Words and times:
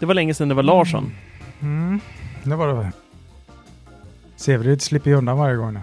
Det 0.00 0.06
var 0.06 0.14
länge 0.14 0.34
sedan 0.34 0.48
det 0.48 0.54
var 0.54 0.62
Larsson. 0.62 1.12
Mm, 1.60 2.00
det 2.42 2.56
var 2.56 2.68
det. 2.68 2.92
Severud 4.36 4.82
slipper 4.82 5.10
ju 5.10 5.16
undan 5.16 5.38
varje 5.38 5.56
gång 5.56 5.74
nu. 5.74 5.80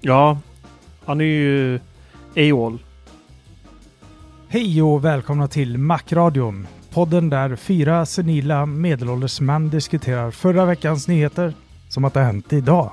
Ja, 0.00 0.38
han 1.04 1.20
är 1.20 1.24
ju 1.24 1.80
AWOL. 2.36 2.78
Hej 4.48 4.82
och 4.82 5.04
välkomna 5.04 5.48
till 5.48 5.78
Macradion. 5.78 6.66
Podden 6.90 7.30
där 7.30 7.56
fyra 7.56 8.06
senila 8.06 8.66
medelålders 8.66 9.40
män 9.40 9.70
diskuterar 9.70 10.30
förra 10.30 10.64
veckans 10.64 11.08
nyheter 11.08 11.54
som 11.88 12.04
att 12.04 12.14
det 12.14 12.20
har 12.20 12.26
hänt 12.26 12.52
idag. 12.52 12.92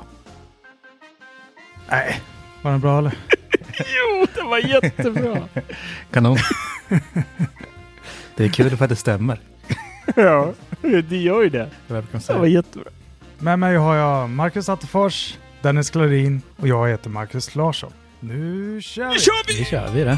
Nej, 1.89 2.21
var 2.61 2.71
den 2.71 2.79
bra 2.79 2.97
eller? 2.97 3.13
jo, 3.77 4.25
det 4.35 4.43
var 4.43 4.57
jättebra. 4.57 5.37
Kanon. 6.11 6.37
det 8.35 8.43
är 8.43 8.49
kul 8.49 8.77
för 8.77 8.85
att 8.85 8.89
det 8.89 8.95
stämmer. 8.95 9.39
ja, 10.21 10.53
det 10.81 11.17
gör 11.17 11.41
ju 11.41 11.49
det. 11.49 11.69
Det 12.33 12.39
var 12.39 12.45
jättebra. 12.47 12.89
Med 13.39 13.59
mig 13.59 13.75
har 13.77 13.95
jag 13.95 14.29
Marcus 14.29 14.69
Attefors, 14.69 15.37
Dennis 15.61 15.89
Klarin 15.89 16.41
och 16.57 16.67
jag 16.67 16.89
heter 16.89 17.09
Marcus 17.09 17.55
Larsson. 17.55 17.91
Nu 18.19 18.81
kör 18.81 19.07
vi! 19.07 19.13
Nu 19.13 19.19
kör 19.19 19.47
vi! 19.47 19.59
Nu 19.59 19.65
kör 19.65 19.91
vi 19.93 20.03
det. 20.03 20.17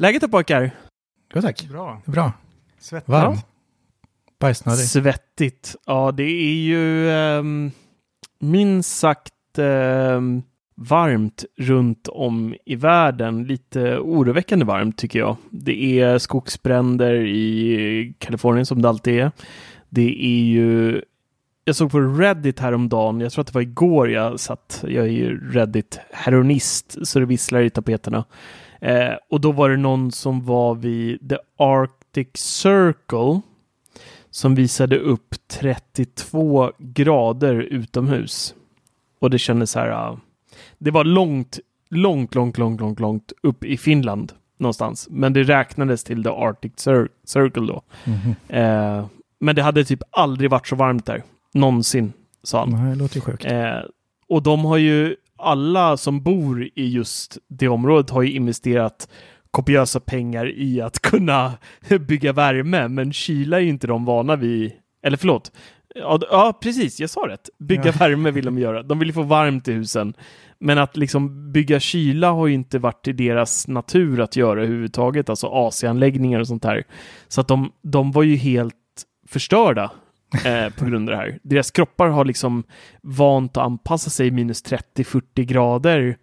Läget 0.00 0.22
då 0.22 0.28
pojkar? 0.28 0.70
Jo 1.34 1.42
tack. 1.42 1.68
Bra. 1.70 2.02
Bra. 2.04 2.32
Svettigt. 2.78 3.08
Varmt. 3.08 3.46
Bajsnödig. 4.38 4.84
Svettigt. 4.84 5.76
Ja, 5.86 6.12
det 6.12 6.22
är 6.22 6.54
ju 6.54 7.10
um, 7.10 7.70
minst 8.38 8.98
sagt 8.98 9.34
um, 9.58 10.42
varmt 10.74 11.44
runt 11.56 12.08
om 12.08 12.54
i 12.64 12.76
världen. 12.76 13.44
Lite 13.44 13.98
oroväckande 13.98 14.64
varmt 14.64 14.98
tycker 14.98 15.18
jag. 15.18 15.36
Det 15.50 16.00
är 16.00 16.18
skogsbränder 16.18 17.14
i 17.14 18.14
Kalifornien 18.18 18.66
som 18.66 18.82
det 18.82 18.88
alltid 18.88 19.20
är. 19.20 19.32
Det 19.88 20.24
är 20.24 20.44
ju 20.44 21.02
jag 21.64 21.76
såg 21.76 21.90
på 21.90 22.00
Reddit 22.00 22.58
häromdagen, 22.58 23.20
jag 23.20 23.32
tror 23.32 23.42
att 23.42 23.46
det 23.46 23.54
var 23.54 23.62
igår 23.62 24.10
jag 24.10 24.40
satt, 24.40 24.84
jag 24.88 25.04
är 25.04 25.10
ju 25.10 25.50
Reddit-heroinist 25.50 27.06
så 27.06 27.18
det 27.18 27.26
visslar 27.26 27.60
i 27.60 27.70
tapeterna. 27.70 28.24
Eh, 28.80 29.14
och 29.30 29.40
då 29.40 29.52
var 29.52 29.70
det 29.70 29.76
någon 29.76 30.12
som 30.12 30.44
var 30.44 30.74
vid 30.74 31.28
The 31.28 31.36
Arctic 31.56 32.28
Circle 32.34 33.40
som 34.30 34.54
visade 34.54 34.98
upp 34.98 35.34
32 35.48 36.72
grader 36.78 37.54
utomhus. 37.54 38.54
Och 39.18 39.30
det 39.30 39.38
kändes 39.38 39.70
så 39.70 39.78
här, 39.78 40.10
uh, 40.10 40.18
det 40.78 40.90
var 40.90 41.04
långt, 41.04 41.58
långt, 41.90 42.34
långt, 42.34 42.58
långt, 42.58 42.80
långt, 42.80 43.00
långt 43.00 43.32
upp 43.42 43.64
i 43.64 43.76
Finland 43.76 44.32
någonstans. 44.58 45.08
Men 45.10 45.32
det 45.32 45.42
räknades 45.42 46.04
till 46.04 46.22
The 46.22 46.28
Arctic 46.28 46.72
Cir 46.76 47.08
Circle 47.24 47.66
då. 47.66 47.82
Mm 48.04 48.18
-hmm. 48.18 48.98
eh, 48.98 49.06
men 49.40 49.56
det 49.56 49.62
hade 49.62 49.84
typ 49.84 50.02
aldrig 50.10 50.50
varit 50.50 50.66
så 50.66 50.76
varmt 50.76 51.06
där. 51.06 51.22
Någonsin, 51.54 52.12
sa 52.42 52.60
han. 52.60 52.70
Nej, 52.70 52.90
det 52.90 52.96
låter 52.96 53.16
ju 53.16 53.20
sjukt. 53.20 53.44
Eh, 53.44 53.80
och 54.28 54.42
de 54.42 54.64
har 54.64 54.76
ju 54.76 55.16
alla 55.38 55.96
som 55.96 56.22
bor 56.22 56.68
i 56.74 56.88
just 56.88 57.38
det 57.48 57.68
området 57.68 58.10
har 58.10 58.22
ju 58.22 58.32
investerat 58.32 59.08
kopiösa 59.50 60.00
pengar 60.00 60.58
i 60.58 60.80
att 60.80 60.98
kunna 61.02 61.52
bygga 62.08 62.32
värme, 62.32 62.88
men 62.88 63.12
kyla 63.12 63.56
är 63.56 63.60
ju 63.60 63.68
inte 63.68 63.86
de 63.86 64.04
vana 64.04 64.36
vid. 64.36 64.72
Eller 65.02 65.16
förlåt. 65.16 65.52
Ja, 65.94 66.20
ja 66.30 66.58
precis, 66.62 67.00
jag 67.00 67.10
sa 67.10 67.20
rätt. 67.28 67.48
Bygga 67.58 67.86
ja. 67.86 67.92
värme 67.98 68.30
vill 68.30 68.44
de 68.44 68.58
göra. 68.58 68.82
De 68.82 68.98
vill 68.98 69.08
ju 69.08 69.14
få 69.14 69.22
varmt 69.22 69.68
i 69.68 69.72
husen. 69.72 70.14
Men 70.60 70.78
att 70.78 70.96
liksom 70.96 71.52
bygga 71.52 71.80
kyla 71.80 72.30
har 72.30 72.46
ju 72.46 72.54
inte 72.54 72.78
varit 72.78 73.08
i 73.08 73.12
deras 73.12 73.68
natur 73.68 74.20
att 74.20 74.36
göra 74.36 74.62
överhuvudtaget, 74.62 75.28
alltså 75.28 75.46
AC-anläggningar 75.46 76.40
och 76.40 76.46
sånt 76.48 76.64
här. 76.64 76.84
Så 77.28 77.40
att 77.40 77.48
de, 77.48 77.72
de 77.82 78.12
var 78.12 78.22
ju 78.22 78.36
helt 78.36 78.74
förstörda 79.28 79.90
eh, 80.44 80.68
på 80.68 80.84
grund 80.84 81.08
av 81.08 81.16
det 81.16 81.22
här. 81.22 81.38
Deras 81.42 81.70
kroppar 81.70 82.08
har 82.08 82.24
liksom 82.24 82.64
vant 83.02 83.56
att 83.56 83.64
anpassa 83.64 84.10
sig 84.10 84.30
minus 84.30 84.64
30-40 84.64 85.22
grader 85.34 86.16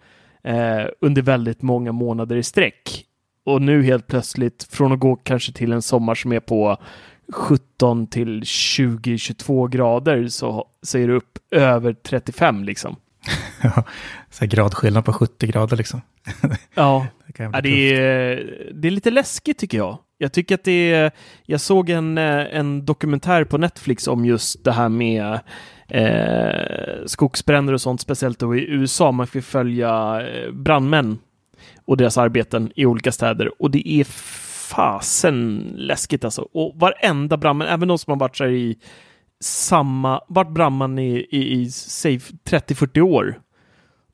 eh, 0.44 0.86
under 1.02 1.22
väldigt 1.22 1.62
många 1.62 1.92
månader 1.92 2.36
i 2.36 2.44
sträck. 2.44 3.06
Och 3.46 3.62
nu 3.62 3.84
helt 3.84 4.08
plötsligt, 4.08 4.68
från 4.72 4.92
att 4.92 5.00
gå 5.00 5.16
kanske 5.16 5.52
till 5.52 5.72
en 5.72 5.82
sommar 5.82 6.16
som 6.16 6.32
är 6.32 6.40
på 6.40 6.78
17 7.34 8.08
till 8.08 8.42
20-22 8.42 9.70
grader 9.70 10.28
så 10.28 10.68
säger 10.84 11.08
du 11.08 11.16
upp 11.16 11.38
över 11.52 11.94
35 11.94 12.64
liksom. 12.64 12.96
Ja, 13.62 13.84
så 14.30 14.46
gradskillnad 14.46 15.06
på 15.06 15.14
70 15.14 15.48
grader 15.48 15.78
liksom. 15.78 16.02
ja, 16.74 17.08
det, 17.38 17.44
ja 17.44 17.62
det, 17.62 17.94
är, 17.94 18.72
det 18.74 18.88
är 18.88 18.92
lite 18.92 19.12
läskigt 19.12 19.58
tycker 19.58 19.78
jag. 19.78 19.98
Jag 20.18 20.34
tycker 20.34 20.56
att 20.56 20.64
det 20.64 20.94
är, 20.94 21.12
jag 21.46 21.62
såg 21.62 21.90
en, 21.90 22.18
eh, 22.18 22.56
en 22.56 22.86
dokumentär 22.86 23.44
på 23.44 23.58
Netflix 23.58 24.08
om 24.08 24.26
just 24.26 24.64
det 24.64 24.72
här 24.72 24.90
med 24.90 25.40
eh, 25.88 27.06
skogsbränder 27.06 27.74
och 27.74 27.82
sånt, 27.82 28.02
speciellt 28.02 28.40
då 28.40 28.56
i 28.56 28.70
USA. 28.70 29.12
Man 29.12 29.28
får 29.28 29.42
följa 29.42 30.22
eh, 30.28 30.52
brandmän 30.52 31.18
och 31.86 31.98
deras 31.98 32.18
arbeten 32.18 32.72
i 32.76 32.86
olika 32.86 33.12
städer 33.12 33.62
och 33.62 33.72
det 33.72 33.90
är 33.90 34.04
fasen 34.70 35.74
läskigt 35.76 36.26
alltså. 36.26 36.42
Och 36.42 36.74
varenda 36.76 37.38
brandman, 37.38 37.68
även 37.68 37.88
de 37.88 37.98
som 37.98 38.12
har 38.12 38.20
varit 38.20 38.38
så 38.38 38.46
i 38.46 38.78
samma, 39.44 40.22
varit 40.28 40.52
brandman 40.52 41.00
i, 41.00 41.28
i, 41.30 41.62
i 41.62 41.72
säg 41.72 42.18
30-40 42.18 43.02
år. 43.02 43.40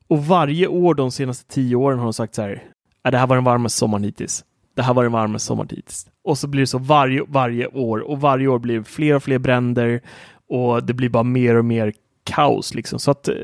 Och 0.08 0.26
varje 0.26 0.66
år 0.66 0.94
de 0.94 1.10
senaste 1.10 1.54
tio 1.54 1.76
åren 1.76 1.98
har 1.98 2.06
de 2.06 2.12
sagt 2.12 2.34
så 2.34 2.42
här, 2.42 2.62
äh, 3.04 3.10
det 3.10 3.18
här 3.18 3.26
var 3.26 3.36
den 3.36 3.44
varmaste 3.44 3.78
sommaren 3.78 4.04
hittills 4.04 4.44
det 4.74 4.82
här 4.82 4.94
var 4.94 5.02
den 5.02 5.12
varmaste 5.12 5.46
sommaren 5.46 5.68
hittills. 5.70 6.06
Och 6.24 6.38
så 6.38 6.46
blir 6.46 6.60
det 6.60 6.66
så 6.66 6.78
varje, 6.78 7.22
varje 7.28 7.66
år 7.66 7.98
och 7.98 8.20
varje 8.20 8.48
år 8.48 8.58
blir 8.58 8.78
det 8.78 8.84
fler 8.84 9.14
och 9.14 9.22
fler 9.22 9.38
bränder 9.38 10.00
och 10.48 10.84
det 10.84 10.94
blir 10.94 11.08
bara 11.08 11.22
mer 11.22 11.54
och 11.54 11.64
mer 11.64 11.92
kaos 12.24 12.74
liksom. 12.74 12.98
Så 12.98 13.10
att 13.10 13.28
eh, 13.28 13.34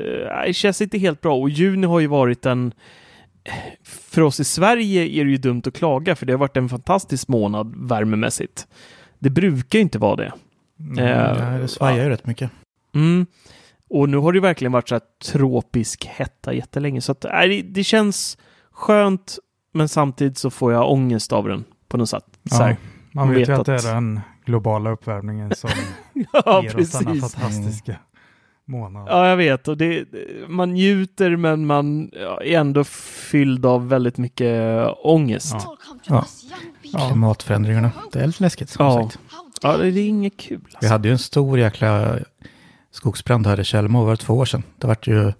det 0.45 0.53
känns 0.53 0.81
inte 0.81 0.97
helt 0.97 1.21
bra 1.21 1.37
och 1.37 1.49
juni 1.49 1.87
har 1.87 1.99
ju 1.99 2.07
varit 2.07 2.45
en 2.45 2.73
för 3.83 4.21
oss 4.21 4.39
i 4.39 4.43
Sverige 4.43 5.01
är 5.01 5.25
det 5.25 5.31
ju 5.31 5.37
dumt 5.37 5.61
att 5.65 5.73
klaga 5.73 6.15
för 6.15 6.25
det 6.25 6.33
har 6.33 6.37
varit 6.37 6.57
en 6.57 6.69
fantastisk 6.69 7.27
månad 7.27 7.73
värmemässigt. 7.89 8.67
Det 9.19 9.29
brukar 9.29 9.79
inte 9.79 9.99
vara 9.99 10.15
det. 10.15 10.33
Mm, 10.79 10.99
uh, 10.99 11.61
det 11.61 11.67
svajar 11.67 12.03
ju 12.03 12.09
rätt 12.09 12.25
mycket. 12.25 12.51
Mm. 12.95 13.25
Och 13.89 14.09
nu 14.09 14.17
har 14.17 14.33
det 14.33 14.39
verkligen 14.39 14.71
varit 14.71 14.89
så 14.89 14.95
här 14.95 15.01
tropisk 15.31 16.05
hetta 16.05 16.53
jättelänge 16.53 17.01
så 17.01 17.11
att 17.11 17.25
äh, 17.25 17.31
det, 17.31 17.61
det 17.61 17.83
känns 17.83 18.37
skönt 18.71 19.39
men 19.79 19.89
samtidigt 19.89 20.37
så 20.37 20.49
får 20.49 20.73
jag 20.73 20.91
ångest 20.91 21.33
av 21.33 21.47
den 21.47 21.63
på 21.87 21.97
något 21.97 22.09
sätt. 22.09 22.23
Ja, 22.43 22.75
man 23.11 23.29
vet 23.29 23.49
ju 23.49 23.53
att, 23.53 23.59
att 23.59 23.65
det 23.65 23.73
är 23.73 23.93
den 23.93 24.21
globala 24.45 24.89
uppvärmningen 24.89 25.55
som 25.55 25.69
ja, 26.33 26.63
ger 26.63 26.71
precis. 26.71 26.95
oss 26.95 27.05
denna 27.05 27.21
fantastiska 27.21 27.95
månad. 28.65 29.07
Ja, 29.09 29.27
jag 29.27 29.37
vet. 29.37 29.67
Och 29.67 29.77
det, 29.77 30.05
man 30.47 30.73
njuter 30.73 31.35
men 31.35 31.65
man 31.65 32.11
är 32.41 32.59
ändå 32.59 32.83
fylld 32.83 33.65
av 33.65 33.89
väldigt 33.89 34.17
mycket 34.17 34.85
ångest. 35.03 35.55
Ja. 36.07 36.25
ja. 36.83 37.07
Klimatförändringarna. 37.07 37.91
Det 38.11 38.19
är 38.19 38.27
lite 38.27 38.43
läskigt. 38.43 38.69
Som 38.69 38.85
ja. 38.85 39.03
Sagt. 39.03 39.19
ja, 39.61 39.77
det 39.77 39.87
är 39.87 40.07
inget 40.07 40.37
kul. 40.37 40.61
Alltså. 40.63 40.77
Vi 40.81 40.87
hade 40.87 41.07
ju 41.07 41.11
en 41.11 41.19
stor 41.19 41.59
jäkla 41.59 42.19
skogsbrand 42.91 43.47
här 43.47 43.59
i 43.59 43.63
Tjällmo 43.63 44.05
var 44.05 44.15
två 44.15 44.33
år 44.33 44.45
sedan. 44.45 44.63
Det 44.77 44.87
vart 44.87 45.07
ju 45.07 45.33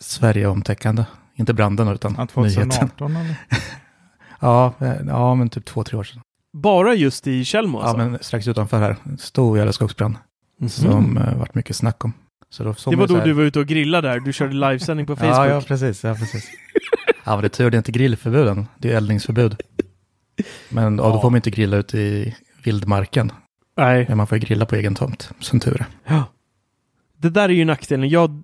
Sverige-omtäckande. 0.00 1.04
Inte 1.40 1.54
branden 1.54 1.88
utan 1.88 2.14
ja, 2.18 2.26
2018 2.26 3.12
nyheten. 3.12 3.34
ja, 4.40 4.74
eh, 4.80 4.92
ja, 5.06 5.34
men 5.34 5.48
typ 5.48 5.64
två, 5.64 5.84
tre 5.84 5.98
år 5.98 6.04
sedan. 6.04 6.20
Bara 6.52 6.94
just 6.94 7.26
i 7.26 7.44
Tjällmo 7.44 7.80
alltså? 7.80 7.98
Ja, 7.98 8.08
men 8.08 8.18
strax 8.22 8.48
utanför 8.48 8.80
här. 8.80 8.96
Stor 9.18 9.58
jävla 9.58 9.72
skogsbrand. 9.72 10.16
Mm. 10.60 10.70
Som 10.70 11.18
uh, 11.18 11.38
vart 11.38 11.54
mycket 11.54 11.76
snack 11.76 12.04
om. 12.04 12.12
Så 12.50 12.64
då 12.64 12.74
det 12.90 12.96
var 12.96 13.06
då 13.06 13.20
du 13.20 13.32
var 13.32 13.42
ute 13.42 13.58
och 13.58 13.66
grillade 13.66 14.08
där. 14.08 14.20
Du 14.20 14.32
körde 14.32 14.54
livesändning 14.54 15.06
på 15.06 15.16
Facebook. 15.16 15.36
ja, 15.36 15.46
ja, 15.46 15.60
precis. 15.60 16.04
Ja, 16.04 16.14
precis. 16.14 16.50
ja, 17.24 17.32
men 17.32 17.40
det 17.40 17.46
är 17.46 17.48
tur 17.48 17.70
det 17.70 17.76
är 17.76 17.78
inte 17.78 17.92
grillförbuden. 17.92 18.66
Det 18.78 18.92
är 18.92 18.96
eldningsförbud. 18.96 19.62
Men 20.68 20.98
ja. 20.98 21.04
då 21.04 21.20
får 21.20 21.30
man 21.30 21.36
inte 21.36 21.50
grilla 21.50 21.76
ute 21.76 21.98
i 21.98 22.36
vildmarken. 22.64 23.32
Nej. 23.76 24.04
Men 24.08 24.16
man 24.16 24.26
får 24.26 24.36
grilla 24.36 24.66
på 24.66 24.76
egen 24.76 24.94
tomt, 24.94 25.30
som 25.40 25.60
tur 25.60 25.80
är. 25.80 25.86
Ja. 26.14 26.24
Det 27.22 27.30
där 27.30 27.48
är 27.48 27.52
ju 27.52 27.64
nackdelen. 27.64 28.08
Jag, 28.08 28.42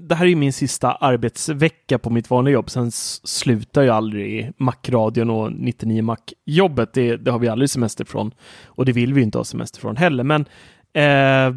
det 0.00 0.14
här 0.14 0.24
är 0.24 0.28
ju 0.28 0.36
min 0.36 0.52
sista 0.52 0.92
arbetsvecka 0.92 1.98
på 1.98 2.10
mitt 2.10 2.30
vanliga 2.30 2.54
jobb. 2.54 2.70
Sen 2.70 2.90
slutar 3.24 3.82
jag 3.82 3.96
aldrig 3.96 4.52
Mac-radion 4.56 5.30
och 5.30 5.52
99 5.52 6.02
Mac-jobbet. 6.02 6.92
Det, 6.92 7.16
det, 7.16 7.30
har 7.30 7.38
vi 7.38 7.48
aldrig 7.48 7.70
semester 7.70 8.04
från. 8.04 8.34
Och 8.64 8.84
det 8.84 8.92
vill 8.92 9.14
vi 9.14 9.22
inte 9.22 9.38
ha 9.38 9.44
semester 9.44 9.80
från 9.80 9.96
heller. 9.96 10.24
Men 10.24 10.44
eh, 10.92 11.56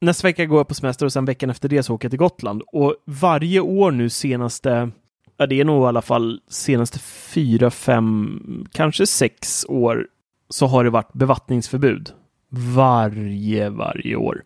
nästa 0.00 0.28
vecka 0.28 0.44
går 0.46 0.58
jag 0.58 0.68
på 0.68 0.74
semester 0.74 1.06
och 1.06 1.12
sen 1.12 1.24
veckan 1.24 1.50
efter 1.50 1.68
det 1.68 1.82
så 1.82 1.94
åker 1.94 2.06
jag 2.06 2.12
till 2.12 2.18
Gotland. 2.18 2.62
Och 2.66 2.94
varje 3.04 3.60
år 3.60 3.90
nu 3.90 4.08
senaste, 4.08 4.90
ja 5.36 5.46
det 5.46 5.60
är 5.60 5.64
nog 5.64 5.84
i 5.84 5.86
alla 5.86 6.02
fall 6.02 6.40
senaste 6.48 6.98
fyra, 7.34 7.70
fem, 7.70 8.66
kanske 8.72 9.06
sex 9.06 9.66
år 9.68 10.06
så 10.48 10.66
har 10.66 10.84
det 10.84 10.90
varit 10.90 11.12
bevattningsförbud. 11.12 12.10
Varje, 12.48 13.70
varje 13.70 14.16
år. 14.16 14.42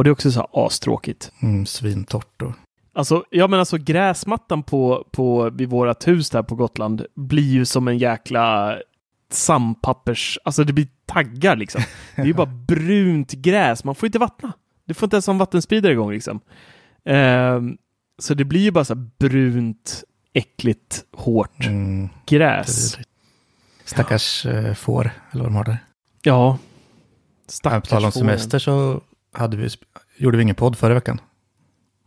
Och 0.00 0.04
det 0.04 0.10
är 0.10 0.12
också 0.12 0.32
så 0.32 0.40
här 0.40 0.66
astråkigt. 0.66 1.32
Mm, 1.42 1.66
svintort 1.66 2.32
då. 2.36 2.54
Alltså, 2.92 3.24
ja 3.30 3.48
men 3.48 3.58
alltså 3.58 3.78
gräsmattan 3.78 4.62
på, 4.62 5.06
på, 5.10 5.50
vid 5.50 5.68
vårat 5.68 6.08
hus 6.08 6.30
där 6.30 6.42
på 6.42 6.54
Gotland 6.54 7.06
blir 7.14 7.52
ju 7.52 7.64
som 7.64 7.88
en 7.88 7.98
jäkla 7.98 8.76
sandpappers, 9.30 10.38
alltså 10.44 10.64
det 10.64 10.72
blir 10.72 10.88
taggar 11.06 11.56
liksom. 11.56 11.82
Det 12.16 12.22
är 12.22 12.26
ju 12.26 12.34
bara 12.34 12.46
brunt 12.46 13.32
gräs, 13.32 13.84
man 13.84 13.94
får 13.94 14.06
inte 14.06 14.18
vattna. 14.18 14.52
Du 14.84 14.94
får 14.94 15.06
inte 15.06 15.16
ens 15.16 15.26
ha 15.26 15.32
en 15.32 15.38
vattenspridare 15.38 15.92
igång 15.92 16.12
liksom. 16.12 16.40
Uh, 17.10 17.60
så 18.18 18.34
det 18.34 18.44
blir 18.44 18.60
ju 18.60 18.70
bara 18.70 18.84
så 18.84 18.94
brunt, 18.94 20.04
äckligt, 20.32 21.04
hårt 21.12 21.66
mm, 21.66 22.08
gräs. 22.26 22.98
Stackars 23.84 24.44
ja. 24.44 24.52
Eh, 24.52 24.74
får, 24.74 25.10
eller 25.30 25.42
vad 25.42 25.52
de 25.52 25.56
har 25.56 25.64
där. 25.64 25.78
Ja. 26.22 26.58
Stackars 27.46 27.88
På 27.88 27.94
tal 27.94 28.04
om 28.04 28.12
semester 28.12 28.58
så 28.58 29.00
hade 29.32 29.56
vi, 29.56 29.68
gjorde 30.16 30.36
vi 30.36 30.42
ingen 30.42 30.54
podd 30.54 30.78
förra 30.78 30.94
veckan. 30.94 31.20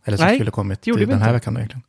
Eller 0.04 0.16
som 0.16 0.26
Nej, 0.26 0.36
skulle 0.36 0.50
kommit 0.50 0.82
den 0.82 0.96
här 0.98 1.14
inte. 1.14 1.32
veckan 1.32 1.56
egentligen. 1.56 1.82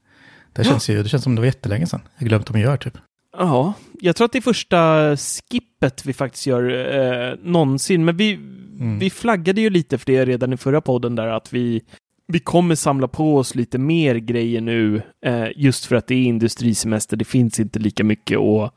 Det 0.53 0.63
känns 0.63 0.89
ju, 0.89 1.03
det 1.03 1.09
känns 1.09 1.23
som 1.23 1.35
det 1.35 1.41
var 1.41 1.45
jättelänge 1.45 1.87
sedan. 1.87 2.01
Jag 2.17 2.27
glömt 2.27 2.49
om 2.49 2.53
vi 2.55 2.61
gör 2.61 2.77
typ. 2.77 2.97
Ja, 3.37 3.73
jag 3.99 4.15
tror 4.15 4.25
att 4.25 4.31
det 4.31 4.39
är 4.39 4.41
första 4.41 5.17
skippet 5.17 6.05
vi 6.05 6.13
faktiskt 6.13 6.47
gör 6.47 6.93
eh, 6.97 7.35
någonsin. 7.43 8.05
Men 8.05 8.17
vi, 8.17 8.33
mm. 8.33 8.99
vi 8.99 9.09
flaggade 9.09 9.61
ju 9.61 9.69
lite 9.69 9.97
för 9.97 10.05
det 10.05 10.25
redan 10.25 10.53
i 10.53 10.57
förra 10.57 10.81
podden 10.81 11.15
där 11.15 11.27
att 11.27 11.53
vi, 11.53 11.81
vi 12.27 12.39
kommer 12.39 12.75
samla 12.75 13.07
på 13.07 13.38
oss 13.38 13.55
lite 13.55 13.77
mer 13.77 14.15
grejer 14.15 14.61
nu 14.61 15.01
eh, 15.25 15.47
just 15.55 15.85
för 15.85 15.95
att 15.95 16.07
det 16.07 16.15
är 16.15 16.23
industrisemester. 16.23 17.17
Det 17.17 17.25
finns 17.25 17.59
inte 17.59 17.79
lika 17.79 18.03
mycket 18.03 18.39
att, 18.39 18.73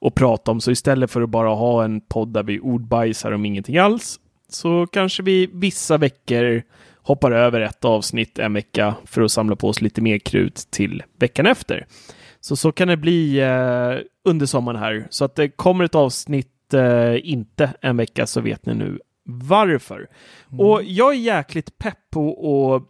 att 0.00 0.14
prata 0.14 0.50
om. 0.50 0.60
Så 0.60 0.70
istället 0.70 1.10
för 1.10 1.22
att 1.22 1.30
bara 1.30 1.54
ha 1.54 1.84
en 1.84 2.00
podd 2.00 2.32
där 2.32 2.42
vi 2.42 2.60
ordbajsar 2.60 3.32
om 3.32 3.44
ingenting 3.44 3.78
alls 3.78 4.18
så 4.54 4.86
kanske 4.86 5.22
vi 5.22 5.50
vissa 5.52 5.98
veckor 5.98 6.62
hoppar 6.96 7.30
över 7.32 7.60
ett 7.60 7.84
avsnitt 7.84 8.38
en 8.38 8.52
vecka 8.52 8.94
för 9.04 9.22
att 9.22 9.32
samla 9.32 9.56
på 9.56 9.68
oss 9.68 9.80
lite 9.80 10.00
mer 10.00 10.18
krut 10.18 10.66
till 10.70 11.02
veckan 11.18 11.46
efter. 11.46 11.86
Så 12.40 12.56
så 12.56 12.72
kan 12.72 12.88
det 12.88 12.96
bli 12.96 13.40
eh, 13.40 13.98
under 14.24 14.46
sommaren 14.46 14.80
här. 14.80 15.06
Så 15.10 15.24
att 15.24 15.34
det 15.34 15.48
kommer 15.48 15.84
ett 15.84 15.94
avsnitt 15.94 16.74
eh, 16.74 17.30
inte 17.30 17.70
en 17.80 17.96
vecka 17.96 18.26
så 18.26 18.40
vet 18.40 18.66
ni 18.66 18.74
nu 18.74 18.98
varför. 19.24 20.08
Mm. 20.52 20.66
Och 20.66 20.82
jag 20.82 21.14
är 21.14 21.18
jäkligt 21.18 21.78
pepp 21.78 21.98
på 22.10 22.74
att 22.74 22.82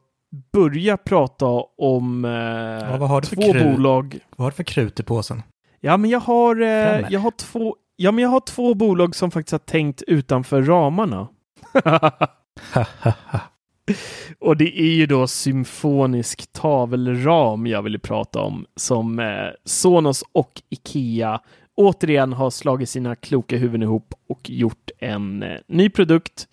börja 0.52 0.96
prata 0.96 1.46
om 1.78 2.24
eh, 2.24 2.30
ja, 2.30 2.96
vad 2.96 3.08
har 3.08 3.20
du 3.20 3.26
två 3.26 3.52
bolag. 3.52 4.18
Vad 4.36 4.44
har 4.44 4.50
du 4.50 4.54
för 4.54 4.64
krut 4.64 5.00
i 5.00 5.02
påsen? 5.02 5.42
Ja, 5.80 5.96
men 5.96 6.10
jag 6.10 6.20
har, 6.20 6.60
eh, 6.60 7.06
jag 7.10 7.20
har 7.20 7.30
två 7.30 7.76
Ja, 7.96 8.12
men 8.12 8.22
jag 8.22 8.30
har 8.30 8.40
två 8.40 8.74
bolag 8.74 9.14
som 9.14 9.30
faktiskt 9.30 9.52
har 9.52 9.58
tänkt 9.58 10.02
utanför 10.02 10.62
ramarna. 10.62 11.28
Och 14.38 14.56
det 14.56 14.80
är 14.80 14.94
ju 14.94 15.06
då 15.06 15.26
symfonisk 15.26 16.52
tavelram 16.52 17.66
jag 17.66 17.82
ville 17.82 17.98
prata 17.98 18.40
om 18.40 18.66
som 18.76 19.18
eh, 19.18 19.48
Sonos 19.64 20.24
och 20.32 20.62
Ikea 20.70 21.40
återigen 21.74 22.32
har 22.32 22.50
slagit 22.50 22.88
sina 22.88 23.16
kloka 23.16 23.56
huvuden 23.56 23.82
ihop 23.82 24.14
och 24.28 24.50
gjort 24.50 24.90
en 24.98 25.42
eh, 25.42 25.58
ny 25.66 25.90
produkt 25.90 26.48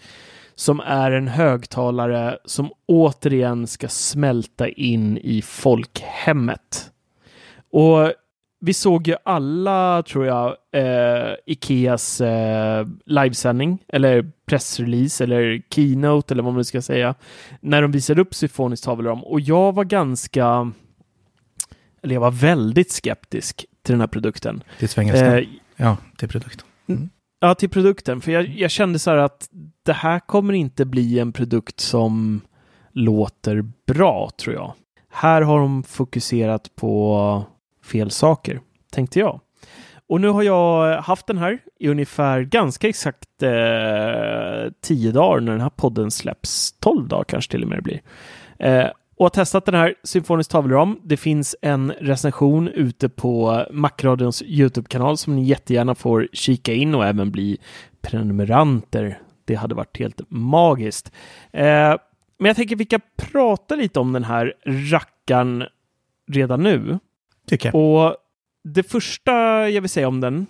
som 0.56 0.80
är 0.80 1.12
en 1.12 1.28
högtalare 1.28 2.38
som 2.46 2.72
återigen 2.86 3.68
ska 3.68 3.88
smälta 3.88 4.70
in 4.70 5.18
i 5.18 5.42
folkhemmet. 5.42 6.92
Och 7.72 8.14
vi 8.60 8.74
såg 8.74 9.08
ju 9.08 9.16
alla, 9.26 10.04
tror 10.04 10.26
jag, 10.26 10.56
eh, 10.74 11.34
Ikeas 11.46 12.22
eh, 12.22 12.88
livesändning 13.06 13.84
eller 13.88 14.32
pressrelease 14.46 15.24
eller 15.24 15.62
keynote 15.70 16.34
eller 16.34 16.44
vad 16.44 16.54
man 16.54 16.66
ska 16.66 16.82
säga 16.82 17.16
när 17.62 17.82
de 17.82 17.92
visade 17.92 18.22
upp 18.22 18.36
symfoniskt 18.36 18.84
tavelram 18.84 19.24
och 19.24 19.42
jag 19.42 19.76
var 19.76 19.84
ganska 19.84 20.72
eller 22.02 22.14
jag 22.14 22.22
var 22.22 22.32
väldigt 22.32 22.92
skeptisk 22.92 23.66
till 23.84 23.94
den 23.94 24.00
här 24.00 24.08
produkten. 24.08 24.64
Till 24.80 24.90
svengelskan? 24.90 25.38
Eh, 25.38 25.44
ja, 25.76 25.98
till 26.18 26.30
produkten. 26.30 26.68
Mm. 26.88 27.10
Ja, 27.40 27.56
till 27.56 27.70
produkten. 27.70 28.22
För 28.22 28.32
jag, 28.32 28.48
jag 28.48 28.72
kände 28.72 29.00
så 29.00 29.10
här 29.10 29.18
att 29.18 29.50
det 29.86 29.94
här 29.94 30.20
kommer 30.20 30.54
inte 30.54 30.86
bli 30.86 31.20
en 31.20 31.32
produkt 31.34 31.80
som 31.80 32.42
låter 32.92 33.62
bra, 33.88 34.30
tror 34.38 34.56
jag. 34.56 34.74
Här 35.12 35.42
har 35.42 35.60
de 35.60 35.84
fokuserat 35.84 36.76
på 36.76 37.46
fel 37.90 38.12
saker, 38.12 38.62
tänkte 38.92 39.20
jag. 39.20 39.40
Och 40.10 40.22
nu 40.22 40.28
har 40.28 40.44
jag 40.44 41.02
haft 41.02 41.28
den 41.28 41.38
här 41.38 41.60
i 41.80 41.90
ungefär 41.90 42.42
ganska 42.42 42.90
exakt 42.90 43.44
eh, 43.44 44.72
tio 44.82 45.12
dagar 45.12 45.40
när 45.40 45.52
den 45.52 45.62
här 45.62 45.70
podden 45.70 46.12
släpps. 46.12 46.72
12 46.80 47.08
dagar 47.08 47.24
kanske 47.24 47.52
till 47.52 47.64
och 47.64 47.70
med 47.70 47.78
det 47.78 47.82
blir. 47.82 48.02
Eh, 48.60 48.90
och 49.18 49.26
har 49.26 49.30
testat 49.30 49.66
den 49.66 49.76
här 49.76 49.96
Symfonisk 50.04 50.52
tavelram. 50.52 51.00
Det 51.04 51.18
finns 51.18 51.56
en 51.62 51.92
recension 51.92 52.68
ute 52.68 53.10
på 53.10 53.66
Macradions 53.72 54.42
YouTube-kanal 54.42 55.18
som 55.18 55.36
ni 55.36 55.44
jättegärna 55.44 55.96
får 55.96 56.28
kika 56.34 56.74
in 56.74 56.96
och 56.96 57.06
även 57.06 57.32
bli 57.32 57.58
prenumeranter. 58.02 59.20
Det 59.46 59.56
hade 59.56 59.76
varit 59.76 60.00
helt 60.00 60.22
magiskt. 60.30 61.12
Eh, 61.52 61.96
men 62.38 62.50
jag 62.50 62.56
tänker 62.56 62.76
vi 62.76 62.86
kan 62.86 63.02
prata 63.18 63.76
lite 63.76 64.00
om 64.00 64.14
den 64.14 64.24
här 64.24 64.54
rackaren 64.66 65.64
redan 66.32 66.64
nu. 66.64 67.00
Tycker 67.50 67.72
jag. 67.74 67.76
Och 67.76 68.16
det 68.64 68.84
första 68.84 69.32
jag 69.70 69.82
vill 69.82 69.90
säga 69.90 70.08
om 70.08 70.22
den 70.22 70.46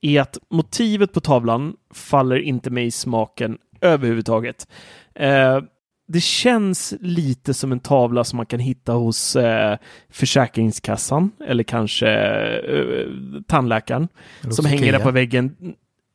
är 0.00 0.20
att 0.20 0.38
motivet 0.50 1.12
på 1.12 1.20
tavlan 1.20 1.76
faller 1.94 2.36
inte 2.38 2.70
mig 2.70 2.86
i 2.86 2.90
smaken 2.90 3.58
överhuvudtaget. 3.80 4.68
Eh, 5.14 5.60
det 6.06 6.20
känns 6.20 6.94
lite 7.00 7.54
som 7.54 7.72
en 7.72 7.80
tavla 7.80 8.24
som 8.24 8.36
man 8.36 8.46
kan 8.46 8.60
hitta 8.60 8.92
hos 8.92 9.36
eh, 9.36 9.78
Försäkringskassan 10.10 11.30
eller 11.46 11.64
kanske 11.64 12.08
eh, 12.08 13.06
tandläkaren 13.46 14.08
som 14.50 14.64
hänger 14.64 14.92
där 14.92 14.98
på 14.98 15.10
väggen. 15.10 15.74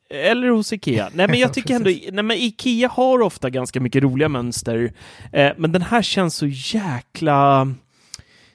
eller 0.09 0.48
hos 0.48 0.74
Ikea. 0.74 1.09
Nej, 1.13 1.27
men 1.27 1.39
jag 1.39 1.53
tycker 1.53 1.75
ändå, 1.75 1.89
nej, 2.12 2.24
men 2.24 2.38
Ikea 2.38 2.89
har 2.89 3.21
ofta 3.21 3.50
ganska 3.50 3.79
mycket 3.79 4.03
roliga 4.03 4.29
mönster, 4.29 4.93
eh, 5.31 5.51
men 5.57 5.71
den 5.71 5.81
här 5.81 6.01
känns 6.01 6.36
så 6.36 6.48
jäkla 6.48 7.67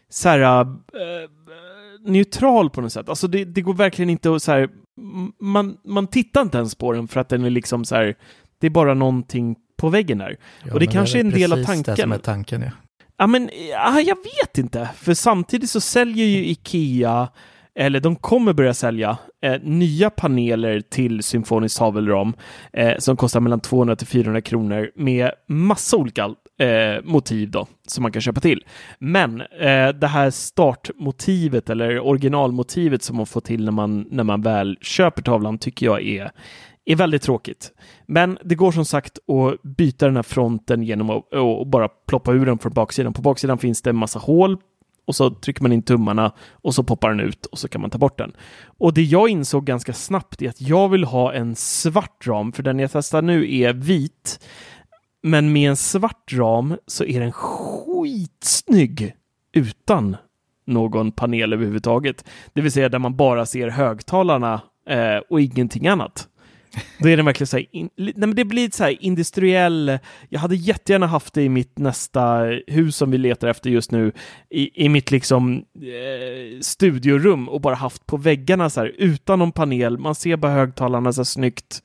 så 0.09 0.29
här, 0.29 0.41
eh, 0.41 1.29
neutral 2.05 2.71
på 2.71 2.81
något 2.81 2.93
sätt. 2.93 3.09
Alltså 3.09 3.29
det, 3.29 3.45
det 3.45 3.61
går 3.61 3.75
verkligen 3.75 4.11
inte 4.11 4.35
att 4.35 4.43
så 4.43 4.53
här, 4.53 4.69
man, 5.41 5.77
man 5.85 6.07
tittar 6.07 6.43
inte 6.43 6.59
ens 6.59 6.75
på 6.75 6.93
den 6.93 7.09
för 7.09 7.21
att 7.21 7.29
den 7.29 7.45
är 7.45 7.51
liksom 7.51 7.85
så 7.85 7.95
här, 7.95 8.15
det 8.59 8.67
är 8.67 8.71
bara 8.71 8.95
någonting 8.95 9.57
på 9.77 9.89
väggen 9.89 10.19
där. 10.19 10.37
Ja, 10.65 10.75
och 10.75 10.81
det 10.81 10.87
kanske 10.87 11.19
är 11.19 11.21
en 11.21 11.31
del 11.31 11.53
av 11.53 11.65
tanken. 11.65 11.95
Det 11.95 12.03
som 12.03 12.13
är 12.13 12.19
tanken, 12.19 12.63
ja. 12.63 12.71
Ja, 13.17 13.27
men 13.27 13.51
ja, 13.71 14.01
jag 14.01 14.17
vet 14.17 14.59
inte, 14.59 14.89
för 14.97 15.15
samtidigt 15.15 15.71
så 15.71 15.81
säljer 15.81 16.27
ju 16.27 16.45
Ikea 16.47 17.29
eller 17.75 18.01
de 18.01 18.17
kommer 18.17 18.53
börja 18.53 18.75
sälja 18.75 19.19
eh, 19.43 19.61
nya 19.63 20.11
paneler 20.11 20.81
till 20.81 21.23
Symfonisk 21.23 21.79
tavelram 21.79 22.35
eh, 22.73 22.99
som 22.99 23.17
kostar 23.17 23.41
mellan 23.41 23.61
200 23.61 23.97
till 23.97 24.07
400 24.07 24.41
kronor 24.41 24.91
med 24.95 25.31
massa 25.49 25.97
olika 25.97 26.35
eh, 26.59 27.03
motiv 27.05 27.51
då 27.51 27.67
som 27.87 28.03
man 28.03 28.13
kan 28.13 28.23
köpa 28.23 28.41
till. 28.41 28.65
Men 28.99 29.41
eh, 29.41 29.89
det 29.89 30.07
här 30.07 30.31
startmotivet 30.31 31.71
eller 31.71 31.99
originalmotivet 32.01 33.03
som 33.03 33.17
man 33.17 33.27
får 33.27 33.41
till 33.41 33.65
när 33.65 33.73
man, 33.73 34.07
när 34.11 34.25
man 34.25 34.43
väl 34.43 34.79
köper 34.81 35.23
tavlan 35.23 35.59
tycker 35.59 35.87
jag 35.87 36.03
är 36.03 36.31
är 36.87 36.97
väldigt 36.97 37.23
tråkigt. 37.23 37.73
Men 38.07 38.39
det 38.45 38.55
går 38.55 38.73
som 38.73 38.85
sagt 38.85 39.19
att 39.19 39.63
byta 39.63 40.07
den 40.07 40.17
här 40.17 40.23
fronten 40.23 40.83
genom 40.83 41.11
att 41.11 41.35
och 41.35 41.67
bara 41.67 41.89
ploppa 41.89 42.33
ur 42.33 42.47
den 42.47 42.59
från 42.59 42.73
baksidan. 42.73 43.13
På 43.13 43.23
baksidan 43.23 43.59
finns 43.59 43.83
det 43.83 43.91
en 43.91 43.97
massa 43.97 44.19
hål 44.19 44.59
och 45.07 45.15
så 45.15 45.31
trycker 45.31 45.63
man 45.63 45.73
in 45.73 45.83
tummarna 45.83 46.33
och 46.51 46.75
så 46.75 46.83
poppar 46.83 47.09
den 47.09 47.21
ut 47.21 47.47
och 47.47 47.59
så 47.59 47.69
kan 47.69 47.81
man 47.81 47.91
ta 47.91 47.99
bort 47.99 48.19
den. 48.19 48.33
Och 48.79 48.95
det 48.95 49.03
jag 49.03 49.29
insåg 49.29 49.65
ganska 49.65 49.93
snabbt 49.93 50.43
är 50.43 50.49
att 50.49 50.61
jag 50.61 50.89
vill 50.89 51.05
ha 51.05 51.33
en 51.33 51.57
svart 51.57 52.27
ram, 52.27 52.53
för 52.53 52.63
den 52.63 52.79
jag 52.79 52.91
testar 52.93 53.23
nu 53.23 53.55
är 53.55 53.73
vit. 53.73 54.41
Men 55.27 55.53
med 55.53 55.71
en 55.71 55.77
svart 55.77 56.33
ram 56.33 56.77
så 56.87 57.05
är 57.05 57.21
den 57.21 57.33
skitsnygg 57.33 59.15
utan 59.53 60.17
någon 60.67 61.13
panel 61.13 61.53
överhuvudtaget. 61.53 62.25
Det 62.53 62.61
vill 62.61 62.73
säga 62.73 62.89
där 62.89 62.99
man 62.99 63.17
bara 63.17 63.47
ser 63.47 63.69
högtalarna 63.69 64.61
eh, 64.89 65.17
och 65.31 65.41
ingenting 65.41 65.87
annat. 65.87 66.29
Då 66.99 67.09
är 67.09 67.17
det 67.17 67.23
verkligen 67.23 67.47
så 67.47 67.57
här, 67.57 67.67
in, 67.71 67.91
nej 67.97 68.15
men 68.17 68.35
det 68.35 68.45
blir 68.45 68.71
så 68.71 68.85
här 68.85 69.05
industriell, 69.05 69.99
jag 70.29 70.41
hade 70.41 70.57
jättegärna 70.57 71.07
haft 71.07 71.35
det 71.35 71.43
i 71.43 71.49
mitt 71.49 71.79
nästa 71.79 72.39
hus 72.67 72.97
som 72.97 73.11
vi 73.11 73.19
letar 73.19 73.49
efter 73.49 73.71
just 73.71 73.91
nu, 73.91 74.13
i, 74.51 74.85
i 74.85 74.89
mitt 74.89 75.11
liksom 75.11 75.65
eh, 75.77 76.61
studiorum 76.61 77.49
och 77.49 77.61
bara 77.61 77.75
haft 77.75 78.07
på 78.07 78.17
väggarna 78.17 78.71
så 78.71 78.81
här 78.81 78.93
utan 78.99 79.39
någon 79.39 79.53
panel, 79.53 79.99
man 79.99 80.15
ser 80.15 80.37
bara 80.37 80.53
högtalarna 80.53 81.13
så 81.13 81.21
här 81.21 81.25
snyggt. 81.25 81.83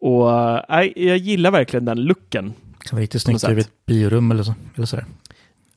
Och 0.00 0.30
eh, 0.30 0.92
jag 0.96 1.16
gillar 1.16 1.50
verkligen 1.50 1.84
den 1.84 2.04
looken. 2.04 2.54
Det 2.86 2.90
kan 2.90 2.96
vara 2.96 3.02
riktigt 3.02 3.22
snyggt 3.22 3.44
i 3.44 3.60
ett 3.60 3.86
biorum 3.86 4.30
eller 4.30 4.42
så. 4.42 4.54
Eller 4.76 4.86
så 4.86 4.98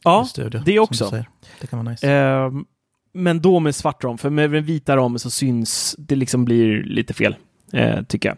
Ja, 0.04 0.25
studio, 0.25 0.62
det 0.66 0.80
också. 0.80 1.24
Det 1.62 1.68
kan 1.68 1.80
vara 1.80 1.92
nice. 1.92 2.12
Eh, 2.12 2.51
men 3.13 3.42
då 3.42 3.60
med 3.60 3.75
svart 3.75 4.04
ram, 4.04 4.18
för 4.18 4.30
med 4.30 4.51
den 4.51 4.63
vita 4.63 4.98
ramen 4.98 5.20
så 5.20 5.30
syns 5.30 5.96
det 5.98 6.16
liksom 6.16 6.46
blir 6.46 6.84
lite 6.84 7.13
fel 7.13 7.36
eh, 7.74 8.04
tycker 8.04 8.30
jag. 8.30 8.38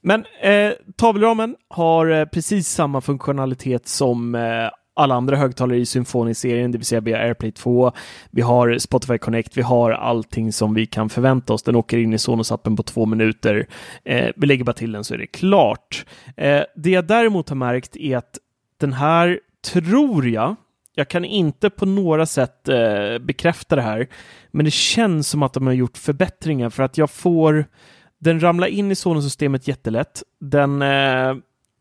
Men 0.00 0.24
eh, 0.42 0.72
tavelramen 0.96 1.56
har 1.68 2.06
eh, 2.06 2.24
precis 2.24 2.68
samma 2.68 3.00
funktionalitet 3.00 3.88
som 3.88 4.34
eh, 4.34 4.68
alla 4.94 5.14
andra 5.14 5.36
högtalare 5.36 5.78
i 5.78 5.86
Symfoni-serien, 5.86 6.72
det 6.72 6.78
vill 6.78 6.86
säga 6.86 7.00
vi 7.00 7.12
har 7.12 7.20
AirPlay 7.20 7.52
2, 7.52 7.92
vi 8.30 8.42
har 8.42 8.78
Spotify 8.78 9.18
Connect, 9.18 9.56
vi 9.56 9.62
har 9.62 9.90
allting 9.90 10.52
som 10.52 10.74
vi 10.74 10.86
kan 10.86 11.08
förvänta 11.08 11.52
oss. 11.52 11.62
Den 11.62 11.76
åker 11.76 11.98
in 11.98 12.12
i 12.12 12.16
Sonos-appen 12.16 12.76
på 12.76 12.82
två 12.82 13.06
minuter. 13.06 13.66
Eh, 14.04 14.30
vi 14.36 14.46
lägger 14.46 14.64
bara 14.64 14.72
till 14.72 14.92
den 14.92 15.04
så 15.04 15.14
är 15.14 15.18
det 15.18 15.26
klart. 15.26 16.06
Eh, 16.36 16.62
det 16.76 16.90
jag 16.90 17.06
däremot 17.06 17.48
har 17.48 17.56
märkt 17.56 17.96
är 17.96 18.16
att 18.16 18.38
den 18.80 18.92
här, 18.92 19.40
tror 19.72 20.28
jag, 20.28 20.56
jag 20.94 21.08
kan 21.08 21.24
inte 21.24 21.70
på 21.70 21.86
några 21.86 22.26
sätt 22.26 22.68
eh, 22.68 23.18
bekräfta 23.20 23.76
det 23.76 23.82
här, 23.82 24.08
men 24.50 24.64
det 24.64 24.70
känns 24.70 25.28
som 25.28 25.42
att 25.42 25.52
de 25.52 25.66
har 25.66 25.74
gjort 25.74 25.98
förbättringar 25.98 26.70
för 26.70 26.82
att 26.82 26.98
jag 26.98 27.10
får 27.10 27.64
den 28.22 28.40
ramlar 28.40 28.66
in 28.66 28.90
i 28.90 28.94
Sonos-systemet 28.94 29.68
jättelätt. 29.68 30.22
Den 30.40 30.82
eh, 30.82 31.34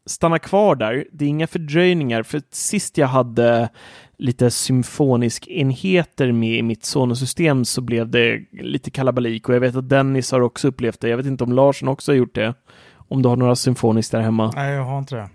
stannar 0.05 0.37
kvar 0.37 0.75
där. 0.75 1.05
Det 1.11 1.25
är 1.25 1.29
inga 1.29 1.47
fördröjningar, 1.47 2.23
för 2.23 2.41
sist 2.51 2.97
jag 2.97 3.07
hade 3.07 3.69
lite 4.17 4.51
symfonisk 4.51 5.47
enheter 5.47 6.31
med 6.31 6.57
i 6.57 6.61
mitt 6.61 6.85
Sonos-system 6.85 7.65
så 7.65 7.81
blev 7.81 8.09
det 8.09 8.45
lite 8.51 8.91
kalabalik 8.91 9.49
och 9.49 9.55
jag 9.55 9.59
vet 9.59 9.75
att 9.75 9.89
Dennis 9.89 10.31
har 10.31 10.41
också 10.41 10.67
upplevt 10.67 10.99
det. 10.99 11.09
Jag 11.09 11.17
vet 11.17 11.25
inte 11.25 11.43
om 11.43 11.51
Larsson 11.51 11.87
också 11.87 12.11
har 12.11 12.17
gjort 12.17 12.35
det. 12.35 12.53
Om 12.95 13.21
du 13.21 13.29
har 13.29 13.35
några 13.35 13.55
symfonisk 13.55 14.11
där 14.11 14.21
hemma. 14.21 14.51
Nej, 14.55 14.73
jag 14.73 14.83
har 14.83 14.99
inte 14.99 15.15
det. 15.15 15.29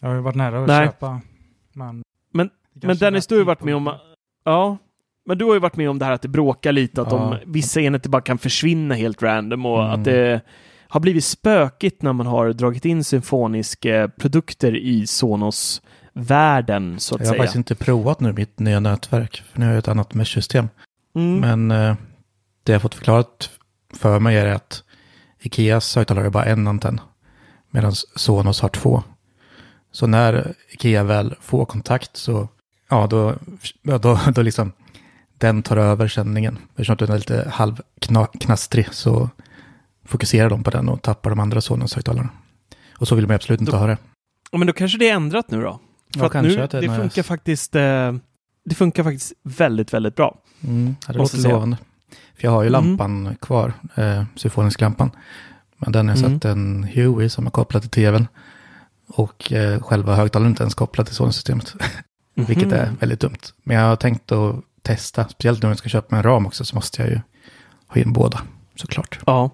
Jag 0.00 0.08
har 0.08 0.14
ju 0.14 0.20
varit 0.20 0.36
nära 0.36 0.60
att 0.60 0.66
Nej. 0.66 0.86
köpa. 0.86 1.20
Men, 1.72 2.02
men, 2.32 2.50
men 2.72 2.96
Dennis, 2.96 3.26
du 3.26 3.34
har 3.34 3.40
ju 3.40 3.44
varit 3.44 3.64
med 3.64 3.76
om... 3.76 3.94
Ja, 4.44 4.76
men 5.26 5.38
du 5.38 5.44
har 5.44 5.54
ju 5.54 5.60
varit 5.60 5.76
med 5.76 5.90
om 5.90 5.98
det 5.98 6.04
här 6.04 6.12
att 6.12 6.22
det 6.22 6.28
bråkar 6.28 6.72
lite, 6.72 7.02
att 7.02 7.12
ja. 7.12 7.18
de, 7.18 7.52
vissa 7.52 7.80
enheter 7.80 8.10
bara 8.10 8.22
kan 8.22 8.38
försvinna 8.38 8.94
helt 8.94 9.22
random 9.22 9.66
och 9.66 9.82
mm. 9.82 9.94
att 9.94 10.04
det 10.04 10.40
har 10.92 11.00
blivit 11.00 11.24
spökigt 11.24 12.02
när 12.02 12.12
man 12.12 12.26
har 12.26 12.52
dragit 12.52 12.84
in 12.84 13.04
symfoniska 13.04 14.10
produkter 14.18 14.76
i 14.76 15.06
Sonos 15.06 15.82
världen 16.12 17.00
så 17.00 17.14
att 17.14 17.20
jag 17.20 17.26
säga. 17.26 17.34
Jag 17.34 17.40
har 17.40 17.46
faktiskt 17.46 17.56
inte 17.56 17.74
provat 17.74 18.20
nu 18.20 18.32
mitt 18.32 18.58
nya 18.58 18.80
nätverk, 18.80 19.42
för 19.52 19.60
nu 19.60 19.66
har 19.66 19.72
jag 19.72 19.78
ett 19.78 19.88
annat 19.88 20.14
mesh-system. 20.14 20.68
Mm. 21.14 21.40
Men 21.40 21.70
eh, 21.70 21.96
det 22.62 22.72
jag 22.72 22.82
fått 22.82 22.94
förklarat 22.94 23.50
för 23.94 24.18
mig 24.18 24.36
är 24.36 24.46
att 24.46 24.82
Ikeas 25.40 25.96
högtalare 25.96 26.26
är 26.26 26.30
bara 26.30 26.44
en 26.44 26.68
antenn, 26.68 27.00
medan 27.70 27.92
Sonos 28.16 28.60
har 28.60 28.68
två. 28.68 29.02
Så 29.92 30.06
när 30.06 30.54
Ikea 30.70 31.02
väl 31.02 31.34
får 31.40 31.64
kontakt 31.64 32.16
så, 32.16 32.48
ja 32.88 33.06
då, 33.06 33.34
då, 33.82 34.18
då 34.34 34.42
liksom 34.42 34.72
den 35.38 35.62
tar 35.62 35.76
över 35.76 36.08
sändningen. 36.08 36.58
Eftersom 36.70 36.96
den 36.96 37.10
är 37.10 37.16
lite 37.16 37.50
halvknastrig 37.50 38.86
så 38.90 39.30
fokuserar 40.04 40.50
de 40.50 40.64
på 40.64 40.70
den 40.70 40.88
och 40.88 41.02
tappar 41.02 41.30
de 41.30 41.40
andra 41.40 41.60
sonens 41.60 41.94
högtalarna. 41.94 42.28
Och 42.98 43.08
så 43.08 43.14
vill 43.14 43.26
man 43.26 43.34
absolut 43.34 43.60
inte 43.60 43.72
då, 43.72 43.78
ha 43.78 43.86
det. 43.86 43.98
Men 44.52 44.66
då 44.66 44.72
kanske 44.72 44.98
det 44.98 45.08
är 45.08 45.14
ändrat 45.14 45.50
nu 45.50 45.62
då? 45.62 45.80
För 46.14 46.20
ja, 46.20 46.26
att 46.26 46.44
nu, 46.44 46.62
att 46.62 46.70
det, 46.70 46.80
det 46.80 46.86
funkar 46.86 47.18
jag... 47.18 47.26
faktiskt 47.26 47.76
eh, 47.76 48.12
det 48.64 48.74
funkar 48.74 49.04
faktiskt 49.04 49.32
väldigt, 49.42 49.94
väldigt 49.94 50.16
bra. 50.16 50.38
Mm, 50.64 50.96
det 51.06 51.12
låter 51.12 51.48
lovande. 51.48 51.76
För 52.36 52.44
jag 52.44 52.50
har 52.50 52.62
ju 52.62 52.68
mm. 52.68 52.72
lampan 52.72 53.36
kvar, 53.40 53.72
eh, 53.94 54.24
symfonisk-lampan. 54.36 55.10
Men 55.76 55.92
den 55.92 56.08
är 56.08 56.16
mm. 56.16 56.32
satt 56.32 56.44
en 56.44 56.84
Huey 56.84 57.28
som 57.28 57.46
är 57.46 57.50
kopplad 57.50 57.82
till 57.82 57.90
tvn. 57.90 58.26
Och 59.08 59.52
eh, 59.52 59.82
själva 59.82 60.14
högtalaren 60.14 60.46
är 60.46 60.50
inte 60.50 60.62
ens 60.62 60.74
kopplad 60.74 61.06
till 61.06 61.14
Sony-systemet. 61.14 61.74
Vilket 62.34 62.66
mhm. 62.66 62.74
är 62.74 62.92
väldigt 63.00 63.20
dumt. 63.20 63.40
Men 63.62 63.76
jag 63.76 63.84
har 63.84 63.96
tänkt 63.96 64.32
att 64.32 64.56
testa. 64.82 65.28
Speciellt 65.28 65.62
när 65.62 65.70
jag 65.70 65.78
ska 65.78 65.88
köpa 65.88 66.16
en 66.16 66.22
ram 66.22 66.46
också 66.46 66.64
så 66.64 66.76
måste 66.76 67.02
jag 67.02 67.10
ju 67.10 67.20
ha 67.86 68.00
in 68.00 68.12
båda 68.12 68.42
såklart. 68.76 69.18
Ja. 69.26 69.50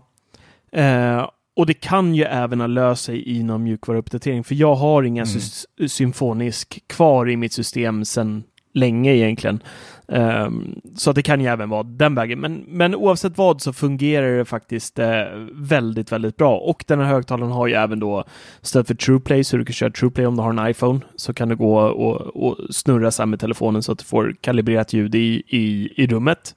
Eh, 0.72 1.28
och 1.56 1.66
det 1.66 1.74
kan 1.74 2.14
ju 2.14 2.22
även 2.22 2.60
ha 2.60 2.66
löst 2.66 3.04
sig 3.04 3.38
i 3.38 3.42
någon 3.42 3.62
mjukvaruuppdatering, 3.62 4.44
för 4.44 4.54
jag 4.54 4.74
har 4.74 5.02
inga 5.02 5.22
mm. 5.22 5.88
symfonisk 5.88 6.82
kvar 6.86 7.30
i 7.30 7.36
mitt 7.36 7.52
system 7.52 8.04
sedan 8.04 8.42
länge 8.74 9.14
egentligen. 9.14 9.62
Um, 10.06 10.80
så 10.94 11.10
att 11.10 11.16
det 11.16 11.22
kan 11.22 11.40
ju 11.40 11.46
även 11.46 11.68
vara 11.68 11.82
den 11.82 12.14
vägen. 12.14 12.40
Men, 12.40 12.64
men 12.68 12.94
oavsett 12.94 13.38
vad 13.38 13.62
så 13.62 13.72
fungerar 13.72 14.38
det 14.38 14.44
faktiskt 14.44 14.98
uh, 14.98 15.04
väldigt, 15.52 16.12
väldigt 16.12 16.36
bra. 16.36 16.58
Och 16.58 16.84
den 16.86 16.98
här 17.00 17.06
högtalaren 17.06 17.52
har 17.52 17.66
ju 17.66 17.74
även 17.74 18.00
då 18.00 18.24
stöd 18.62 18.86
för 18.86 18.94
TruePlay, 18.94 19.44
så 19.44 19.56
du 19.56 19.64
kan 19.64 19.72
köra 19.72 19.90
TruePlay 19.90 20.26
om 20.26 20.36
du 20.36 20.42
har 20.42 20.50
en 20.50 20.70
iPhone. 20.70 21.00
Så 21.16 21.34
kan 21.34 21.48
du 21.48 21.56
gå 21.56 21.78
och, 21.78 22.36
och 22.36 22.56
snurra 22.70 23.10
så 23.10 23.26
med 23.26 23.40
telefonen 23.40 23.82
så 23.82 23.92
att 23.92 23.98
du 23.98 24.04
får 24.04 24.34
kalibrerat 24.40 24.92
ljud 24.92 25.14
i, 25.14 25.42
i, 25.46 25.92
i 25.96 26.06
rummet. 26.06 26.54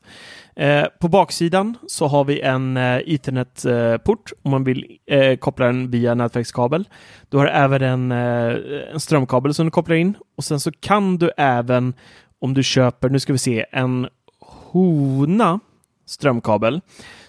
Eh, 0.56 0.86
på 1.00 1.08
baksidan 1.08 1.78
så 1.88 2.08
har 2.08 2.24
vi 2.24 2.42
en 2.42 2.78
eh, 2.78 3.02
Ethernet-port 3.06 4.32
eh, 4.32 4.38
om 4.42 4.52
man 4.52 4.64
vill 4.64 4.98
eh, 5.06 5.38
koppla 5.38 5.66
den 5.66 5.92
via 5.92 6.14
nätverkskabel. 6.14 6.90
Du 7.30 7.38
har 7.38 7.48
även 7.48 7.82
en, 7.82 8.12
eh, 8.12 8.94
en 8.94 9.00
strömkabel 9.00 9.54
som 9.54 9.66
du 9.66 9.72
kopplar 9.72 9.96
in 9.96 10.18
och 10.38 10.44
sen 10.44 10.60
så 10.60 10.72
kan 10.72 11.18
du 11.18 11.32
även 11.38 11.94
om 12.40 12.54
du 12.54 12.64
köper, 12.64 13.10
nu 13.10 13.20
ska 13.20 13.34
vi 13.34 13.40
se, 13.40 13.66
en 13.72 14.08
Hona 14.40 15.60
strömkabel 16.06 16.82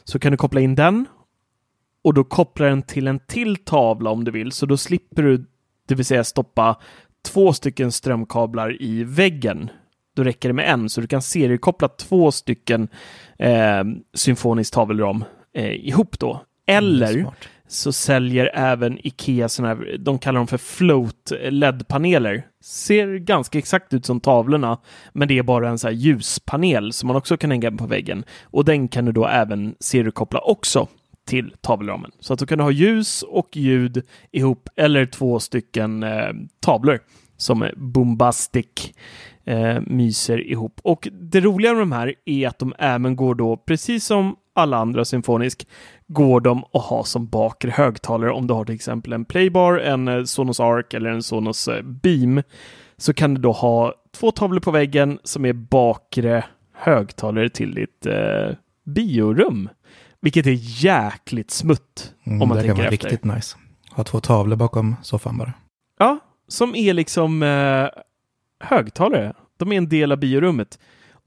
så 0.05 0.19
kan 0.19 0.33
du 0.33 0.37
koppla 0.37 0.61
in 0.61 0.75
den 0.75 1.07
och 2.05 2.15
då 2.15 2.25
kopplar 2.25 2.67
den 2.69 2.83
till 2.83 3.07
en 3.07 3.19
till 3.19 3.57
tavla 3.57 4.11
om 4.11 4.25
du 4.25 4.31
vill, 4.31 4.53
så 4.53 4.67
då 4.67 4.77
slipper 4.77 5.23
du, 5.23 5.47
det 5.89 5.95
vill 5.95 6.05
säga 6.05 6.25
stoppa 6.25 6.77
två 7.25 7.53
stycken 7.53 7.93
strömkablar 7.93 8.83
i 8.83 9.05
väggen. 9.05 9.71
Då 10.15 10.25
räcker 10.25 10.49
det 10.49 10.53
med 10.53 10.71
en, 10.71 10.89
så 10.89 11.01
du 11.01 11.07
kan 11.07 11.23
seriekoppla 11.23 11.89
två 11.89 12.33
stycken 12.33 12.89
eh, 13.39 13.85
symfonisk 14.15 14.75
tavelram 14.75 15.25
eh, 15.55 15.89
ihop 15.89 16.19
då. 16.19 16.41
Eller 16.67 17.15
mm, 17.15 17.31
så 17.69 17.93
säljer 17.93 18.51
även 18.55 19.07
Ikea 19.07 19.49
sådana 19.49 19.75
här, 19.75 19.97
de 19.99 20.19
kallar 20.19 20.41
dem 20.41 20.47
för 20.47 20.59
float 20.59 21.33
LED-paneler. 21.51 22.47
Ser 22.65 23.17
ganska 23.17 23.59
exakt 23.59 23.95
ut 23.95 24.07
som 24.07 24.21
tavlorna, 24.21 24.79
men 25.13 25.29
det 25.29 25.39
är 25.39 25.43
bara 25.43 25.69
en 25.69 25.79
så 25.79 25.87
här 25.87 25.95
ljuspanel 25.95 26.93
som 26.93 27.07
man 27.07 27.17
också 27.17 27.37
kan 27.37 27.51
hänga 27.51 27.73
på 27.73 27.87
väggen. 27.87 28.25
Och 28.43 28.65
den 28.65 28.89
kan 28.89 29.05
du 29.05 29.13
då 29.13 29.27
även 29.27 29.75
seriekoppla 29.81 30.41
också 30.41 30.89
till 31.27 31.55
tavelramen. 31.61 32.11
Så 32.21 32.33
att 32.33 32.39
du 32.39 32.47
kan 32.47 32.61
ha 32.61 32.71
ljus 32.71 33.23
och 33.23 33.57
ljud 33.57 34.03
ihop 34.33 34.69
eller 34.77 35.07
två 35.07 35.41
stycken 35.41 36.03
eh, 36.03 36.33
tavlor 36.61 37.01
som 37.37 37.63
är 37.63 37.75
bombastic 37.77 38.93
eh, 39.45 39.81
myser 39.87 40.51
ihop. 40.51 40.81
Och 40.85 41.09
det 41.13 41.41
roliga 41.41 41.73
med 41.73 41.83
de 41.83 41.93
här 41.93 42.15
är 42.25 42.49
att 42.49 42.59
de 42.59 42.75
även 42.79 43.17
går 43.17 43.35
då, 43.35 43.57
precis 43.57 44.05
som 44.05 44.37
alla 44.55 44.77
andra 44.77 45.05
symfonisk, 45.05 45.67
går 46.09 46.41
de 46.41 46.65
att 46.73 46.83
ha 46.83 47.05
som 47.05 47.27
bakre 47.27 47.71
högtalare 47.71 48.33
om 48.33 48.47
du 48.47 48.55
har 48.55 48.65
till 48.65 48.75
exempel 48.75 49.13
en 49.13 49.25
Playbar, 49.25 49.79
en 49.79 50.09
eh, 50.09 50.25
Sonos 50.25 50.61
Arc 50.61 50.95
eller 50.95 51.11
en 51.11 51.23
Sonos 51.23 51.69
eh, 51.69 51.83
Beam 51.83 52.43
så 52.97 53.15
kan 53.15 53.35
du 53.35 53.41
då 53.41 53.53
ha 53.53 53.95
två 54.17 54.31
tavlor 54.31 54.61
på 54.61 54.71
väggen 54.71 55.19
som 55.25 55.45
är 55.45 55.53
bakre 55.53 56.45
högtalare 56.75 57.49
till 57.49 57.75
ditt 57.75 58.07
eh, 58.07 58.57
biorum. 58.85 59.69
Vilket 60.21 60.47
är 60.47 60.85
jäkligt 60.85 61.51
smutt. 61.51 62.15
Mm, 62.25 62.43
om 62.43 62.49
man 62.49 62.57
det 62.57 62.63
tänker 62.63 62.75
kan 62.75 62.85
vara 62.85 62.95
efter. 62.95 63.09
riktigt 63.09 63.25
nice. 63.25 63.57
Ha 63.93 64.05
två 64.05 64.21
tavlor 64.21 64.57
bakom 64.57 64.97
soffan 65.03 65.39
bara. 65.39 65.53
Ja, 65.99 66.19
som 66.49 66.75
är 66.75 66.95
liksom 66.95 67.43
eh, 67.43 68.03
högtalare. 68.63 69.33
De 69.57 69.73
är 69.73 69.77
en 69.77 69.89
del 69.89 70.13
av 70.13 70.19
biorummet. 70.19 70.79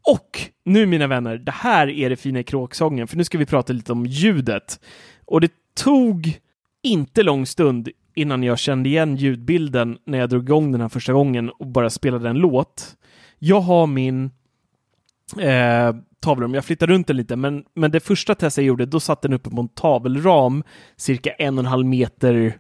Och 0.08 0.40
nu 0.66 0.86
mina 0.86 1.08
vänner, 1.08 1.38
det 1.38 1.52
här 1.52 1.88
är 1.88 2.10
det 2.10 2.16
fina 2.16 2.40
i 2.40 2.44
kråksången, 2.44 3.08
för 3.08 3.18
nu 3.18 3.24
ska 3.24 3.38
vi 3.38 3.46
prata 3.46 3.74
lite 3.74 3.92
om 3.92 4.06
ljudet. 4.06 4.80
Och 5.26 5.42
det 5.42 5.52
tog 5.84 6.40
inte 6.84 7.24
lång 7.24 7.46
stund 7.46 7.90
innan 8.16 8.44
jag 8.44 8.60
kände 8.60 8.90
igen 8.90 9.16
ljudbilden 9.16 9.98
när 10.06 10.18
jag 10.18 10.30
drog 10.30 10.44
igång 10.44 10.72
den 10.72 10.82
här 10.82 10.90
första 10.90 11.14
gången 11.14 11.50
och 11.50 11.68
bara 11.68 11.90
spelade 11.90 12.30
en 12.30 12.38
låt. 12.38 12.96
Jag 13.40 13.62
har 13.62 13.88
min 13.88 14.32
eh, 15.40 15.96
tavelrum, 16.20 16.54
jag 16.54 16.66
flyttade 16.66 16.94
runt 16.94 17.08
den 17.08 17.18
lite, 17.18 17.36
men, 17.36 17.64
men 17.74 17.92
det 17.92 18.00
första 18.00 18.36
testet 18.36 18.58
jag 18.58 18.68
gjorde, 18.68 18.86
då 18.86 19.00
satt 19.00 19.22
den 19.22 19.34
uppe 19.34 19.50
på 19.50 19.62
en 19.62 19.68
tavelram 19.68 20.64
cirka 20.96 21.32
en 21.32 21.58
och 21.58 21.64
en 21.64 21.70
halv 21.70 21.86
meter 21.86 22.60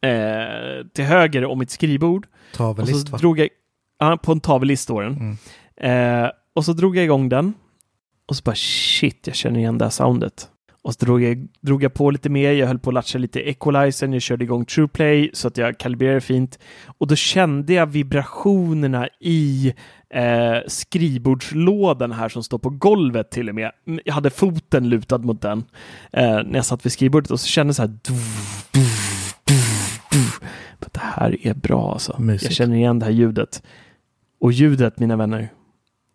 eh, 0.00 0.86
till 0.92 1.04
höger 1.04 1.44
om 1.44 1.58
mitt 1.58 1.70
skrivbord. 1.70 2.26
Och 2.26 2.56
Tavellist 2.56 3.06
så 3.06 3.12
va? 3.12 3.18
drog 3.18 3.38
jag, 3.38 3.48
ja, 4.10 4.16
på 4.16 4.32
en 4.32 4.40
tavellist 4.40 4.82
står 4.82 5.02
den. 5.02 5.36
Mm. 5.80 6.24
Eh, 6.24 6.30
och 6.54 6.64
så 6.64 6.72
drog 6.72 6.96
jag 6.96 7.04
igång 7.04 7.28
den. 7.28 7.54
Och 8.26 8.36
så 8.36 8.42
bara 8.42 8.54
shit, 8.54 9.26
jag 9.26 9.36
känner 9.36 9.58
igen 9.58 9.78
det 9.78 9.84
här 9.84 9.90
soundet. 9.90 10.48
Och 10.82 10.94
så 10.94 11.04
drog 11.04 11.22
jag, 11.22 11.48
drog 11.60 11.82
jag 11.82 11.94
på 11.94 12.10
lite 12.10 12.28
mer, 12.28 12.52
jag 12.52 12.66
höll 12.66 12.78
på 12.78 12.90
att 12.90 12.94
latcha 12.94 13.18
lite 13.18 13.40
equalizern, 13.40 14.12
jag 14.12 14.22
körde 14.22 14.44
igång 14.44 14.64
TruePlay 14.64 15.30
så 15.32 15.48
att 15.48 15.56
jag 15.56 15.78
kalibrerade 15.78 16.20
fint. 16.20 16.58
Och 16.86 17.06
då 17.06 17.16
kände 17.16 17.72
jag 17.72 17.86
vibrationerna 17.86 19.08
i 19.20 19.74
eh, 20.14 20.56
skrivbordslådan 20.66 22.12
här 22.12 22.28
som 22.28 22.42
står 22.42 22.58
på 22.58 22.70
golvet 22.70 23.30
till 23.30 23.48
och 23.48 23.54
med. 23.54 23.70
Jag 24.04 24.14
hade 24.14 24.30
foten 24.30 24.88
lutad 24.88 25.18
mot 25.18 25.40
den 25.40 25.64
eh, 26.12 26.24
när 26.24 26.54
jag 26.54 26.64
satt 26.64 26.86
vid 26.86 26.92
skrivbordet 26.92 27.30
och 27.30 27.40
så 27.40 27.46
kände 27.46 27.68
jag 27.68 27.76
så 27.76 27.82
här 27.82 27.98
det 30.92 31.00
här 31.00 31.46
är 31.46 31.54
bra 31.54 31.92
alltså. 31.92 32.16
Mysigt. 32.18 32.44
Jag 32.44 32.52
känner 32.52 32.76
igen 32.76 32.98
det 32.98 33.04
här 33.04 33.12
ljudet. 33.12 33.62
Och 34.42 34.52
ljudet, 34.52 34.98
mina 34.98 35.16
vänner, 35.16 35.48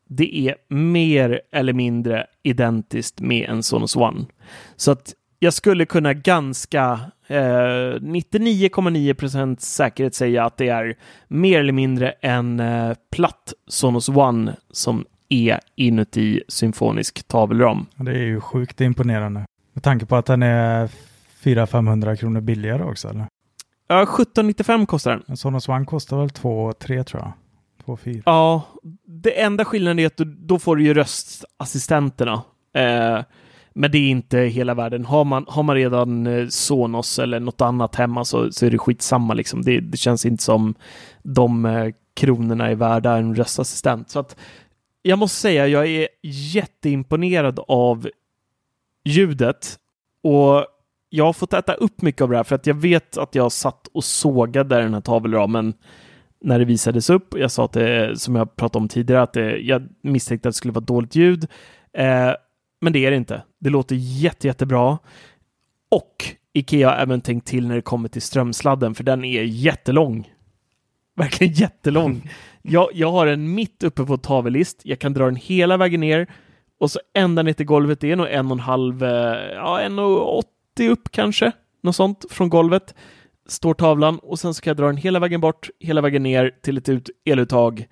det 0.08 0.38
är 0.38 0.56
mer 0.76 1.42
eller 1.52 1.74
mindre 1.74 2.28
identiskt 2.44 3.20
med 3.20 3.50
en 3.50 3.64
Sonos 3.64 3.96
One. 3.96 4.26
Så 4.76 4.92
att 4.92 5.14
jag 5.40 5.54
skulle 5.54 5.86
kunna 5.86 6.14
ganska 6.14 7.00
eh, 7.28 7.38
99,9% 7.38 9.56
säkerhet 9.60 10.16
säga 10.16 10.46
att 10.46 10.58
det 10.58 10.70
är 10.70 10.96
mer 11.28 11.60
eller 11.60 11.74
mindre 11.74 12.12
en 12.12 12.60
eh, 12.60 12.94
platt 13.12 13.54
Sonos 13.68 14.10
One 14.10 14.56
som 14.72 15.06
är 15.30 15.60
inuti 15.76 16.42
symfonisk 16.48 17.28
tavelram. 17.28 17.86
Det 17.96 18.12
är 18.12 18.26
ju 18.26 18.42
sjukt 18.42 18.82
imponerande. 18.82 19.46
Med 19.74 19.84
tanke 19.84 20.06
på 20.06 20.16
att 20.16 20.26
den 20.26 20.44
är 20.44 20.90
400-500 21.44 22.16
kronor 22.16 22.42
billigare 22.42 22.84
också 22.84 23.10
eller? 23.10 23.26
Ja, 23.88 24.02
1795 24.02 24.86
kostar 24.86 25.12
den. 25.12 25.24
En 25.28 25.38
Sonos 25.38 25.70
One 25.70 25.86
kostar 25.86 26.18
väl 26.18 26.30
2-3 26.30 27.04
tror 27.04 27.22
jag. 27.22 27.32
2-4. 27.88 28.22
Ja, 28.26 28.62
det 29.06 29.42
enda 29.42 29.66
skillnaden 29.66 30.00
är 30.00 30.06
att 30.08 30.18
du, 30.18 30.26
då 30.26 30.60
får 30.60 30.76
du 30.76 30.84
ju 30.84 30.94
röstassistenterna. 30.94 32.44
Eh, 32.74 33.20
men 33.74 33.92
det 33.92 33.98
är 33.98 34.10
inte 34.10 34.40
hela 34.40 34.74
världen. 34.74 35.06
Har 35.06 35.24
man, 35.24 35.46
har 35.48 35.64
man 35.64 35.76
redan 35.76 36.28
eh, 36.28 36.48
Sonos 36.48 37.20
eller 37.20 37.40
något 37.40 37.62
annat 37.62 37.96
hemma 37.96 38.26
så, 38.26 38.52
så 38.52 38.66
är 38.66 38.72
det 38.72 38.78
skitsamma 38.78 39.34
liksom. 39.34 39.62
Det, 39.62 39.80
det 39.80 39.98
känns 39.98 40.26
inte 40.26 40.44
som 40.44 40.76
de 41.24 41.66
eh, 41.66 41.94
kronorna 42.14 42.70
är 42.70 42.76
värda 42.76 43.18
en 43.18 43.36
röstassistent. 43.36 44.10
Så 44.10 44.20
att 44.20 44.36
jag 45.02 45.20
måste 45.20 45.38
säga, 45.38 45.68
jag 45.68 45.88
är 45.88 46.08
jätteimponerad 46.54 47.60
av 47.68 48.10
ljudet 49.06 49.80
och 50.24 50.66
jag 51.10 51.26
har 51.26 51.34
fått 51.34 51.54
äta 51.54 51.74
upp 51.74 52.02
mycket 52.02 52.22
av 52.22 52.30
det 52.30 52.38
här 52.38 52.44
för 52.44 52.56
att 52.56 52.68
jag 52.68 52.76
vet 52.76 53.18
att 53.18 53.36
jag 53.36 53.52
satt 53.52 53.88
och 53.88 54.04
sågade 54.04 54.82
den 54.82 54.94
här 54.94 55.02
tavelramen 55.02 55.74
när 56.42 56.60
det 56.60 56.66
visades 56.66 57.10
upp. 57.10 57.34
Jag 57.38 57.52
sa 57.52 57.66
att 57.66 57.74
det, 57.74 58.20
som 58.20 58.36
jag 58.36 58.56
pratade 58.56 58.84
om 58.84 58.88
tidigare, 58.88 59.22
att 59.22 59.34
det, 59.34 59.58
jag 59.58 59.88
misstänkte 60.02 60.50
att 60.50 60.54
det 60.54 60.58
skulle 60.58 60.74
vara 60.74 60.86
dåligt 60.86 61.16
ljud. 61.16 61.48
Eh, 61.94 62.32
men 62.82 62.94
det 62.94 63.06
är 63.06 63.12
det 63.12 63.18
inte. 63.18 63.44
Det 63.60 63.70
låter 63.70 63.96
jätte, 63.96 64.48
jättebra. 64.48 64.98
Och 65.90 66.26
Ikea 66.54 66.90
har 66.90 66.98
även 66.98 67.22
tänkt 67.22 67.48
till 67.48 67.68
när 67.68 67.76
det 67.76 67.82
kommer 67.82 68.10
till 68.10 68.22
strömsladden, 68.22 68.96
för 68.96 69.04
den 69.04 69.24
är 69.24 69.44
jättelång. 69.44 70.34
Verkligen 71.16 71.54
jättelång. 71.54 72.30
jag, 72.62 72.90
jag 72.94 73.12
har 73.12 73.26
den 73.26 73.56
mitt 73.56 73.84
uppe 73.84 74.04
på 74.04 74.18
tavellist. 74.18 74.82
Jag 74.84 75.00
kan 75.00 75.14
dra 75.14 75.26
den 75.26 75.36
hela 75.36 75.78
vägen 75.78 76.00
ner 76.00 76.28
och 76.80 76.92
så 76.92 77.00
ända 77.14 77.44
ner 77.44 77.54
till 77.54 77.66
golvet. 77.66 78.00
Det 78.00 78.12
är 78.12 78.16
nog 78.16 78.28
en 78.30 78.46
och 78.46 78.52
en 78.52 78.60
halv, 78.60 79.04
eh, 79.04 79.54
ja, 79.54 79.82
en 79.82 80.00
och 80.00 80.38
80 80.38 80.90
upp 80.90 81.12
kanske. 81.12 81.52
Något 81.84 81.96
sånt 81.96 82.26
från 82.30 82.50
golvet 82.50 82.96
står 83.48 83.74
tavlan 83.74 84.20
och 84.20 84.40
sen 84.40 84.54
ska 84.54 84.70
jag 84.70 84.78
dra 84.78 84.86
den 84.86 84.98
hela 84.98 85.20
vägen 85.20 85.42
bort, 85.42 85.70
hela 85.80 86.02
vägen 86.02 86.24
ner 86.24 86.52
till 86.64 86.78
ett 86.78 86.90
ut 86.90 87.10
eluttag 87.26 87.88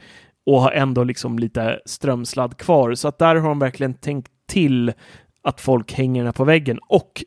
och 0.46 0.62
ha 0.62 0.72
ändå 0.72 1.04
liksom 1.04 1.40
lite 1.40 1.80
strömsladd 1.86 2.58
kvar. 2.58 2.96
Så 2.96 3.08
att 3.08 3.20
där 3.20 3.36
har 3.36 3.50
de 3.50 3.60
verkligen 3.60 3.94
tänkt 3.94 4.32
till 4.48 4.94
att 5.44 5.62
folk 5.62 5.94
hänger 5.94 6.22
den 6.22 6.28
här 6.28 6.34
på 6.34 6.44
väggen 6.44 6.80
och 6.88 7.24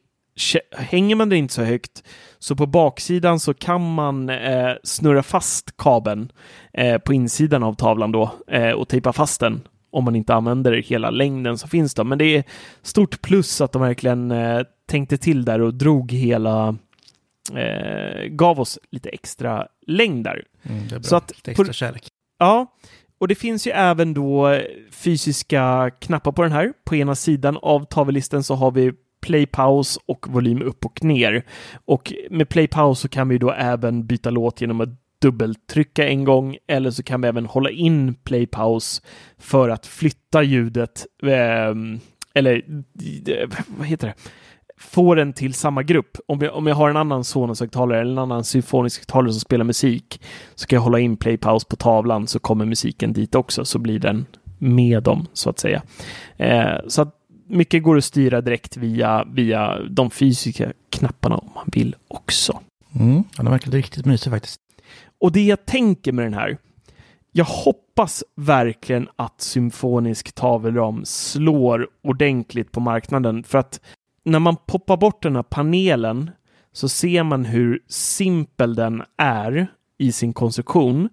hänger 0.76 1.16
man 1.16 1.28
den 1.28 1.38
inte 1.38 1.54
så 1.54 1.62
högt 1.62 2.04
så 2.38 2.56
på 2.56 2.66
baksidan 2.66 3.40
så 3.40 3.54
kan 3.54 3.94
man 3.94 4.28
eh, 4.28 4.70
snurra 4.82 5.22
fast 5.22 5.76
kabeln 5.76 6.32
eh, 6.72 6.98
på 6.98 7.12
insidan 7.14 7.62
av 7.62 7.74
tavlan 7.74 8.12
då 8.12 8.30
eh, 8.48 8.70
och 8.70 8.88
tejpa 8.88 9.12
fast 9.12 9.40
den 9.40 9.60
om 9.90 10.04
man 10.04 10.16
inte 10.16 10.34
använder 10.34 10.72
hela 10.72 11.10
längden 11.10 11.58
som 11.58 11.68
finns 11.68 11.94
då. 11.94 12.04
Men 12.04 12.18
det 12.18 12.24
är 12.24 12.44
stort 12.82 13.20
plus 13.20 13.60
att 13.60 13.72
de 13.72 13.82
verkligen 13.82 14.30
eh, 14.30 14.60
tänkte 14.88 15.18
till 15.18 15.44
där 15.44 15.60
och 15.60 15.74
drog 15.74 16.12
hela 16.12 16.76
eh, 17.56 18.24
gav 18.28 18.60
oss 18.60 18.78
lite 18.90 19.08
extra 19.08 19.66
längd 19.86 20.24
där. 20.24 20.44
Mm. 20.62 21.02
Så 21.02 21.16
att 21.16 21.30
Lite 21.30 21.50
extra 21.50 21.66
på- 21.66 21.72
kärlek. 21.72 22.08
Ja, 22.38 22.66
och 23.18 23.28
det 23.28 23.34
finns 23.34 23.66
ju 23.66 23.70
även 23.70 24.14
då 24.14 24.60
fysiska 24.90 25.90
knappar 26.00 26.32
på 26.32 26.42
den 26.42 26.52
här. 26.52 26.72
På 26.84 26.96
ena 26.96 27.14
sidan 27.14 27.58
av 27.62 27.84
tavellisten 27.84 28.42
så 28.42 28.54
har 28.54 28.70
vi 28.70 28.92
play 29.20 29.46
pause 29.46 30.00
och 30.06 30.26
volym 30.28 30.62
upp 30.62 30.84
och 30.84 31.04
ner. 31.04 31.44
Och 31.84 32.12
med 32.30 32.48
play 32.48 32.66
pause 32.68 33.00
så 33.02 33.08
kan 33.08 33.28
vi 33.28 33.38
då 33.38 33.52
även 33.52 34.06
byta 34.06 34.30
låt 34.30 34.60
genom 34.60 34.80
att 34.80 34.88
dubbeltrycka 35.22 36.08
en 36.08 36.24
gång 36.24 36.56
eller 36.68 36.90
så 36.90 37.02
kan 37.02 37.20
vi 37.20 37.28
även 37.28 37.46
hålla 37.46 37.70
in 37.70 38.14
play 38.14 38.46
pause 38.46 39.02
för 39.38 39.68
att 39.68 39.86
flytta 39.86 40.42
ljudet 40.42 41.06
ehm, 41.26 42.00
eller 42.34 42.56
eh, 43.26 43.48
vad 43.66 43.86
heter 43.86 44.06
det? 44.06 44.14
Få 44.78 45.14
den 45.14 45.32
till 45.32 45.54
samma 45.54 45.82
grupp. 45.82 46.16
Om 46.26 46.40
jag, 46.40 46.54
om 46.54 46.66
jag 46.66 46.74
har 46.74 46.90
en 46.90 46.96
annan 46.96 47.24
Sonos-högtalare 47.24 48.00
eller 48.00 48.12
en 48.12 48.18
annan 48.18 48.44
symfonisk 48.44 49.00
högtalare 49.00 49.32
som 49.32 49.40
spelar 49.40 49.64
musik 49.64 50.20
så 50.54 50.66
kan 50.66 50.76
jag 50.76 50.82
hålla 50.82 50.98
in 50.98 51.16
play 51.16 51.36
pause 51.36 51.66
på 51.70 51.76
tavlan 51.76 52.26
så 52.26 52.38
kommer 52.38 52.64
musiken 52.64 53.12
dit 53.12 53.34
också 53.34 53.64
så 53.64 53.78
blir 53.78 53.98
den 53.98 54.26
med 54.58 55.02
dem 55.02 55.26
så 55.32 55.50
att 55.50 55.58
säga. 55.58 55.82
Eh, 56.36 56.76
så 56.88 57.02
att 57.02 57.14
mycket 57.46 57.82
går 57.82 57.96
att 57.96 58.04
styra 58.04 58.40
direkt 58.40 58.76
via, 58.76 59.24
via 59.24 59.78
de 59.90 60.10
fysiska 60.10 60.72
knapparna 60.90 61.36
om 61.36 61.50
man 61.54 61.64
vill 61.72 61.96
också. 62.08 62.60
Mm, 63.00 63.24
ja, 63.36 63.42
den 63.42 63.50
verkar 63.50 63.70
riktigt 63.70 64.06
mysig 64.06 64.32
faktiskt. 64.32 64.60
Och 65.20 65.32
det 65.32 65.46
jag 65.46 65.66
tänker 65.66 66.12
med 66.12 66.24
den 66.24 66.34
här, 66.34 66.58
jag 67.32 67.44
hoppas 67.44 68.24
verkligen 68.36 69.08
att 69.16 69.40
symfonisk 69.40 70.32
tavelram 70.32 71.04
slår 71.04 71.88
ordentligt 72.02 72.72
på 72.72 72.80
marknaden 72.80 73.44
för 73.44 73.58
att 73.58 73.80
när 74.30 74.38
man 74.38 74.56
poppar 74.66 74.96
bort 74.96 75.22
den 75.22 75.36
här 75.36 75.42
panelen 75.42 76.30
så 76.72 76.88
ser 76.88 77.22
man 77.22 77.44
hur 77.44 77.82
simpel 77.88 78.74
den 78.74 79.02
är 79.16 79.66
i 79.98 80.12
sin 80.12 80.32
konstruktion. 80.32 81.08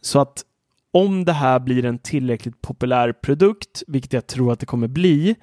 Så 0.00 0.20
att 0.20 0.44
om 0.92 1.24
det 1.24 1.32
här 1.32 1.60
blir 1.60 1.84
en 1.84 1.98
tillräckligt 1.98 2.62
populär 2.62 3.12
produkt, 3.12 3.82
vilket 3.86 4.12
jag 4.12 4.26
tror 4.26 4.52
att 4.52 4.60
det 4.60 4.66
kommer 4.66 4.88
bli, 4.88 5.36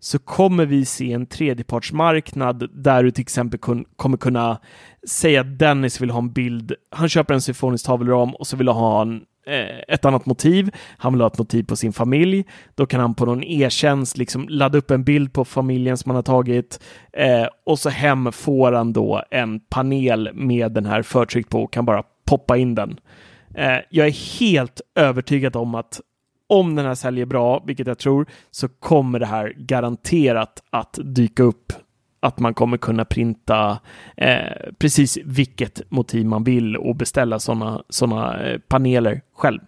så 0.00 0.18
kommer 0.18 0.66
vi 0.66 0.84
se 0.84 1.12
en 1.12 1.26
tredjepartsmarknad 1.26 2.68
där 2.72 3.02
du 3.02 3.10
till 3.10 3.22
exempel 3.22 3.60
kun, 3.60 3.84
kommer 3.96 4.16
kunna 4.16 4.60
säga 5.08 5.40
att 5.40 5.58
Dennis 5.58 6.00
vill 6.00 6.10
ha 6.10 6.18
en 6.18 6.32
bild. 6.32 6.74
Han 6.90 7.08
köper 7.08 7.34
en 7.34 7.40
symfonisk 7.40 7.86
tavelram 7.86 8.34
och 8.34 8.46
så 8.46 8.56
vill 8.56 8.68
han 8.68 8.76
ha 8.76 9.02
en, 9.02 9.22
Eh, 9.46 9.78
ett 9.88 10.04
annat 10.04 10.26
motiv. 10.26 10.70
Han 10.98 11.12
vill 11.12 11.20
ha 11.20 11.26
ett 11.28 11.38
motiv 11.38 11.62
på 11.62 11.76
sin 11.76 11.92
familj. 11.92 12.44
Då 12.74 12.86
kan 12.86 13.00
han 13.00 13.14
på 13.14 13.26
någon 13.26 13.44
e-tjänst 13.44 14.16
liksom 14.16 14.48
ladda 14.48 14.78
upp 14.78 14.90
en 14.90 15.04
bild 15.04 15.32
på 15.32 15.44
familjen 15.44 15.96
som 15.96 16.10
han 16.10 16.16
har 16.16 16.22
tagit 16.22 16.80
eh, 17.12 17.46
och 17.66 17.78
så 17.78 17.88
hem 17.88 18.32
får 18.32 18.72
han 18.72 18.92
då 18.92 19.22
en 19.30 19.60
panel 19.60 20.30
med 20.34 20.72
den 20.72 20.86
här 20.86 21.02
förtryckt 21.02 21.50
på 21.50 21.62
och 21.62 21.72
kan 21.72 21.84
bara 21.84 22.02
poppa 22.24 22.56
in 22.56 22.74
den. 22.74 23.00
Eh, 23.54 23.78
jag 23.90 24.06
är 24.06 24.40
helt 24.40 24.80
övertygad 24.94 25.56
om 25.56 25.74
att 25.74 26.00
om 26.46 26.74
den 26.74 26.86
här 26.86 26.94
säljer 26.94 27.26
bra, 27.26 27.62
vilket 27.66 27.86
jag 27.86 27.98
tror, 27.98 28.26
så 28.50 28.68
kommer 28.68 29.18
det 29.18 29.26
här 29.26 29.54
garanterat 29.56 30.62
att 30.70 30.98
dyka 31.02 31.42
upp 31.42 31.72
att 32.24 32.38
man 32.38 32.54
kommer 32.54 32.76
kunna 32.76 33.04
printa 33.04 33.78
eh, 34.16 34.38
precis 34.78 35.18
vilket 35.24 35.90
motiv 35.90 36.26
man 36.26 36.44
vill 36.44 36.76
och 36.76 36.96
beställa 36.96 37.38
sådana 37.38 37.82
såna, 37.88 38.42
eh, 38.42 38.58
paneler 38.58 39.20
själv. 39.36 39.60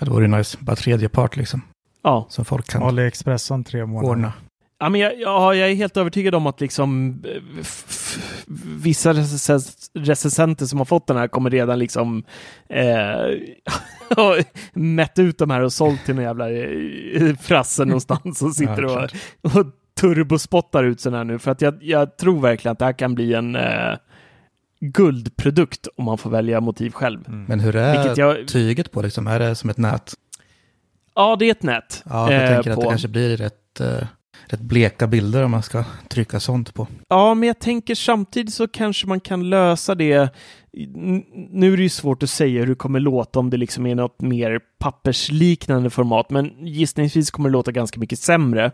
Ja, 0.00 0.04
det 0.04 0.10
vore 0.10 0.26
nice. 0.26 0.58
Bara 0.60 0.76
tredje 0.76 1.08
part 1.08 1.36
liksom. 1.36 1.62
Ja. 2.02 2.26
Som 2.28 2.44
folk 2.44 2.70
kan 2.70 2.82
AliExpress 2.82 3.50
om 3.50 3.64
tre 3.64 3.86
månader. 3.86 4.08
Ordna. 4.08 4.32
Ja, 4.78 4.88
men 4.88 5.00
jag, 5.00 5.20
ja, 5.20 5.54
jag 5.54 5.70
är 5.70 5.74
helt 5.74 5.96
övertygad 5.96 6.34
om 6.34 6.46
att 6.46 6.60
liksom 6.60 7.20
eh, 7.24 7.64
vissa 8.78 9.12
recensenter 9.94 10.66
som 10.66 10.78
har 10.78 10.84
fått 10.84 11.06
den 11.06 11.16
här 11.16 11.28
kommer 11.28 11.50
redan 11.50 11.78
liksom 11.78 12.24
eh, 12.68 13.38
mätt 14.72 15.18
ut 15.18 15.38
de 15.38 15.50
här 15.50 15.60
och 15.60 15.72
sålt 15.72 16.04
till 16.04 16.14
någon 16.14 16.24
jävla 16.24 16.50
eh, 16.50 17.36
frasse 17.40 17.84
någonstans 17.84 18.42
och 18.42 18.54
sitter 18.54 18.84
och, 18.84 19.10
och 19.42 19.66
turbospottar 20.00 20.84
ut 20.84 21.00
sådana 21.00 21.16
här 21.16 21.24
nu. 21.24 21.38
För 21.38 21.50
att 21.50 21.60
jag, 21.60 21.82
jag, 21.82 22.16
tror 22.16 22.40
verkligen 22.40 22.72
att 22.72 22.78
det 22.78 22.84
här 22.84 22.92
kan 22.92 23.14
bli 23.14 23.34
en 23.34 23.56
eh, 23.56 23.96
guldprodukt 24.80 25.88
om 25.96 26.04
man 26.04 26.18
får 26.18 26.30
välja 26.30 26.60
motiv 26.60 26.90
själv. 26.90 27.28
Mm. 27.28 27.44
Men 27.44 27.60
hur 27.60 27.76
är 27.76 28.18
jag... 28.18 28.48
tyget 28.48 28.92
på 28.92 29.02
liksom? 29.02 29.26
Är 29.26 29.38
det 29.38 29.54
som 29.54 29.70
ett 29.70 29.78
nät? 29.78 30.14
Ja, 31.14 31.36
det 31.36 31.46
är 31.46 31.50
ett 31.50 31.62
nät. 31.62 32.02
Ja, 32.10 32.32
jag 32.32 32.48
tänker 32.48 32.74
på... 32.74 32.80
att 32.80 32.84
det 32.84 32.90
kanske 32.90 33.08
blir 33.08 33.36
rätt 33.36 33.80
eh, 33.80 34.06
rätt 34.46 34.60
bleka 34.60 35.06
bilder 35.06 35.44
om 35.44 35.50
man 35.50 35.62
ska 35.62 35.84
trycka 36.08 36.40
sånt 36.40 36.74
på. 36.74 36.86
Ja, 37.08 37.34
men 37.34 37.46
jag 37.46 37.58
tänker 37.58 37.94
samtidigt 37.94 38.54
så 38.54 38.68
kanske 38.68 39.06
man 39.06 39.20
kan 39.20 39.50
lösa 39.50 39.94
det. 39.94 40.34
Nu 41.50 41.72
är 41.72 41.76
det 41.76 41.82
ju 41.82 41.88
svårt 41.88 42.22
att 42.22 42.30
säga 42.30 42.60
hur 42.60 42.66
det 42.66 42.74
kommer 42.74 43.00
låta 43.00 43.38
om 43.38 43.50
det 43.50 43.56
liksom 43.56 43.86
är 43.86 43.94
något 43.94 44.20
mer 44.20 44.60
pappersliknande 44.78 45.90
format, 45.90 46.30
men 46.30 46.66
gissningsvis 46.66 47.30
kommer 47.30 47.48
det 47.48 47.52
låta 47.52 47.72
ganska 47.72 48.00
mycket 48.00 48.18
sämre 48.18 48.72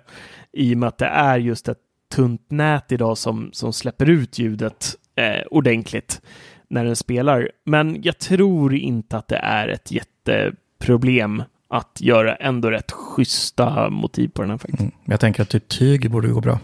i 0.53 0.75
och 0.75 0.79
med 0.79 0.89
att 0.89 0.99
det 0.99 1.07
är 1.07 1.39
just 1.39 1.69
ett 1.69 1.79
tunt 2.15 2.51
nät 2.51 2.93
idag 2.93 3.19
som, 3.19 3.51
som 3.53 3.73
släpper 3.73 4.09
ut 4.09 4.39
ljudet 4.39 4.95
eh, 5.17 5.47
ordentligt 5.51 6.21
när 6.69 6.85
den 6.85 6.97
spelar. 6.97 7.51
Men 7.65 8.03
jag 8.03 8.19
tror 8.19 8.75
inte 8.75 9.17
att 9.17 9.29
det 9.29 9.37
är 9.37 9.69
ett 9.69 9.91
jätteproblem 9.91 11.43
att 11.71 12.01
göra 12.01 12.35
ändå 12.35 12.71
rätt 12.71 12.93
schyssta 12.93 13.91
motiv 13.91 14.29
på 14.29 14.43
den 14.43 14.51
här 14.51 14.59
faktiskt. 14.59 14.81
Mm. 14.81 14.93
Jag 15.05 15.21
tänker 15.21 15.43
att 15.43 15.49
typ 15.49 15.69
tyg 15.69 16.11
borde 16.11 16.29
gå 16.29 16.41
bra. 16.41 16.61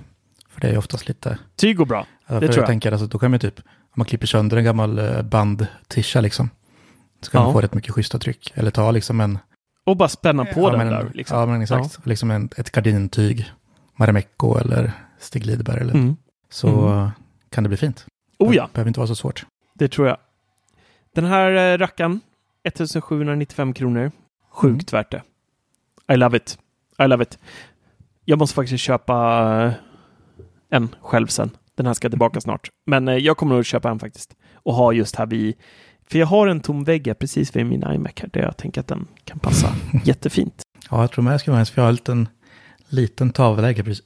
För 0.48 0.60
det 0.60 0.68
är 0.68 0.78
oftast 0.78 1.08
lite... 1.08 1.38
Tyg 1.56 1.76
går 1.76 1.86
bra, 1.86 2.06
det 2.26 2.38
tror 2.38 2.42
jag. 2.42 2.56
jag. 2.56 2.66
tänker 2.66 2.92
alltså, 2.92 3.06
då 3.06 3.18
kan 3.18 3.30
man 3.30 3.40
typ, 3.40 3.58
om 3.58 3.92
man 3.94 4.06
klipper 4.06 4.26
sönder 4.26 4.56
en 4.56 4.64
gammal 4.64 4.98
eh, 4.98 5.22
bandtisha 5.22 6.20
liksom, 6.20 6.50
så 7.20 7.30
kan 7.30 7.40
ja. 7.40 7.44
man 7.44 7.52
få 7.52 7.60
rätt 7.60 7.74
mycket 7.74 7.94
schyssta 7.94 8.18
tryck. 8.18 8.52
Eller 8.54 8.70
ta 8.70 8.90
liksom 8.90 9.20
en... 9.20 9.38
Och 9.84 9.96
bara 9.96 10.08
spänna 10.08 10.44
på 10.44 10.60
ja, 10.60 10.70
den 10.70 10.78
men, 10.78 10.88
där. 10.88 11.10
Liksom. 11.14 11.38
Ja, 11.38 11.46
men 11.46 11.62
exakt. 11.62 11.94
Ja. 11.94 12.02
Liksom 12.04 12.30
en, 12.30 12.48
ett 12.56 12.70
gardintyg, 12.70 13.52
Marimekko 13.96 14.58
eller 14.58 14.92
Stig 15.18 15.46
Lidberg 15.46 15.80
eller 15.80 15.94
mm. 15.94 16.16
så 16.50 16.88
mm. 16.88 17.10
kan 17.50 17.62
det 17.64 17.68
bli 17.68 17.76
fint. 17.76 18.06
Oh 18.38 18.56
ja. 18.56 18.62
Det 18.62 18.72
behöver 18.72 18.88
inte 18.88 19.00
vara 19.00 19.08
så 19.08 19.14
svårt. 19.14 19.46
Det 19.74 19.88
tror 19.88 20.08
jag. 20.08 20.16
Den 21.14 21.24
här 21.24 21.72
eh, 21.72 21.78
rackan, 21.78 22.20
1795 22.64 23.72
kronor. 23.72 24.12
Sjukt 24.56 24.92
mm. 24.92 24.98
värt 24.98 25.10
det. 25.10 25.22
I 26.14 26.16
love 26.16 26.36
it. 26.36 26.58
I 26.98 27.06
love 27.06 27.22
it. 27.22 27.38
Jag 28.24 28.38
måste 28.38 28.54
faktiskt 28.54 28.84
köpa 28.84 29.16
eh, 29.64 29.72
en 30.70 30.94
själv 31.00 31.26
sen. 31.26 31.50
Den 31.74 31.86
här 31.86 31.94
ska 31.94 32.08
tillbaka 32.08 32.40
snart. 32.40 32.70
Men 32.86 33.08
eh, 33.08 33.16
jag 33.16 33.36
kommer 33.36 33.54
nog 33.54 33.64
köpa 33.64 33.90
en 33.90 33.98
faktiskt. 33.98 34.36
Och 34.54 34.74
ha 34.74 34.92
just 34.92 35.16
här 35.16 35.26
vid... 35.26 35.54
För 36.10 36.18
jag 36.18 36.26
har 36.26 36.46
en 36.46 36.60
tom 36.60 36.84
vägg 36.84 37.06
här 37.06 37.14
precis 37.14 37.56
vid 37.56 37.66
min 37.66 37.84
iMac 37.92 38.12
här, 38.16 38.28
där 38.32 38.40
jag 38.40 38.56
tänker 38.56 38.80
att 38.80 38.86
den 38.86 39.06
kan 39.24 39.38
passa 39.38 39.74
jättefint. 40.04 40.62
Ja, 40.90 41.00
jag 41.00 41.10
tror 41.10 41.24
med 41.24 41.32
jag 41.32 41.40
ska 41.40 41.52
vara 41.52 41.64
för 41.64 41.82
jag 41.82 41.84
har 41.84 41.88
en 41.88 41.94
liten, 41.94 42.28
liten 42.88 43.30
tavelvägg, 43.30 43.96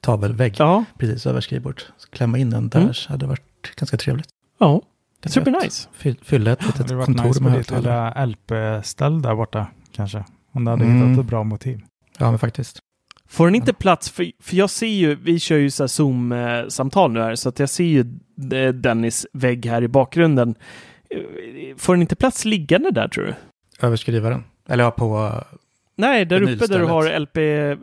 tavelvägg 0.00 0.54
ja. 0.58 0.84
precis 0.98 1.26
över 1.26 1.40
skrivbordet. 1.40 1.84
Så 1.96 2.08
klämma 2.10 2.38
in 2.38 2.50
den 2.50 2.68
där 2.68 2.80
mm. 2.80 2.94
så 2.94 3.08
hade 3.08 3.24
det 3.24 3.28
varit 3.28 3.76
ganska 3.76 3.96
trevligt. 3.96 4.28
Ja, 4.58 4.82
supernice. 5.26 5.88
Fylla 6.22 6.52
ett 6.52 6.66
litet 6.66 6.88
kontor 6.88 7.24
nice 7.24 7.42
med 7.42 7.52
högtalare. 7.52 8.12
Det 8.14 8.26
LP-ställ 8.26 9.22
där 9.22 9.34
borta 9.34 9.66
kanske. 9.92 10.24
Om 10.52 10.64
du 10.64 10.70
hade 10.70 10.84
mm. 10.84 11.08
hittat 11.08 11.24
ett 11.24 11.30
bra 11.30 11.44
motiv. 11.44 11.80
Ja, 12.18 12.30
men 12.30 12.38
faktiskt. 12.38 12.78
Får 13.28 13.46
den 13.46 13.54
inte 13.54 13.72
plats, 13.72 14.10
för, 14.10 14.30
för 14.42 14.56
jag 14.56 14.70
ser 14.70 14.86
ju, 14.86 15.14
vi 15.14 15.38
kör 15.38 15.56
ju 15.56 15.70
så 15.70 15.88
Zoom-samtal 15.88 17.12
nu 17.12 17.20
här, 17.20 17.34
så 17.34 17.48
att 17.48 17.58
jag 17.58 17.68
ser 17.68 17.84
ju 17.84 18.02
Dennis 18.72 19.26
vägg 19.32 19.66
här 19.66 19.82
i 19.82 19.88
bakgrunden. 19.88 20.54
Får 21.76 21.94
den 21.94 22.00
inte 22.00 22.16
plats 22.16 22.44
liggande 22.44 22.90
där 22.90 23.08
tror 23.08 23.24
du? 23.24 23.34
Över 23.86 23.96
skrivaren? 23.96 24.44
Eller 24.68 24.84
ja, 24.84 24.90
på 24.90 25.32
Nej, 25.96 26.24
där 26.24 26.42
uppe 26.42 26.66
där 26.66 26.78
du 26.78 26.84
har 26.84 27.18
LP, 27.18 27.36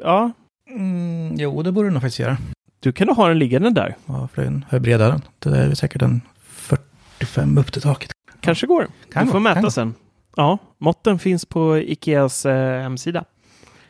ja. 0.03 0.31
Mm, 0.69 1.35
jo, 1.37 1.61
det 1.61 1.71
borde 1.71 1.87
du 1.87 1.91
nog 1.91 2.01
faktiskt 2.01 2.19
göra. 2.19 2.37
Du 2.79 2.91
kan 2.91 3.09
ha 3.09 3.27
den 3.27 3.39
liggande 3.39 3.69
där. 3.69 3.95
Ja, 4.05 4.27
för 4.33 4.41
den 4.41 4.65
är 4.69 4.79
bredare. 4.79 5.21
Det 5.39 5.49
är 5.49 5.75
säkert 5.75 6.01
en 6.01 6.21
45 6.45 7.57
upp 7.57 7.71
till 7.71 7.81
taket. 7.81 8.11
Kanske 8.41 8.67
går. 8.67 8.87
Kan 9.13 9.25
du 9.25 9.31
får 9.31 9.39
mäta 9.39 9.71
sen. 9.71 9.93
Ja, 10.37 10.57
måtten 10.77 11.19
finns 11.19 11.45
på 11.45 11.77
Ikeas 11.77 12.45
eh, 12.45 12.81
hemsida. 12.81 13.25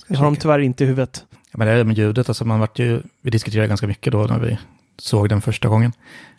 Jag 0.07 0.17
har 0.17 0.25
dem 0.25 0.36
tyvärr 0.36 0.60
inte 0.60 0.83
i 0.83 0.88
huvudet. 0.88 1.25
Ja, 1.31 1.57
men 1.57 1.67
det 1.67 1.73
är 1.73 1.83
med 1.83 1.97
ljudet, 1.97 2.29
alltså 2.29 2.45
man 2.45 2.60
vart 2.60 2.79
ju, 2.79 3.01
vi 3.21 3.29
diskuterade 3.29 3.67
ganska 3.67 3.88
mycket 3.88 4.13
då 4.13 4.23
när 4.23 4.39
vi 4.39 4.57
såg 4.97 5.29
den 5.29 5.41
första 5.41 5.67
gången. 5.67 5.93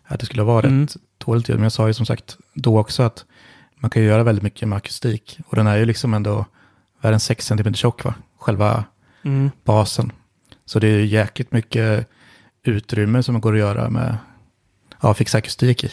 Att 0.05 0.21
det 0.21 0.27
skulle 0.27 0.43
vara 0.43 0.67
mm. 0.67 0.83
rätt 0.83 0.97
dåligt 1.19 1.49
ljud. 1.49 1.57
Men 1.57 1.63
jag 1.63 1.73
sa 1.73 1.87
ju 1.87 1.95
som 1.95 2.07
sagt 2.07 2.37
då 2.55 2.79
också 2.79 3.03
att 3.03 3.25
man 3.77 3.91
kan 3.91 4.03
ju 4.03 4.09
göra 4.09 4.23
väldigt 4.23 4.43
mycket 4.43 4.69
med 4.69 4.77
akustik. 4.77 5.39
Och 5.47 5.57
den 5.57 5.67
är 5.67 5.77
ju 5.77 5.85
liksom 5.85 6.15
ändå, 6.15 6.47
vad 7.01 7.09
är 7.09 7.11
den, 7.11 7.21
6 7.21 7.47
cm 7.47 7.75
tjock 7.75 8.05
va? 8.05 8.15
Själva 8.39 8.85
mm. 9.23 9.51
basen. 9.65 10.13
Så 10.65 10.79
det 10.79 10.87
är 10.87 10.99
ju 10.99 11.07
jäkligt 11.07 11.53
mycket 11.53 12.09
utrymme 12.63 13.23
som 13.23 13.33
man 13.33 13.41
går 13.41 13.53
att 13.53 13.59
göra 13.59 13.91
med, 13.91 14.17
ja, 15.03 15.15
fixa 15.15 15.39
akustik 15.39 15.85
i. 15.85 15.91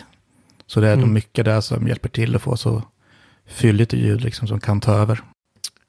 Så 0.67 0.79
det 0.79 0.87
är 0.87 0.93
mm. 0.93 1.05
nog 1.05 1.13
mycket 1.13 1.45
där 1.45 1.61
som 1.61 1.87
hjälper 1.87 2.09
till 2.09 2.35
att 2.35 2.41
få 2.41 2.57
så 2.57 2.83
fylligt 3.45 3.93
ljud 3.93 4.21
liksom 4.21 4.47
som 4.47 4.59
kan 4.59 4.81
ta 4.81 4.93
över. 4.93 5.19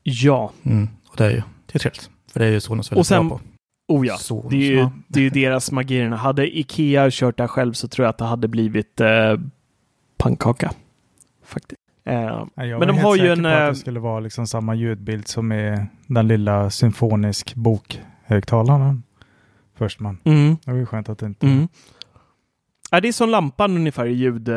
Ja. 0.02 0.52
Mm, 0.62 0.88
och 1.08 1.14
det 1.16 1.24
är 1.24 1.30
ju 1.30 1.42
det 1.66 1.74
är 1.74 1.78
trevligt. 1.78 2.10
För 2.32 2.40
det 2.40 2.46
är 2.46 2.50
ju 2.50 2.60
Sonos 2.60 2.92
väldigt 2.92 2.98
och 2.98 3.06
sen, 3.06 3.28
bra 3.28 3.38
på. 3.38 3.44
Oh 3.94 4.06
ja, 4.06 4.16
Sonos, 4.16 4.50
det 4.50 4.56
är 4.56 4.70
ju, 4.70 4.88
det 5.08 5.20
är 5.20 5.24
ju 5.24 5.30
deras 5.30 5.72
magi. 5.72 6.08
Hade 6.08 6.58
Ikea 6.58 7.08
kört 7.10 7.36
det 7.36 7.48
själv 7.48 7.72
så 7.72 7.88
tror 7.88 8.04
jag 8.04 8.10
att 8.10 8.18
det 8.18 8.24
hade 8.24 8.48
blivit 8.48 9.00
eh, 9.00 9.36
pannkaka. 10.16 10.72
Faktiskt. 11.44 11.80
Eh, 12.04 12.46
men 12.54 12.88
de 12.88 12.98
har 12.98 13.16
ju 13.16 13.32
en... 13.32 13.46
Att 13.46 13.52
det 13.52 13.66
eh, 13.66 13.72
skulle 13.72 14.00
vara 14.00 14.20
liksom 14.20 14.46
samma 14.46 14.74
ljudbild 14.74 15.28
som 15.28 15.52
är 15.52 15.86
den 16.06 16.28
lilla 16.28 16.70
symfonisk 16.70 17.54
bokhögtalaren. 17.54 19.02
Först 19.74 20.00
man. 20.00 20.18
Mm. 20.24 20.56
Det 20.64 20.70
var 20.70 20.78
ju 20.78 20.86
skönt 20.86 21.08
att 21.08 21.18
det 21.18 21.26
inte... 21.26 21.46
Mm. 21.46 21.68
Ja, 22.90 23.00
det 23.00 23.08
är 23.08 23.12
som 23.12 23.30
lampan 23.30 23.76
ungefär 23.76 24.06
i 24.06 24.12
ljud. 24.12 24.48
Eh, 24.48 24.56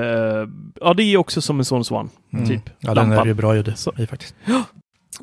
ja, 0.82 0.94
det 0.98 1.04
är 1.04 1.18
också 1.18 1.42
som 1.42 1.60
en 1.60 1.66
Sonos 1.66 1.92
One. 1.92 2.10
Mm. 2.34 2.46
Typ. 2.48 2.70
Ja, 2.80 2.94
lampan. 2.94 3.10
den 3.10 3.20
är 3.20 3.26
ju 3.26 3.34
bra 3.34 3.56
ljud 3.56 3.74
i 3.98 4.06
faktiskt. 4.06 4.36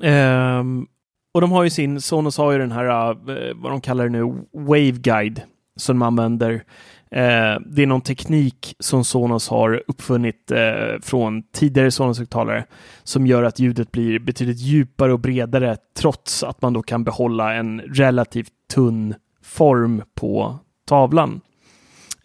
Um, 0.00 0.86
och 1.34 1.40
de 1.40 1.52
har 1.52 1.64
ju 1.64 1.70
sin, 1.70 2.00
Sonos 2.00 2.38
har 2.38 2.52
ju 2.52 2.58
den 2.58 2.72
här, 2.72 3.10
uh, 3.10 3.54
vad 3.54 3.72
de 3.72 3.80
kallar 3.80 4.04
det 4.04 4.10
nu, 4.10 4.46
Waveguide 4.52 5.42
som 5.76 5.98
de 5.98 6.02
använder. 6.06 6.52
Uh, 6.52 7.60
det 7.66 7.82
är 7.82 7.86
någon 7.86 8.00
teknik 8.00 8.74
som 8.78 9.04
Sonos 9.04 9.48
har 9.48 9.82
uppfunnit 9.88 10.52
uh, 10.52 11.00
från 11.02 11.42
tidigare 11.42 11.90
Sonos-högtalare 11.90 12.64
som 13.04 13.26
gör 13.26 13.42
att 13.42 13.58
ljudet 13.58 13.92
blir 13.92 14.18
betydligt 14.18 14.58
djupare 14.58 15.12
och 15.12 15.20
bredare 15.20 15.76
trots 15.98 16.42
att 16.42 16.62
man 16.62 16.72
då 16.72 16.82
kan 16.82 17.04
behålla 17.04 17.54
en 17.54 17.80
relativt 17.80 18.52
tunn 18.74 19.14
form 19.42 20.02
på 20.14 20.58
tavlan. 20.88 21.40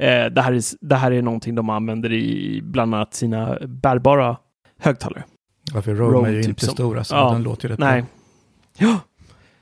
Eh, 0.01 0.25
det, 0.25 0.41
här 0.41 0.53
är, 0.53 0.61
det 0.81 0.95
här 0.95 1.11
är 1.11 1.21
någonting 1.21 1.55
de 1.55 1.69
använder 1.69 2.13
i 2.13 2.61
bland 2.63 2.95
annat 2.95 3.13
sina 3.13 3.57
bärbara 3.67 4.37
högtalare. 4.79 5.23
Ja, 5.73 5.81
för 5.81 5.95
Rome, 5.95 6.17
Rome 6.17 6.29
är 6.29 6.33
ju 6.33 6.41
typ 6.41 6.49
inte 6.49 6.65
som, 6.65 6.73
stor, 6.73 6.97
alltså, 6.97 7.15
ja, 7.15 7.31
den 7.31 7.43
låter 7.43 7.67
ju 7.67 7.71
rätt 7.71 7.79
nej. 7.79 8.01
bra. 8.01 8.09
Ja, 8.77 8.99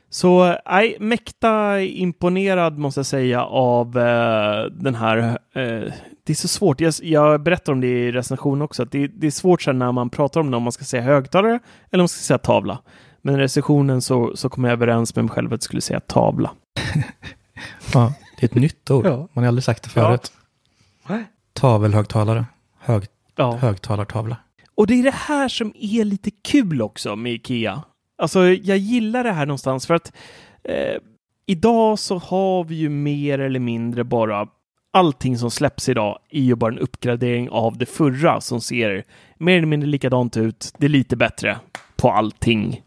så 0.10 0.58
nej, 0.70 0.98
mäkta 1.00 1.82
imponerad 1.82 2.78
måste 2.78 3.00
jag 3.00 3.06
säga 3.06 3.44
av 3.44 3.98
eh, 3.98 4.66
den 4.72 4.96
här. 4.96 5.18
Eh, 5.54 5.94
det 6.24 6.34
är 6.34 6.36
så 6.36 6.48
svårt. 6.48 6.82
Jag, 6.82 6.94
jag 7.02 7.44
berättar 7.44 7.74
om 7.74 7.82
det 7.82 7.88
i 7.88 8.12
recensionen 8.12 8.62
också. 8.62 8.84
Att 8.84 8.92
det, 8.92 9.08
det 9.08 9.28
är 9.28 9.32
svårt 9.32 9.62
sen 9.62 9.80
när 9.80 9.92
man 9.92 10.10
pratar 10.10 10.40
om 10.40 10.52
det 10.52 10.58
om 10.58 10.64
man 10.64 10.72
ska 10.72 10.86
säga 10.86 11.04
högtalare 11.04 11.60
eller 11.92 12.02
om 12.02 12.04
man 12.04 12.08
ska 12.08 12.22
säga 12.22 12.38
tavla. 12.38 12.80
Men 13.22 13.36
i 13.36 13.38
recensionen 13.38 14.02
så, 14.02 14.32
så 14.36 14.50
kom 14.50 14.64
jag 14.64 14.74
överens 14.74 15.16
med 15.16 15.26
mig 15.26 15.32
själv 15.32 15.48
att 15.48 15.52
jag 15.52 15.64
skulle 15.64 15.82
säga 15.82 16.00
tavla. 16.00 16.52
ja. 17.94 18.14
Det 18.40 18.46
är 18.46 18.50
ett 18.50 18.56
nytt 18.56 18.92
ord. 18.92 19.06
Ja. 19.06 19.28
Man 19.34 19.44
har 19.44 19.48
aldrig 19.48 19.64
sagt 19.64 19.84
det 19.84 19.90
förut. 19.90 20.32
Ja. 21.08 21.24
Tavelhögtalare. 21.54 22.46
Hög, 22.80 23.04
ja. 23.36 23.56
Högtalartavla. 23.56 24.38
Och 24.76 24.88
det 24.88 24.94
är 24.94 25.04
det 25.04 25.16
här 25.16 25.48
som 25.48 25.74
är 25.76 26.04
lite 26.04 26.32
kul 26.32 26.82
också 26.82 27.16
med 27.16 27.34
Ikea. 27.34 27.84
Alltså, 28.18 28.44
jag 28.48 28.78
gillar 28.78 29.24
det 29.24 29.32
här 29.32 29.46
någonstans 29.46 29.88
för 29.88 29.94
att 29.94 30.14
eh, 30.64 30.98
idag 31.46 32.00
så 32.00 32.18
har 32.18 32.64
vi 32.64 32.76
ju 32.76 32.90
mer 32.90 33.40
eller 33.40 33.60
mindre 33.60 34.04
bara 34.04 34.48
allting 34.92 35.38
som 35.38 35.52
släpps 35.52 35.90
idag 35.90 36.20
är 36.30 36.42
ju 36.42 36.56
bara 36.56 36.72
en 36.74 36.80
uppgradering 36.80 37.50
av 37.50 37.78
det 37.78 37.86
förra 37.86 38.42
som 38.42 38.62
ser 38.62 39.04
mer 39.38 39.58
eller 39.58 39.68
mindre 39.68 39.90
likadant 39.90 40.38
ut. 40.38 40.74
Det 40.78 40.86
är 40.86 40.90
lite 40.90 41.16
bättre 41.16 41.60
på 41.96 42.12
allting. 42.12 42.82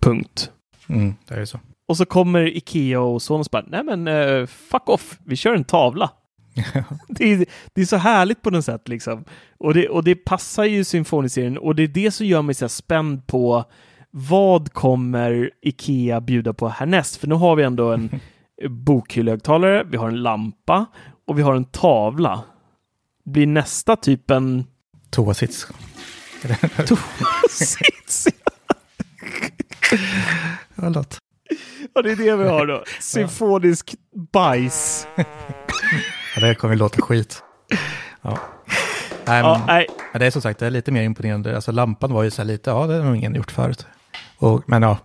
Punkt. 0.00 0.50
Mm, 0.88 1.14
det 1.28 1.34
är 1.34 1.44
så. 1.44 1.60
Och 1.86 1.96
så 1.96 2.04
kommer 2.04 2.56
Ikea 2.56 3.00
och 3.00 3.22
Sonos 3.22 3.50
bara, 3.50 3.64
nej 3.66 3.84
men 3.84 4.08
uh, 4.08 4.46
fuck 4.46 4.88
off, 4.88 5.18
vi 5.24 5.36
kör 5.36 5.54
en 5.54 5.64
tavla. 5.64 6.10
det, 7.08 7.32
är, 7.32 7.46
det 7.74 7.80
är 7.80 7.86
så 7.86 7.96
härligt 7.96 8.42
på 8.42 8.50
något 8.50 8.64
sätt 8.64 8.88
liksom. 8.88 9.24
Och 9.58 9.74
det, 9.74 9.88
och 9.88 10.04
det 10.04 10.14
passar 10.14 10.64
ju 10.64 10.84
symfoniserien 10.84 11.58
och 11.58 11.74
det 11.74 11.82
är 11.82 11.88
det 11.88 12.10
som 12.10 12.26
gör 12.26 12.42
mig 12.42 12.54
så 12.54 12.68
spänd 12.68 13.26
på 13.26 13.64
vad 14.10 14.72
kommer 14.72 15.50
Ikea 15.62 16.20
bjuda 16.20 16.52
på 16.52 16.68
härnäst? 16.68 17.16
För 17.16 17.26
nu 17.26 17.34
har 17.34 17.56
vi 17.56 17.62
ändå 17.62 17.92
en 17.92 18.20
bokhyllehögtalare, 18.68 19.84
vi 19.84 19.96
har 19.96 20.08
en 20.08 20.22
lampa 20.22 20.86
och 21.26 21.38
vi 21.38 21.42
har 21.42 21.54
en 21.54 21.64
tavla. 21.64 22.44
Blir 23.24 23.46
nästa 23.46 23.96
typ 23.96 24.30
en... 24.30 24.64
Toasits. 25.10 25.66
Toasits, 26.86 28.28
ja. 30.76 31.04
Ja, 31.94 32.02
det 32.02 32.12
är 32.12 32.16
det 32.16 32.36
vi 32.36 32.48
har 32.48 32.66
då. 32.66 32.84
Symfonisk 33.00 33.94
bajs. 34.32 35.06
ja, 36.36 36.40
det 36.40 36.54
kommer 36.54 36.76
låta 36.76 37.02
skit. 37.02 37.42
Ja. 38.22 38.38
Nej, 39.26 39.42
men, 39.42 39.50
ja, 39.50 39.64
nej. 39.66 39.86
men 40.12 40.20
det 40.20 40.26
är 40.26 40.30
som 40.30 40.42
sagt 40.42 40.60
det 40.60 40.66
är 40.66 40.70
lite 40.70 40.92
mer 40.92 41.02
imponerande. 41.02 41.54
Alltså 41.54 41.72
lampan 41.72 42.12
var 42.12 42.22
ju 42.22 42.30
så 42.30 42.42
här 42.42 42.46
lite, 42.46 42.70
ja 42.70 42.86
det 42.86 42.94
har 42.94 43.04
nog 43.04 43.16
ingen 43.16 43.34
gjort 43.34 43.50
förut. 43.50 43.86
Och, 44.38 44.62
men 44.66 44.82
ja, 44.82 44.98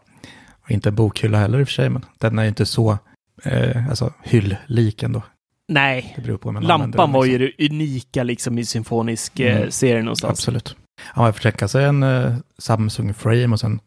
inte 0.69 0.89
en 0.89 0.95
bokhylla 0.95 1.37
heller 1.37 1.59
i 1.59 1.63
och 1.63 1.67
för 1.67 1.73
sig, 1.73 1.89
men 1.89 2.05
den 2.17 2.39
är 2.39 2.43
ju 2.43 2.49
inte 2.49 2.65
så 2.65 2.97
eh, 3.43 3.89
alltså, 3.89 4.13
hylllik 4.23 5.03
ändå. 5.03 5.21
Nej, 5.67 6.17
lampan 6.61 7.11
var 7.11 7.25
ju 7.25 7.37
liksom. 7.37 7.55
det 7.57 7.75
unika 7.75 8.23
liksom 8.23 8.57
i 8.57 8.65
symfonisk 8.65 9.39
eh, 9.39 9.57
mm. 9.57 9.71
serie 9.71 10.01
någonstans. 10.03 10.39
Absolut. 10.39 10.75
Ja, 11.15 11.21
man 11.21 11.33
får 11.33 11.41
tänka 11.41 11.67
sig 11.67 11.85
en 11.85 12.03
eh, 12.03 12.35
Samsung 12.57 13.13
Frame 13.13 13.47
och 13.47 13.59
sen 13.59 13.79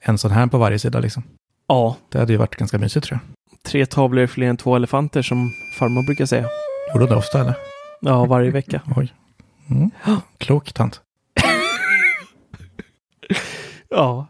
en 0.00 0.18
sån 0.18 0.30
här 0.30 0.46
på 0.46 0.58
varje 0.58 0.78
sida 0.78 1.00
liksom. 1.00 1.22
Ja. 1.68 1.96
Det 2.08 2.18
hade 2.18 2.32
ju 2.32 2.38
varit 2.38 2.56
ganska 2.56 2.78
mysigt 2.78 3.06
tror 3.06 3.18
jag. 3.22 3.34
Tre 3.62 3.86
tavlor 3.86 4.26
fler 4.26 4.46
än 4.46 4.56
två 4.56 4.76
elefanter 4.76 5.22
som 5.22 5.52
farmor 5.78 6.02
brukar 6.02 6.26
säga. 6.26 6.48
Gjorde 6.94 7.04
hon 7.04 7.08
det 7.08 7.16
ofta 7.16 7.40
eller? 7.40 7.54
Ja, 8.00 8.24
varje 8.24 8.50
vecka. 8.50 8.82
Oj. 8.96 9.12
Mm. 9.70 9.90
Klok 10.38 10.72
tant. 10.72 11.00
ja. 13.88 14.26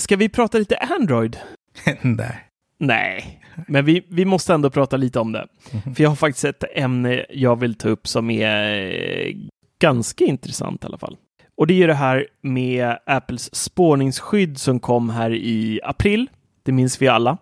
Ska 0.00 0.16
vi 0.16 0.28
prata 0.28 0.58
lite 0.58 0.76
Android? 0.76 1.36
Nej. 2.02 2.48
Nej, 2.78 3.40
men 3.68 3.84
vi, 3.84 4.06
vi 4.08 4.24
måste 4.24 4.54
ändå 4.54 4.70
prata 4.70 4.96
lite 4.96 5.20
om 5.20 5.32
det. 5.32 5.46
Mm. 5.70 5.94
För 5.94 6.02
jag 6.02 6.10
har 6.10 6.16
faktiskt 6.16 6.44
ett 6.44 6.64
ämne 6.74 7.26
jag 7.30 7.60
vill 7.60 7.74
ta 7.74 7.88
upp 7.88 8.08
som 8.08 8.30
är 8.30 8.74
eh, 8.74 9.34
ganska 9.78 10.24
intressant 10.24 10.84
i 10.84 10.86
alla 10.86 10.98
fall. 10.98 11.16
Och 11.56 11.66
det 11.66 11.82
är 11.82 11.88
det 11.88 11.94
här 11.94 12.26
med 12.42 12.98
Apples 13.06 13.54
spårningsskydd 13.54 14.58
som 14.58 14.80
kom 14.80 15.10
här 15.10 15.34
i 15.34 15.80
april. 15.84 16.30
Det 16.62 16.72
minns 16.72 17.02
vi 17.02 17.08
alla. 17.08 17.38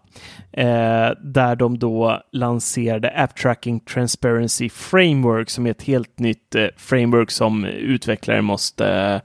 Eh, 0.53 1.11
där 1.23 1.57
de 1.57 1.79
då 1.79 2.23
lanserade 2.33 3.11
App 3.11 3.37
Tracking 3.37 3.81
Transparency 3.81 4.69
Framework 4.69 5.51
som 5.51 5.67
är 5.67 5.71
ett 5.71 5.83
helt 5.83 6.19
nytt 6.19 6.55
eh, 6.55 6.67
framework 6.77 7.31
som 7.31 7.65
utvecklare 7.65 8.43
måste 8.43 8.87
eh, 8.87 9.21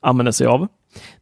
använda 0.00 0.32
sig 0.32 0.46
av. 0.46 0.68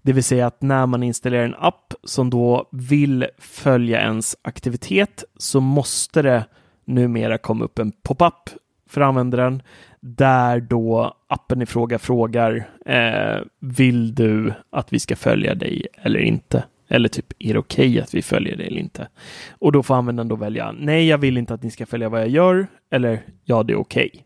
Det 0.03 0.13
vill 0.13 0.25
säga 0.25 0.47
att 0.47 0.63
när 0.63 0.87
man 0.87 1.03
installerar 1.03 1.45
en 1.45 1.55
app 1.59 1.95
som 2.05 2.31
då 2.31 2.69
vill 2.73 3.27
följa 3.39 4.01
ens 4.01 4.37
aktivitet 4.43 5.25
så 5.37 5.61
måste 5.61 6.23
det 6.23 6.45
numera 6.85 7.39
komma 7.39 7.65
upp 7.65 7.79
en 7.79 7.93
pop-up 7.93 8.51
för 8.89 9.01
användaren 9.01 9.63
där 10.01 10.61
då 10.61 11.17
appen 11.29 11.63
i 11.63 11.67
fråga 11.67 11.99
frågar 11.99 12.69
eh, 12.87 13.43
vill 13.61 14.15
du 14.15 14.53
att 14.71 14.93
vi 14.93 14.99
ska 14.99 15.17
följa 15.17 15.55
dig 15.55 15.87
eller 16.03 16.21
inte? 16.21 16.65
Eller 16.89 17.09
typ, 17.09 17.33
är 17.39 17.53
det 17.53 17.59
okej 17.59 17.89
okay 17.89 18.01
att 18.01 18.15
vi 18.15 18.23
följer 18.23 18.57
det 18.57 18.65
eller 18.65 18.81
inte? 18.81 19.09
Och 19.51 19.73
då 19.73 19.83
får 19.83 19.95
användaren 19.95 20.29
då 20.29 20.37
välja, 20.37 20.73
nej, 20.73 21.09
jag 21.09 21.19
vill 21.19 21.39
inte 21.39 21.55
att 21.55 21.63
ni 21.63 21.71
ska 21.71 21.87
följa 21.87 22.09
vad 22.09 22.21
jag 22.21 22.29
gör, 22.29 22.67
eller 22.91 23.23
ja, 23.45 23.63
det 23.63 23.73
är 23.73 23.79
okej. 23.79 24.11
Okay. 24.15 24.23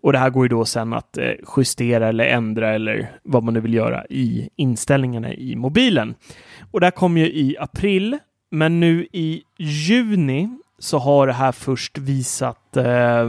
Och 0.00 0.12
det 0.12 0.18
här 0.18 0.30
går 0.30 0.44
ju 0.44 0.48
då 0.48 0.64
sen 0.64 0.92
att 0.92 1.18
eh, 1.18 1.32
justera 1.56 2.08
eller 2.08 2.24
ändra 2.24 2.74
eller 2.74 3.10
vad 3.22 3.42
man 3.42 3.54
nu 3.54 3.60
vill 3.60 3.74
göra 3.74 4.06
i 4.06 4.48
inställningarna 4.56 5.34
i 5.34 5.56
mobilen. 5.56 6.14
Och 6.70 6.80
det 6.80 6.86
här 6.86 6.90
kom 6.90 7.18
ju 7.18 7.26
i 7.26 7.56
april, 7.58 8.18
men 8.50 8.80
nu 8.80 9.06
i 9.12 9.42
juni 9.58 10.48
så 10.78 10.98
har 10.98 11.26
det 11.26 11.32
här 11.32 11.52
först 11.52 11.98
visat 11.98 12.76
eh, 12.76 13.28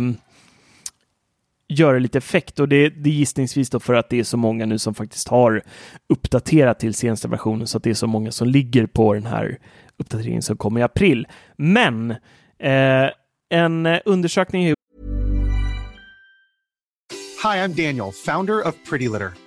göra 1.68 2.00
lite 2.00 2.18
effekt 2.18 2.60
och 2.60 2.70
det, 2.70 2.90
det 2.90 3.10
är 3.10 3.14
gissningsvis 3.14 3.70
då 3.70 3.80
för 3.80 3.94
att 3.94 4.10
det 4.10 4.20
är 4.20 4.24
så 4.24 4.38
många 4.38 4.66
nu 4.66 4.80
som 4.80 4.96
faktiskt 4.96 5.28
har 5.28 5.64
uppdaterat 6.10 6.80
till 6.80 6.94
senaste 6.94 7.28
versionen 7.28 7.68
så 7.68 7.78
att 7.78 7.84
det 7.84 7.90
är 7.90 7.94
så 7.94 8.08
många 8.08 8.32
som 8.32 8.48
ligger 8.48 8.86
på 8.86 9.14
den 9.14 9.26
här 9.26 9.58
uppdateringen 9.98 10.42
som 10.42 10.58
kommer 10.58 10.80
i 10.80 10.84
april. 10.84 11.28
Men 11.58 12.12
eh, 12.60 13.10
en 13.50 13.86
undersökning 14.06 14.74
Hi, 17.44 17.58
I'm 17.58 17.74
Daniel, 17.74 18.12
founder 18.12 18.68
of 18.68 18.76
Pretty 18.90 19.08
Litter. 19.08 19.47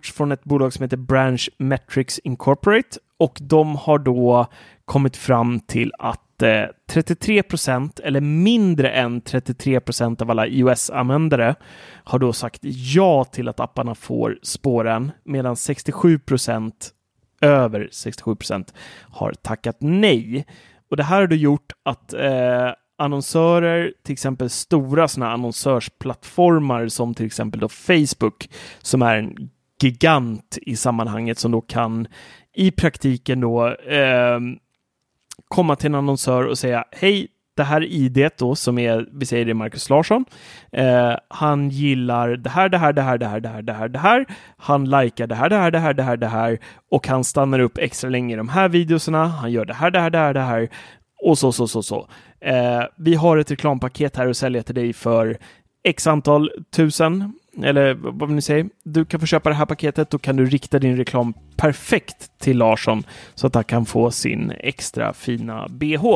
Från 0.00 0.32
ett 0.32 0.44
bolag 0.44 0.72
som 0.72 0.82
heter 0.82 0.96
Branch 0.96 1.50
Metrics 1.58 2.18
Incorporate 2.18 2.98
och 3.18 3.38
de 3.40 3.76
har 3.76 3.98
då 3.98 4.46
kommit 4.84 5.16
fram 5.16 5.60
till 5.60 5.92
att 5.98 6.42
eh, 6.42 6.64
33 6.90 7.42
procent 7.42 7.98
eller 7.98 8.20
mindre 8.20 8.90
än 8.90 9.20
33 9.20 9.80
procent 9.80 10.22
av 10.22 10.30
alla 10.30 10.46
iOS-användare 10.46 11.54
har 12.04 12.18
då 12.18 12.32
sagt 12.32 12.60
ja 12.62 13.24
till 13.24 13.48
att 13.48 13.60
apparna 13.60 13.94
får 13.94 14.38
spåren 14.42 15.10
medan 15.24 15.56
67 15.56 16.18
procent 16.18 16.90
över 17.40 17.88
67 17.92 18.36
procent 18.36 18.74
har 19.10 19.32
tackat 19.32 19.76
nej. 19.80 20.46
Och 20.90 20.96
det 20.96 21.02
här 21.02 21.20
har 21.20 21.26
då 21.26 21.36
gjort 21.36 21.72
att 21.82 22.12
eh, 22.12 22.70
annonsörer, 22.98 23.92
till 24.02 24.12
exempel 24.12 24.50
stora 24.50 25.08
sådana 25.08 25.32
annonsörsplattformar 25.32 26.88
som 26.88 27.14
till 27.14 27.26
exempel 27.26 27.60
då 27.60 27.68
Facebook, 27.68 28.48
som 28.82 29.02
är 29.02 29.16
en 29.16 29.50
gigant 29.82 30.58
i 30.62 30.76
sammanhanget 30.76 31.38
som 31.38 31.52
då 31.52 31.60
kan 31.60 32.06
i 32.54 32.70
praktiken 32.70 33.40
då 33.40 33.68
eh, 33.68 34.40
komma 35.48 35.76
till 35.76 35.86
en 35.86 35.94
annonsör 35.94 36.44
och 36.44 36.58
säga 36.58 36.84
hej, 36.90 37.28
det 37.56 37.62
här 37.62 37.84
idet 37.84 38.38
då 38.38 38.54
som 38.54 38.78
är, 38.78 39.08
vi 39.12 39.26
säger 39.26 39.44
det 39.44 39.54
Marcus 39.54 39.90
Larsson. 39.90 40.24
Eh, 40.72 41.14
han 41.28 41.68
gillar 41.68 42.28
det 42.28 42.50
här, 42.50 42.68
det 42.68 42.78
här, 42.78 42.92
det 42.92 43.02
här, 43.02 43.18
det 43.18 43.26
här, 43.26 43.40
det 43.40 43.48
här, 43.48 43.62
det 43.62 43.72
här, 43.72 43.88
det 43.88 43.98
här. 43.98 44.26
Han 44.56 44.90
likar 44.90 45.26
det 45.26 45.34
här, 45.34 45.48
det 45.48 45.56
här, 45.56 45.70
det 45.70 45.78
här, 45.78 45.94
det 45.94 46.02
här, 46.02 46.16
det 46.16 46.26
här 46.26 46.58
och 46.90 47.06
han 47.06 47.24
stannar 47.24 47.58
upp 47.58 47.78
extra 47.78 48.10
länge 48.10 48.34
i 48.34 48.36
de 48.36 48.48
här 48.48 48.68
videorna. 48.68 49.26
Han 49.26 49.52
gör 49.52 49.64
det 49.64 49.74
här, 49.74 49.90
det 49.90 50.00
här, 50.00 50.10
det 50.10 50.18
här, 50.18 50.34
det 50.34 50.40
här 50.40 50.68
och 51.22 51.38
så, 51.38 51.52
så, 51.52 51.68
så, 51.68 51.82
så. 51.82 52.08
Eh, 52.40 52.82
vi 52.96 53.14
har 53.14 53.36
ett 53.36 53.50
reklampaket 53.50 54.16
här 54.16 54.28
att 54.28 54.36
sälja 54.36 54.62
till 54.62 54.74
dig 54.74 54.92
för 54.92 55.38
x 55.84 56.06
antal 56.06 56.50
tusen 56.70 57.32
eller 57.62 57.94
vad 57.94 58.30
ni 58.30 58.42
säger, 58.42 58.68
du 58.82 59.04
kan 59.04 59.20
få 59.20 59.26
köpa 59.26 59.48
det 59.48 59.54
här 59.54 59.66
paketet, 59.66 60.10
då 60.10 60.18
kan 60.18 60.36
du 60.36 60.46
rikta 60.46 60.78
din 60.78 60.96
reklam 60.96 61.34
perfekt 61.56 62.30
till 62.38 62.58
Larsson 62.58 63.04
så 63.34 63.46
att 63.46 63.54
han 63.54 63.64
kan 63.64 63.86
få 63.86 64.10
sin 64.10 64.52
extra 64.58 65.12
fina 65.12 65.68
bh. 65.68 66.06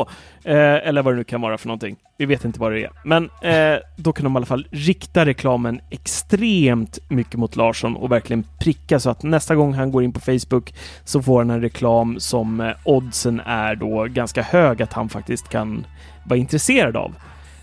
Eh, 0.43 0.87
eller 0.87 1.01
vad 1.01 1.13
det 1.13 1.17
nu 1.17 1.23
kan 1.23 1.41
vara 1.41 1.57
för 1.57 1.67
någonting. 1.67 1.95
Vi 2.17 2.25
vet 2.25 2.45
inte 2.45 2.59
vad 2.59 2.71
det 2.71 2.83
är. 2.83 2.91
Men 3.05 3.29
eh, 3.41 3.79
då 3.95 4.13
kan 4.13 4.23
de 4.23 4.33
i 4.33 4.37
alla 4.37 4.45
fall 4.45 4.67
rikta 4.71 5.25
reklamen 5.25 5.81
extremt 5.89 6.99
mycket 7.09 7.35
mot 7.35 7.55
Larsson 7.55 7.95
och 7.95 8.11
verkligen 8.11 8.45
pricka 8.59 8.99
så 8.99 9.09
att 9.09 9.23
nästa 9.23 9.55
gång 9.55 9.73
han 9.73 9.91
går 9.91 10.03
in 10.03 10.13
på 10.13 10.19
Facebook 10.19 10.73
så 11.03 11.21
får 11.21 11.39
han 11.39 11.49
en 11.49 11.61
reklam 11.61 12.19
som 12.19 12.61
eh, 12.61 12.71
oddsen 12.83 13.41
är 13.45 13.75
då 13.75 14.03
ganska 14.03 14.41
hög 14.41 14.81
att 14.81 14.93
han 14.93 15.09
faktiskt 15.09 15.49
kan 15.49 15.85
vara 16.25 16.39
intresserad 16.39 16.97
av. 16.97 17.15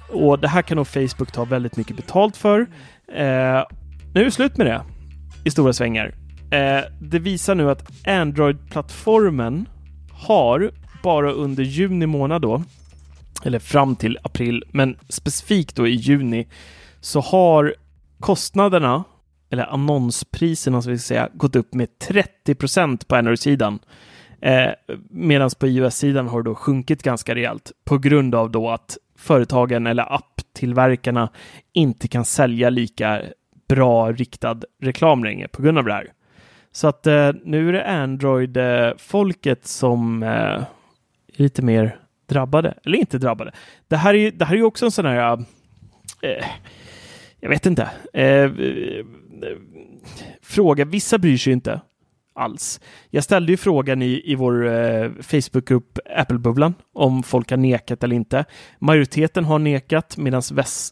Och 0.09 0.39
det 0.39 0.49
här 0.49 0.63
kan 0.63 0.77
nog 0.77 0.87
Facebook 0.87 1.33
ta 1.33 1.45
väldigt 1.45 1.77
mycket 1.77 1.97
betalt 1.97 2.37
för. 2.37 2.67
Eh, 3.09 3.65
nu 4.15 4.21
är 4.21 4.25
det 4.25 4.31
slut 4.31 4.57
med 4.57 4.67
det 4.67 4.83
i 5.45 5.51
stora 5.51 5.73
svängar. 5.73 6.15
Eh, 6.51 6.85
det 7.01 7.19
visar 7.19 7.55
nu 7.55 7.71
att 7.71 8.07
Android-plattformen 8.07 9.69
har 10.13 10.71
bara 11.03 11.33
under 11.33 11.63
juni 11.63 12.07
månad 12.07 12.43
då, 12.43 12.63
eller 13.45 13.59
fram 13.59 13.97
till 13.97 14.19
april, 14.23 14.65
men 14.71 14.97
specifikt 15.09 15.77
då 15.77 15.87
i 15.87 15.95
juni, 15.95 16.47
så 17.01 17.21
har 17.21 17.75
kostnaderna, 18.21 19.05
eller 19.51 19.73
annonspriserna 19.73 20.83
som 20.83 20.93
vi 20.93 20.99
ska 20.99 21.07
säga, 21.07 21.29
gått 21.35 21.57
upp 21.57 21.75
med 21.75 21.99
30 21.99 22.55
procent 22.55 23.09
på 23.09 23.17
Android-sidan. 23.17 23.79
Eh, 24.41 24.71
Medan 25.11 25.51
på 25.59 25.67
iOS-sidan 25.67 26.29
har 26.29 26.43
det 26.43 26.51
då 26.51 26.55
sjunkit 26.55 27.03
ganska 27.03 27.35
rejält 27.35 27.73
på 27.85 27.99
grund 27.99 28.35
av 28.35 28.51
då 28.51 28.71
att 28.71 28.97
företagen 29.25 29.87
eller 29.87 30.15
apptillverkarna 30.15 31.29
inte 31.73 32.09
kan 32.09 32.25
sälja 32.25 32.71
lika 32.71 33.23
bra 33.69 34.13
riktad 34.13 34.61
reklam 34.83 35.25
längre 35.25 35.49
på 35.49 35.63
grund 35.63 35.79
av 35.79 35.85
det 35.85 35.93
här. 35.93 36.13
Så 36.73 36.89
att 36.89 37.07
eh, 37.07 37.31
nu 37.45 37.69
är 37.69 37.73
det 37.73 37.87
Android-folket 37.87 39.67
som 39.67 40.23
eh, 40.23 40.29
är 40.29 40.67
lite 41.27 41.63
mer 41.63 41.99
drabbade, 42.29 42.75
eller 42.85 42.99
inte 42.99 43.19
drabbade. 43.19 43.53
Det 43.89 43.97
här 43.97 44.15
är, 44.15 44.31
det 44.31 44.45
här 44.45 44.55
är 44.55 44.59
ju 44.59 44.65
också 44.65 44.85
en 44.85 44.91
sån 44.91 45.07
här, 45.07 45.33
eh, 46.23 46.31
eh, 46.31 46.45
jag 47.41 47.49
vet 47.49 47.67
inte, 47.67 47.91
eh, 48.13 48.25
eh, 48.25 49.05
fråga. 50.43 50.85
Vissa 50.85 51.19
bryr 51.19 51.37
sig 51.37 51.53
inte 51.53 51.81
alls. 52.35 52.81
Jag 53.11 53.25
ställde 53.25 53.53
ju 53.53 53.57
frågan 53.57 54.03
i, 54.03 54.23
i 54.25 54.35
vår 54.35 54.67
eh, 54.67 55.11
Facebookgrupp 55.21 55.99
Apple-bubblan 56.17 56.75
om 56.93 57.23
folk 57.23 57.51
har 57.51 57.57
nekat 57.57 58.05
eller 58.05 58.17
inte. 58.17 58.45
Majoriteten 58.79 59.45
har 59.45 59.59
nekat 59.59 60.17
medan 60.17 60.43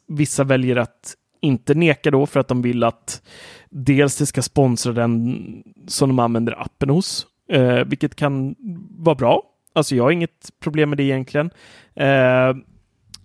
vissa 0.08 0.44
väljer 0.44 0.76
att 0.76 1.14
inte 1.40 1.74
neka 1.74 2.10
då 2.10 2.26
för 2.26 2.40
att 2.40 2.48
de 2.48 2.62
vill 2.62 2.84
att 2.84 3.22
dels 3.70 4.16
det 4.16 4.26
ska 4.26 4.42
sponsra 4.42 4.92
den 4.92 5.42
som 5.86 6.08
de 6.08 6.18
använder 6.18 6.60
appen 6.60 6.90
hos, 6.90 7.26
eh, 7.48 7.84
vilket 7.84 8.14
kan 8.14 8.54
vara 8.98 9.14
bra. 9.14 9.42
Alltså 9.74 9.96
jag 9.96 10.04
har 10.04 10.10
inget 10.10 10.50
problem 10.60 10.88
med 10.88 10.98
det 10.98 11.02
egentligen. 11.02 11.50
Eh, 11.94 12.56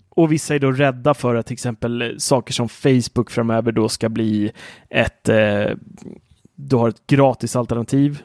och 0.10 0.32
vissa 0.32 0.56
är 0.56 0.60
då 0.60 0.72
rädda 0.72 1.14
för 1.14 1.36
att 1.36 1.46
till 1.46 1.54
exempel 1.54 2.16
saker 2.20 2.54
som 2.54 2.70
Facebook 2.70 3.32
framöver 3.32 3.72
då 3.72 3.90
ska 3.90 4.10
bli 4.10 4.52
ett 4.90 5.30
eh, 5.30 5.72
du 6.58 6.76
har 6.76 6.90
ett 6.90 7.08
gratis 7.08 7.56
alternativ 7.56 8.22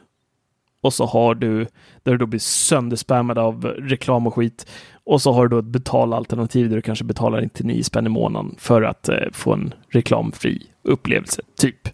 och 0.81 0.93
så 0.93 1.05
har 1.05 1.35
du 1.35 1.67
där 2.03 2.11
du 2.11 2.17
då 2.17 2.25
blir 2.25 2.39
sönderspammad 2.39 3.37
av 3.37 3.65
reklam 3.65 4.27
och 4.27 4.35
skit. 4.35 4.67
Och 5.03 5.21
så 5.21 5.31
har 5.31 5.47
du 5.47 5.49
då 5.49 5.59
ett 5.59 5.65
betalalternativ 5.65 6.69
där 6.69 6.75
du 6.75 6.81
kanske 6.81 7.05
betalar 7.05 7.41
99 7.41 7.83
spänn 7.83 8.05
i 8.05 8.09
månaden 8.09 8.55
för 8.57 8.81
att 8.81 9.09
eh, 9.09 9.17
få 9.31 9.53
en 9.53 9.73
reklamfri 9.89 10.63
upplevelse, 10.83 11.41
typ. 11.57 11.87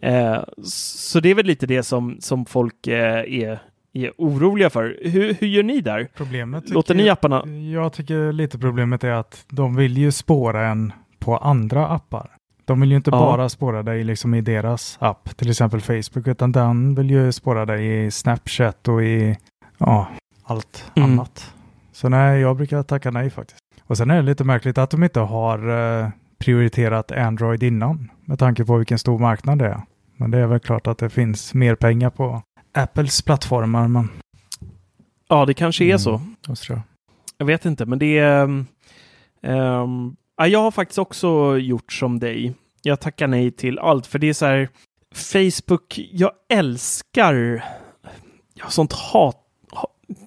Eh, 0.00 0.38
så 0.62 1.20
det 1.20 1.30
är 1.30 1.34
väl 1.34 1.46
lite 1.46 1.66
det 1.66 1.82
som, 1.82 2.16
som 2.20 2.46
folk 2.46 2.86
eh, 2.86 3.42
är, 3.42 3.58
är 3.92 4.12
oroliga 4.18 4.70
för. 4.70 4.98
Hur, 5.02 5.34
hur 5.34 5.46
gör 5.46 5.62
ni 5.62 5.80
där? 5.80 6.08
Problemet 6.14 6.70
Låter 6.70 6.94
ni 6.94 7.08
apparna? 7.08 7.46
Jag 7.72 7.92
tycker 7.92 8.32
lite 8.32 8.58
problemet 8.58 9.04
är 9.04 9.10
att 9.12 9.44
de 9.48 9.76
vill 9.76 9.98
ju 9.98 10.12
spåra 10.12 10.66
en 10.66 10.92
på 11.18 11.36
andra 11.36 11.88
appar. 11.88 12.35
De 12.66 12.80
vill 12.80 12.90
ju 12.90 12.96
inte 12.96 13.10
ja. 13.10 13.18
bara 13.18 13.48
spåra 13.48 13.82
dig 13.82 14.04
liksom 14.04 14.34
i 14.34 14.40
deras 14.40 14.96
app, 15.00 15.36
till 15.36 15.50
exempel 15.50 15.80
Facebook, 15.80 16.26
utan 16.26 16.52
den 16.52 16.94
vill 16.94 17.10
ju 17.10 17.32
spåra 17.32 17.66
dig 17.66 18.06
i 18.06 18.10
Snapchat 18.10 18.88
och 18.88 19.02
i 19.02 19.36
ja, 19.78 20.08
allt 20.44 20.92
mm. 20.94 21.10
annat. 21.10 21.52
Så 21.92 22.08
nej, 22.08 22.40
jag 22.40 22.56
brukar 22.56 22.82
tacka 22.82 23.10
nej 23.10 23.30
faktiskt. 23.30 23.60
Och 23.82 23.96
sen 23.96 24.10
är 24.10 24.16
det 24.16 24.22
lite 24.22 24.44
märkligt 24.44 24.78
att 24.78 24.90
de 24.90 25.04
inte 25.04 25.20
har 25.20 25.68
eh, 26.02 26.08
prioriterat 26.38 27.12
Android 27.12 27.62
innan, 27.62 28.10
med 28.24 28.38
tanke 28.38 28.64
på 28.64 28.76
vilken 28.76 28.98
stor 28.98 29.18
marknad 29.18 29.58
det 29.58 29.66
är. 29.66 29.80
Men 30.16 30.30
det 30.30 30.38
är 30.38 30.46
väl 30.46 30.60
klart 30.60 30.86
att 30.86 30.98
det 30.98 31.10
finns 31.10 31.54
mer 31.54 31.74
pengar 31.74 32.10
på 32.10 32.42
Apples 32.74 33.22
plattformar. 33.22 33.88
Men... 33.88 34.08
Ja, 35.28 35.46
det 35.46 35.54
kanske 35.54 35.84
är 35.84 35.88
mm, 35.88 35.98
så. 35.98 36.20
Jag. 36.68 36.80
jag 37.38 37.46
vet 37.46 37.64
inte, 37.64 37.86
men 37.86 37.98
det 37.98 38.18
är... 38.18 38.66
Um, 39.42 40.16
Ja, 40.36 40.46
jag 40.46 40.58
har 40.58 40.70
faktiskt 40.70 40.98
också 40.98 41.58
gjort 41.58 41.92
som 41.92 42.18
dig. 42.18 42.54
Jag 42.82 43.00
tackar 43.00 43.26
nej 43.26 43.50
till 43.50 43.78
allt, 43.78 44.06
för 44.06 44.18
det 44.18 44.28
är 44.28 44.32
så 44.32 44.46
här 44.46 44.68
Facebook, 45.14 45.98
jag 46.12 46.32
älskar 46.48 47.64
jag 48.54 48.64
har 48.64 48.70
sånt 48.70 48.92
hat, 48.92 49.42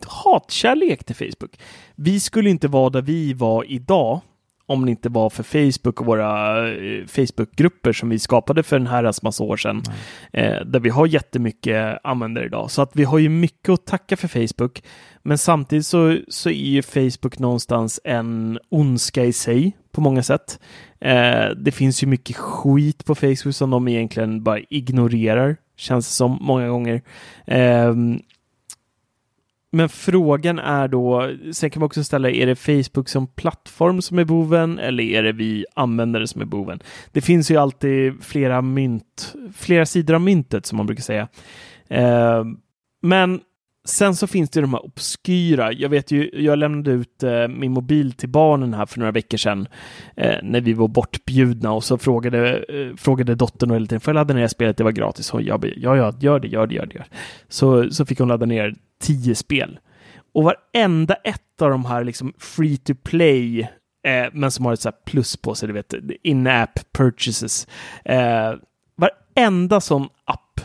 hatkärlek 0.07 1.03
till 1.03 1.15
Facebook. 1.15 1.59
Vi 1.95 2.19
skulle 2.19 2.49
inte 2.49 2.67
vara 2.67 2.89
där 2.89 3.01
vi 3.01 3.33
var 3.33 3.71
idag 3.71 4.21
om 4.69 4.85
det 4.85 4.91
inte 4.91 5.09
var 5.09 5.29
för 5.29 5.43
Facebook 5.43 6.01
och 6.01 6.05
våra 6.05 6.67
eh, 6.69 7.05
Facebookgrupper 7.05 7.93
som 7.93 8.09
vi 8.09 8.19
skapade 8.19 8.63
för 8.63 8.75
en 8.75 8.87
herrans 8.87 9.21
massa 9.21 9.43
år 9.43 9.57
sedan, 9.57 9.83
eh, 10.33 10.61
där 10.65 10.79
vi 10.79 10.89
har 10.89 11.07
jättemycket 11.07 11.97
användare 12.03 12.45
idag. 12.45 12.71
Så 12.71 12.81
att 12.81 12.91
vi 12.93 13.03
har 13.03 13.19
ju 13.19 13.29
mycket 13.29 13.69
att 13.69 13.85
tacka 13.85 14.17
för 14.17 14.27
Facebook. 14.27 14.83
Men 15.23 15.37
samtidigt 15.37 15.85
så, 15.85 16.17
så 16.27 16.49
är 16.49 16.53
ju 16.53 16.81
Facebook 16.81 17.39
någonstans 17.39 17.99
en 18.03 18.59
ondska 18.69 19.25
i 19.25 19.33
sig 19.33 19.77
på 19.91 20.01
många 20.01 20.23
sätt. 20.23 20.59
Eh, 21.01 21.49
det 21.57 21.71
finns 21.71 22.03
ju 22.03 22.07
mycket 22.07 22.35
skit 22.35 23.05
på 23.05 23.15
Facebook 23.15 23.55
som 23.55 23.69
de 23.69 23.87
egentligen 23.87 24.43
bara 24.43 24.59
ignorerar, 24.59 25.57
känns 25.77 26.07
det 26.07 26.13
som 26.13 26.37
många 26.41 26.67
gånger. 26.67 27.01
Eh, 27.45 27.93
men 29.71 29.89
frågan 29.89 30.59
är 30.59 30.87
då, 30.87 31.33
sen 31.51 31.69
kan 31.69 31.79
man 31.79 31.85
också 31.85 32.03
ställa, 32.03 32.29
är 32.29 32.45
det 32.45 32.55
Facebook 32.55 33.09
som 33.09 33.27
plattform 33.27 34.01
som 34.01 34.19
är 34.19 34.25
boven 34.25 34.79
eller 34.79 35.03
är 35.03 35.23
det 35.23 35.31
vi 35.31 35.65
användare 35.73 36.27
som 36.27 36.41
är 36.41 36.45
boven? 36.45 36.79
Det 37.11 37.21
finns 37.21 37.51
ju 37.51 37.57
alltid 37.57 38.23
flera 38.23 38.61
mynt, 38.61 39.35
flera 39.55 39.85
sidor 39.85 40.15
av 40.15 40.21
myntet 40.21 40.65
som 40.65 40.77
man 40.77 40.85
brukar 40.85 41.03
säga. 41.03 41.27
Eh, 41.87 42.43
men 43.01 43.41
Sen 43.85 44.15
så 44.15 44.27
finns 44.27 44.49
det 44.49 44.61
de 44.61 44.73
här 44.73 44.85
obskyra. 44.85 45.71
Jag 45.73 45.89
vet 45.89 46.11
ju, 46.11 46.29
jag 46.33 46.59
lämnade 46.59 46.91
ut 46.91 47.23
eh, 47.23 47.47
min 47.47 47.71
mobil 47.71 48.13
till 48.13 48.29
barnen 48.29 48.73
här 48.73 48.85
för 48.85 48.99
några 48.99 49.11
veckor 49.11 49.37
sedan 49.37 49.67
eh, 50.15 50.35
när 50.43 50.61
vi 50.61 50.73
var 50.73 50.87
bortbjudna 50.87 51.71
och 51.71 51.83
så 51.83 51.97
frågade, 51.97 52.57
eh, 52.57 52.95
frågade 52.95 53.35
dottern 53.35 53.71
hela 53.71 53.85
tiden, 53.85 53.99
får 53.99 54.11
jag 54.11 54.15
ladda 54.15 54.33
ner 54.33 54.47
spelet? 54.47 54.77
Det 54.77 54.83
var 54.83 54.91
gratis. 54.91 55.33
Och 55.33 55.41
jag, 55.41 55.73
ja, 55.77 55.97
ja, 55.97 56.13
gör 56.19 56.39
det, 56.39 56.47
gör 56.47 56.67
det, 56.67 56.75
gör 56.75 56.85
det. 56.85 57.03
Så, 57.47 57.91
så 57.91 58.05
fick 58.05 58.19
hon 58.19 58.27
ladda 58.27 58.45
ner 58.45 58.75
tio 59.01 59.35
spel. 59.35 59.79
Och 60.33 60.43
varenda 60.43 61.13
ett 61.13 61.61
av 61.61 61.69
de 61.69 61.85
här 61.85 62.03
liksom 62.03 62.33
free 62.37 62.77
to 62.77 62.93
play, 63.03 63.59
eh, 64.03 64.27
men 64.33 64.51
som 64.51 64.65
har 64.65 64.73
ett 64.73 64.81
så 64.81 64.91
plus 64.91 65.37
på 65.37 65.55
sig, 65.55 65.67
du 65.67 65.73
vet, 65.73 65.93
in-app 66.23 66.79
purchases. 66.93 67.67
Eh, 68.05 68.53
varenda 68.95 69.81
sån 69.81 70.09
app 70.25 70.61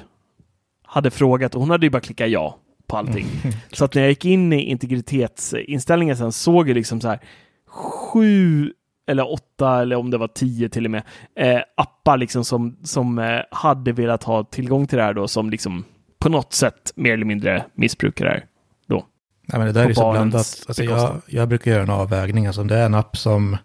hade 0.83 1.11
frågat 1.11 1.55
och 1.55 1.61
hon 1.61 1.70
hade 1.70 1.87
ju 1.87 1.90
bara 1.90 2.00
klickat 2.00 2.31
ja 2.31 2.59
på 2.86 2.96
allting. 2.96 3.26
Mm. 3.44 3.56
Så 3.72 3.84
att 3.84 3.94
när 3.94 4.02
jag 4.02 4.08
gick 4.08 4.24
in 4.24 4.52
i 4.52 4.60
integritetsinställningen 4.60 6.16
sen 6.16 6.32
såg 6.32 6.68
jag 6.68 6.74
liksom 6.74 7.00
så 7.00 7.08
här 7.08 7.20
sju 7.66 8.72
eller 9.06 9.32
åtta 9.32 9.82
eller 9.82 9.96
om 9.96 10.10
det 10.10 10.18
var 10.18 10.28
tio 10.28 10.68
till 10.68 10.84
och 10.84 10.90
med 10.90 11.02
eh, 11.36 11.60
appar 11.76 12.16
liksom 12.16 12.44
som, 12.44 12.76
som 12.82 13.18
eh, 13.18 13.40
hade 13.50 13.92
velat 13.92 14.24
ha 14.24 14.44
tillgång 14.44 14.86
till 14.86 14.98
det 14.98 15.04
här 15.04 15.14
då 15.14 15.28
som 15.28 15.50
liksom 15.50 15.84
på 16.18 16.28
något 16.28 16.52
sätt 16.52 16.92
mer 16.96 17.12
eller 17.12 17.24
mindre 17.24 17.64
missbrukar 17.74 18.24
det 18.24 18.30
här 18.30 18.44
då. 18.86 19.06
Nej, 19.46 19.58
men 19.58 19.66
det 19.66 19.72
där 19.72 19.90
är 19.90 19.94
så 19.94 20.12
blandat. 20.12 20.64
Alltså, 20.68 20.84
jag, 20.84 21.22
jag, 21.26 21.48
brukar 21.48 21.70
göra 21.70 21.82
en 21.82 21.90
avvägning. 21.90 22.46
Alltså, 22.46 22.60
om 22.60 22.68
det 22.68 22.76
är 22.76 22.86
en 22.86 22.94
app 22.94 23.16
som, 23.16 23.56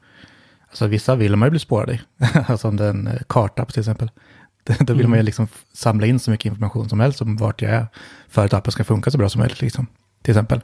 alltså 0.68 0.88
vissa 0.88 1.16
vill 1.16 1.36
man 1.36 1.48
ju 1.48 1.52
bli 1.52 1.60
spårad 1.60 1.90
i. 1.90 2.02
alltså 2.48 2.68
om 2.68 2.78
det 2.78 2.86
är 2.86 2.90
en 2.90 3.08
eh, 3.08 3.14
kartapp 3.28 3.74
till 3.74 3.80
exempel. 3.80 4.12
Då 4.66 4.94
vill 4.94 5.06
mm. 5.06 5.10
man 5.10 5.18
ju 5.18 5.20
mm. 5.20 5.26
liksom 5.26 5.48
samla 5.74 6.08
in 6.08 6.20
så 6.20 6.32
mycket 6.32 6.46
information 6.46 6.90
som 6.90 7.00
helst 7.00 7.22
om 7.22 7.38
vart 7.38 7.62
jag 7.62 7.72
är 7.72 7.88
för 8.28 8.46
att 8.46 8.54
appen 8.54 8.72
ska 8.72 8.84
funka 8.84 9.12
så 9.12 9.18
bra 9.18 9.30
som 9.30 9.40
möjligt. 9.40 9.62
Liksom, 9.62 9.88
till 10.22 10.32
exempel. 10.32 10.62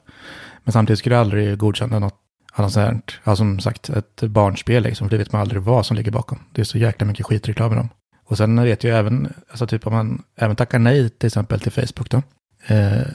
Men 0.64 0.72
samtidigt 0.72 1.00
skulle 1.00 1.16
jag 1.16 1.22
aldrig 1.22 1.58
godkänna 1.58 2.00
något 2.00 2.22
annat 2.54 2.74
sånt 2.74 3.12
ja, 3.24 3.36
som 3.36 3.60
sagt 3.60 3.90
ett 3.90 4.22
barnspel 4.22 4.84
liksom, 4.84 5.08
för 5.08 5.18
det 5.18 5.24
vet 5.24 5.32
man 5.32 5.42
aldrig 5.42 5.62
vad 5.62 5.86
som 5.86 5.98
ligger 5.98 6.12
bakom. 6.12 6.40
Det 6.52 6.62
är 6.62 6.66
så 6.66 6.78
jäkla 6.78 7.08
mycket 7.08 7.26
skitreklam 7.26 7.74
i 7.74 7.76
dem. 7.76 7.90
Och 8.26 8.38
sen 8.38 8.64
vet 8.64 8.84
jag 8.84 9.00
även, 9.00 9.34
alltså 9.50 9.68
typ 9.68 9.88
om 9.88 9.94
man 9.94 10.24
även 10.36 10.56
tackar 10.56 10.80
nej 10.80 11.10
till 11.10 11.28
exempel 11.28 11.60
till 11.60 11.72
Facebook 11.72 12.10
då, 12.10 12.22
eh, 12.68 13.08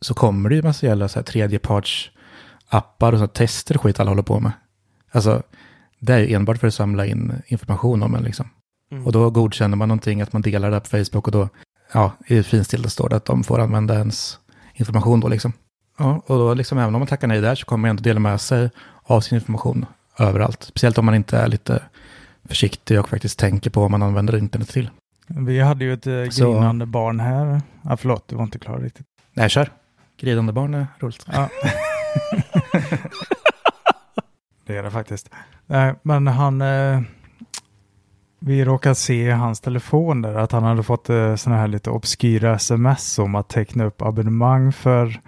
så 0.00 0.14
kommer 0.14 0.48
det 0.48 0.54
ju 0.54 0.62
massa 0.62 0.86
jävla 0.86 1.08
så 1.08 1.18
här 1.18 1.24
tredjeparts 1.24 2.10
appar 2.68 3.12
och 3.12 3.18
så 3.18 3.26
tester 3.26 3.78
skit 3.78 4.00
alla 4.00 4.10
håller 4.10 4.22
på 4.22 4.40
med. 4.40 4.52
Alltså, 5.10 5.42
det 5.98 6.12
är 6.12 6.18
ju 6.18 6.34
enbart 6.34 6.58
för 6.58 6.66
att 6.66 6.74
samla 6.74 7.06
in 7.06 7.42
information 7.46 8.02
om 8.02 8.14
en 8.14 8.22
liksom. 8.22 8.48
Mm. 8.92 9.06
Och 9.06 9.12
då 9.12 9.30
godkänner 9.30 9.76
man 9.76 9.88
någonting, 9.88 10.20
att 10.20 10.32
man 10.32 10.42
delar 10.42 10.70
det 10.70 10.80
på 10.80 10.86
Facebook 10.86 11.26
och 11.26 11.32
då, 11.32 11.48
ja, 11.92 12.12
i 12.26 12.42
finstil 12.42 12.90
står 12.90 13.08
det 13.08 13.16
att 13.16 13.24
de 13.24 13.44
får 13.44 13.58
använda 13.58 13.94
ens 13.94 14.38
information 14.74 15.20
då 15.20 15.28
liksom. 15.28 15.52
Ja, 15.98 16.22
och 16.26 16.38
då 16.38 16.54
liksom 16.54 16.78
även 16.78 16.94
om 16.94 17.00
man 17.00 17.08
tackar 17.08 17.28
nej 17.28 17.40
där 17.40 17.54
så 17.54 17.66
kommer 17.66 17.82
man 17.82 17.90
ändå 17.90 18.02
dela 18.02 18.20
med 18.20 18.40
sig 18.40 18.70
av 19.02 19.20
sin 19.20 19.36
information 19.36 19.86
överallt. 20.18 20.62
Speciellt 20.62 20.98
om 20.98 21.04
man 21.04 21.14
inte 21.14 21.38
är 21.38 21.48
lite 21.48 21.82
försiktig 22.44 23.00
och 23.00 23.08
faktiskt 23.08 23.38
tänker 23.38 23.70
på 23.70 23.80
vad 23.80 23.90
man 23.90 24.02
använder 24.02 24.36
internet 24.36 24.68
till. 24.68 24.90
Vi 25.26 25.60
hade 25.60 25.84
ju 25.84 25.92
ett 25.92 26.06
eh, 26.06 26.12
grinande 26.12 26.84
så... 26.84 26.90
barn 26.90 27.20
här. 27.20 27.62
Ja, 27.82 27.96
förlåt, 27.96 28.28
du 28.28 28.36
var 28.36 28.44
inte 28.44 28.58
klar 28.58 28.78
riktigt. 28.78 29.06
Nej, 29.34 29.48
kör. 29.48 29.70
Grinande 30.20 30.52
barn 30.52 30.74
är 30.74 30.86
roligt. 30.98 31.26
Ja. 31.32 31.48
det 34.66 34.76
är 34.76 34.82
det 34.82 34.90
faktiskt. 34.90 35.30
Nej, 35.66 35.94
men 36.02 36.26
han... 36.26 36.60
Eh, 36.60 37.00
vi 38.44 38.64
råkade 38.64 38.94
se 38.94 39.26
i 39.26 39.30
hans 39.30 39.60
telefon 39.60 40.22
där 40.22 40.34
att 40.34 40.52
han 40.52 40.62
hade 40.62 40.82
fått 40.82 41.10
eh, 41.10 41.34
sådana 41.34 41.60
här 41.60 41.68
lite 41.68 41.90
obskyra 41.90 42.54
sms 42.54 43.18
om 43.18 43.34
att 43.34 43.48
teckna 43.48 43.84
upp 43.84 44.02
abonnemang 44.02 44.72
för 44.72 45.20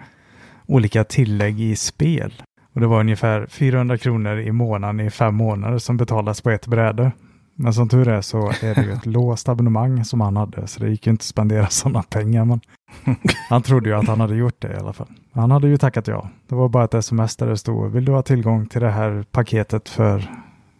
olika 0.65 1.03
tillägg 1.03 1.61
i 1.61 1.75
spel. 1.75 2.33
Och 2.73 2.81
det 2.81 2.87
var 2.87 2.99
ungefär 2.99 3.47
400 3.49 3.97
kronor 3.97 4.39
i 4.39 4.51
månaden 4.51 4.99
i 4.99 5.09
fem 5.09 5.35
månader 5.35 5.77
som 5.77 5.97
betalas 5.97 6.41
på 6.41 6.49
ett 6.49 6.67
bräde. 6.67 7.11
Men 7.55 7.73
som 7.73 7.89
tur 7.89 8.07
är 8.07 8.21
så 8.21 8.47
är 8.61 8.75
det 8.75 8.83
ju 8.83 8.91
ett 8.91 9.05
låst 9.05 9.49
abonnemang 9.49 10.05
som 10.05 10.21
han 10.21 10.37
hade, 10.37 10.67
så 10.67 10.79
det 10.79 10.89
gick 10.89 11.07
ju 11.07 11.11
inte 11.11 11.21
att 11.21 11.25
spendera 11.25 11.67
sådana 11.67 12.03
pengar. 12.03 12.45
Men 12.45 12.59
han 13.49 13.61
trodde 13.61 13.89
ju 13.89 13.95
att 13.95 14.07
han 14.07 14.21
hade 14.21 14.35
gjort 14.35 14.61
det 14.61 14.73
i 14.73 14.77
alla 14.77 14.93
fall. 14.93 15.07
Han 15.31 15.51
hade 15.51 15.67
ju 15.67 15.77
tackat 15.77 16.07
ja. 16.07 16.29
Det 16.47 16.55
var 16.55 16.69
bara 16.69 16.83
ett 16.83 16.93
sms 16.93 17.35
där 17.35 17.47
det 17.47 17.57
stod, 17.57 17.91
vill 17.91 18.05
du 18.05 18.11
ha 18.11 18.21
tillgång 18.21 18.67
till 18.67 18.81
det 18.81 18.91
här 18.91 19.25
paketet 19.31 19.89
för 19.89 20.29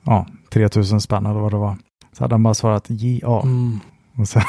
ja, 0.04 0.28
3000 0.50 1.02
spänn 1.02 1.26
eller 1.26 1.40
vad 1.40 1.54
det 1.54 1.58
var. 1.58 1.78
Så 2.18 2.24
hade 2.24 2.34
han 2.34 2.44
bara 2.44 2.54
svarat 2.54 2.86
ja. 3.22 3.44
Mm. 3.44 3.80
Och 4.18 4.28
sen, 4.28 4.42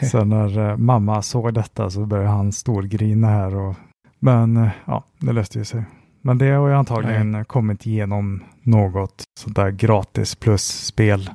sen 0.10 0.28
när 0.28 0.58
uh, 0.58 0.76
mamma 0.76 1.22
såg 1.22 1.54
detta 1.54 1.90
så 1.90 2.06
började 2.06 2.30
han 2.30 2.52
storgrina 2.52 3.26
här. 3.26 3.54
Och, 3.54 3.76
men 4.18 4.56
uh, 4.56 4.68
ja, 4.84 5.04
det 5.18 5.32
löste 5.32 5.58
ju 5.58 5.64
sig. 5.64 5.84
Men 6.20 6.38
det 6.38 6.50
har 6.50 6.68
ju 6.68 6.74
antagligen 6.74 7.32
Nej. 7.32 7.44
kommit 7.44 7.86
igenom 7.86 8.44
något 8.62 9.22
sånt 9.40 9.56
där 9.56 9.70
gratis 9.70 10.34
plus-spel 10.34 11.30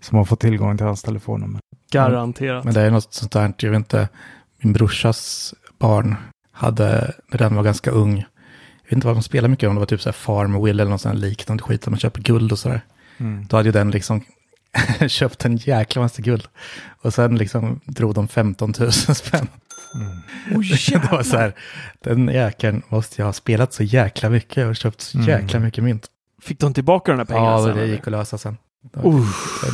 som 0.00 0.18
har 0.18 0.24
fått 0.24 0.40
tillgång 0.40 0.76
till 0.76 0.86
hans 0.86 1.02
telefonnummer. 1.02 1.60
Garanterat. 1.92 2.64
Men 2.64 2.74
det 2.74 2.80
är 2.80 2.90
något 2.90 3.12
sånt 3.12 3.32
där, 3.32 3.52
jag 3.58 3.70
vet 3.70 3.76
inte, 3.76 4.08
min 4.62 4.72
brorsas 4.72 5.54
barn 5.78 6.14
hade, 6.52 7.14
när 7.30 7.38
den 7.38 7.56
var 7.56 7.62
ganska 7.62 7.90
ung, 7.90 8.16
jag 8.16 8.84
vet 8.84 8.92
inte 8.92 9.06
vad 9.06 9.16
de 9.16 9.22
spelade 9.22 9.48
mycket 9.48 9.68
om, 9.68 9.74
det 9.74 9.78
var 9.78 9.86
typ 9.86 10.00
så 10.00 10.08
här 10.08 10.12
Farm 10.12 10.64
Will 10.64 10.80
eller 10.80 10.90
något 10.90 11.00
sånt 11.00 11.18
liknande 11.18 11.62
skit, 11.62 11.82
där 11.82 11.90
man 11.90 11.98
köper 12.00 12.20
guld 12.20 12.52
och 12.52 12.58
sådär. 12.58 12.80
Mm. 13.18 13.46
Då 13.48 13.56
hade 13.56 13.68
ju 13.68 13.72
den 13.72 13.90
liksom 13.90 14.20
köpt 15.08 15.44
en 15.44 15.56
jäkla 15.56 16.02
massa 16.02 16.22
guld. 16.22 16.44
Och 17.02 17.14
sen 17.14 17.36
liksom 17.36 17.80
drog 17.84 18.14
de 18.14 18.28
15 18.28 18.74
000 18.78 18.92
spänn. 18.92 19.48
Mm. 19.94 20.12
Oh, 20.50 20.60
det 21.02 21.12
var 21.12 21.22
så 21.22 21.36
här, 21.36 21.54
den 22.00 22.28
jäkeln 22.28 22.82
måste 22.88 23.22
jag 23.22 23.26
ha 23.26 23.32
spelat 23.32 23.72
så 23.72 23.82
jäkla 23.82 24.28
mycket 24.28 24.66
och 24.66 24.76
köpt 24.76 25.00
så 25.00 25.18
mm. 25.18 25.28
jäkla 25.28 25.56
mm. 25.56 25.66
mycket 25.66 25.84
mynt. 25.84 26.06
Fick 26.42 26.60
de 26.60 26.74
tillbaka 26.74 27.12
de 27.12 27.18
här 27.18 27.24
pengarna 27.24 27.50
ja, 27.50 27.64
sen? 27.64 27.76
Ja, 27.76 27.82
det 27.82 27.86
gick 27.86 28.06
att 28.06 28.12
lösa 28.12 28.38
sen. 28.38 28.56
Det, 28.92 29.08
uh. 29.08 29.26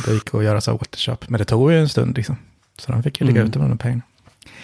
det 0.05 0.13
gick 0.13 0.33
att 0.33 0.43
göra 0.43 0.61
så 0.61 0.73
återköp, 0.73 1.29
men 1.29 1.37
det 1.37 1.45
tog 1.45 1.71
ju 1.71 1.79
en 1.79 1.89
stund 1.89 2.17
liksom. 2.17 2.37
Så 2.79 2.91
de 2.91 3.03
fick 3.03 3.21
ju 3.21 3.27
ligga 3.27 3.39
mm. 3.39 3.49
ute 3.49 3.59
med 3.59 3.69
de 3.69 3.77
pengarna. 3.77 4.01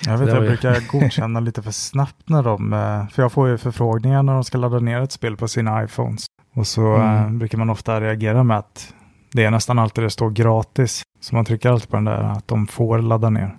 Jag 0.05 0.17
vet, 0.17 0.29
jag 0.29 0.43
ju... 0.43 0.49
brukar 0.49 0.79
godkänna 0.91 1.39
lite 1.39 1.61
för 1.61 1.71
snabbt 1.71 2.29
när 2.29 2.43
de, 2.43 2.73
eh, 2.73 3.07
för 3.07 3.21
jag 3.21 3.31
får 3.31 3.49
ju 3.49 3.57
förfrågningar 3.57 4.23
när 4.23 4.33
de 4.33 4.43
ska 4.43 4.57
ladda 4.57 4.79
ner 4.79 5.01
ett 5.01 5.11
spel 5.11 5.37
på 5.37 5.47
sina 5.47 5.83
iPhones. 5.83 6.25
Och 6.53 6.67
så 6.67 6.95
mm. 6.95 7.25
äh, 7.25 7.29
brukar 7.29 7.57
man 7.57 7.69
ofta 7.69 8.01
reagera 8.01 8.43
med 8.43 8.57
att 8.57 8.93
det 9.35 9.43
är 9.43 9.51
nästan 9.51 9.79
alltid 9.79 10.03
det 10.03 10.09
står 10.09 10.29
gratis. 10.29 11.03
Så 11.19 11.35
man 11.35 11.45
trycker 11.45 11.69
alltid 11.69 11.89
på 11.89 11.95
den 11.95 12.05
där 12.05 12.17
att 12.17 12.47
de 12.47 12.67
får 12.67 13.01
ladda 13.01 13.29
ner. 13.29 13.57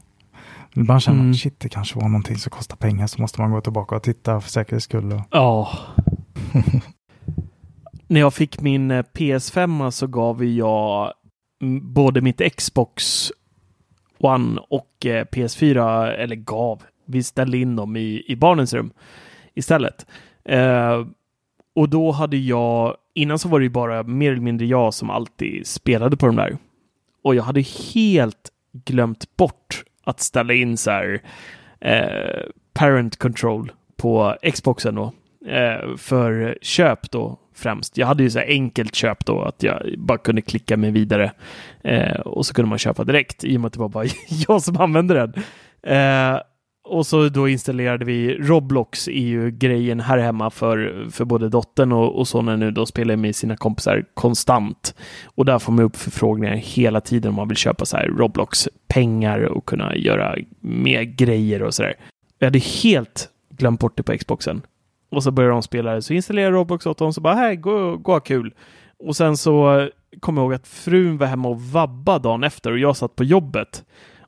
Ibland 0.74 1.02
känner 1.02 1.16
man, 1.16 1.26
mm. 1.26 1.34
shit, 1.34 1.60
det 1.60 1.68
kanske 1.68 1.98
var 1.98 2.08
någonting 2.08 2.36
som 2.36 2.50
kostar 2.50 2.76
pengar, 2.76 3.06
så 3.06 3.20
måste 3.20 3.40
man 3.40 3.50
gå 3.50 3.60
tillbaka 3.60 3.96
och 3.96 4.02
titta 4.02 4.40
för 4.40 4.50
säkerhets 4.50 4.84
skull. 4.84 5.22
Ja. 5.30 5.70
När 8.06 8.20
jag 8.20 8.34
fick 8.34 8.60
min 8.60 8.90
eh, 8.90 9.04
PS5 9.14 9.90
så 9.90 10.06
gav 10.06 10.44
jag 10.44 11.12
både 11.80 12.20
mitt 12.20 12.56
Xbox 12.56 13.32
One 14.18 14.60
och 14.70 15.06
eh, 15.06 15.24
PS4, 15.24 16.06
eller 16.06 16.36
gav, 16.36 16.82
vi 17.04 17.22
ställde 17.22 17.58
in 17.58 17.76
dem 17.76 17.96
i, 17.96 18.24
i 18.28 18.36
barnens 18.36 18.74
rum 18.74 18.90
istället. 19.54 20.06
Eh, 20.44 21.06
och 21.74 21.88
då 21.88 22.12
hade 22.12 22.36
jag, 22.36 22.96
innan 23.16 23.38
så 23.38 23.48
var 23.48 23.58
det 23.58 23.64
ju 23.64 23.70
bara 23.70 24.02
mer 24.02 24.32
eller 24.32 24.40
mindre 24.40 24.66
jag 24.66 24.94
som 24.94 25.10
alltid 25.10 25.66
spelade 25.66 26.16
på 26.16 26.26
de 26.26 26.36
där. 26.36 26.56
Och 27.22 27.34
jag 27.34 27.42
hade 27.42 27.60
helt 27.94 28.50
glömt 28.72 29.36
bort 29.36 29.84
att 30.04 30.20
ställa 30.20 30.54
in 30.54 30.76
så 30.76 30.90
här 30.90 31.22
eh, 31.80 32.42
parent 32.72 33.16
control 33.16 33.72
på 33.96 34.36
Xboxen 34.52 34.94
då. 34.94 35.12
Eh, 35.46 35.96
för 35.96 36.58
köp 36.62 37.10
då 37.10 37.38
främst. 37.54 37.96
Jag 37.98 38.06
hade 38.06 38.22
ju 38.22 38.30
så 38.30 38.38
här 38.38 38.46
enkelt 38.46 38.94
köp 38.94 39.26
då 39.26 39.42
att 39.42 39.62
jag 39.62 39.94
bara 39.98 40.18
kunde 40.18 40.42
klicka 40.42 40.76
mig 40.76 40.90
vidare 40.90 41.32
eh, 41.84 42.20
och 42.20 42.46
så 42.46 42.54
kunde 42.54 42.68
man 42.68 42.78
köpa 42.78 43.04
direkt 43.04 43.44
i 43.44 43.56
och 43.56 43.60
med 43.60 43.66
att 43.66 43.72
det 43.72 43.80
var 43.80 43.88
bara 43.88 44.06
jag 44.48 44.62
som 44.62 44.76
använde 44.76 45.14
den. 45.14 45.32
Eh, 45.82 46.40
och 46.86 47.06
så 47.06 47.28
då 47.28 47.48
installerade 47.48 48.04
vi 48.04 48.34
Roblox, 48.34 49.08
är 49.08 49.12
ju 49.12 49.50
grejen 49.50 50.00
här 50.00 50.18
hemma 50.18 50.50
för, 50.50 51.06
för 51.10 51.24
både 51.24 51.48
dottern 51.48 51.92
och, 51.92 52.18
och 52.18 52.28
sonen 52.28 52.60
nu. 52.60 52.70
Då 52.70 52.86
spelar 52.86 53.16
med 53.16 53.36
sina 53.36 53.56
kompisar 53.56 54.04
konstant. 54.14 54.94
Och 55.24 55.44
där 55.44 55.58
får 55.58 55.72
man 55.72 55.84
upp 55.84 55.96
förfrågningar 55.96 56.54
hela 56.54 57.00
tiden 57.00 57.28
om 57.28 57.34
man 57.34 57.48
vill 57.48 57.56
köpa 57.56 57.84
så 57.84 57.96
här 57.96 58.08
Roblox-pengar 58.08 59.40
och 59.40 59.66
kunna 59.66 59.96
göra 59.96 60.36
mer 60.60 61.02
grejer 61.02 61.62
och 61.62 61.74
sådär. 61.74 61.94
Jag 62.38 62.46
hade 62.46 62.58
helt 62.58 63.28
glömt 63.50 63.80
bort 63.80 63.96
det 63.96 64.02
på 64.02 64.18
Xboxen. 64.18 64.62
Och 65.10 65.22
så 65.22 65.30
började 65.30 65.54
de 65.54 65.62
spela 65.62 65.94
det, 65.94 66.02
så 66.02 66.14
installerade 66.14 66.56
Roblox 66.56 66.86
åt 66.86 66.98
dem 66.98 67.12
så 67.12 67.20
bara, 67.20 67.34
hej, 67.34 67.56
gå, 67.56 67.96
gå 67.96 68.20
kul. 68.20 68.54
Och 68.98 69.16
sen 69.16 69.36
så 69.36 69.80
eh, 69.80 69.88
kom 70.20 70.36
jag 70.36 70.44
ihåg 70.44 70.54
att 70.54 70.68
frun 70.68 71.18
var 71.18 71.26
hemma 71.26 71.48
och 71.48 71.62
vabba 71.62 72.18
dagen 72.18 72.44
efter 72.44 72.70
och 72.72 72.78
jag 72.78 72.96
satt 72.96 73.16
på 73.16 73.24
jobbet. 73.24 73.84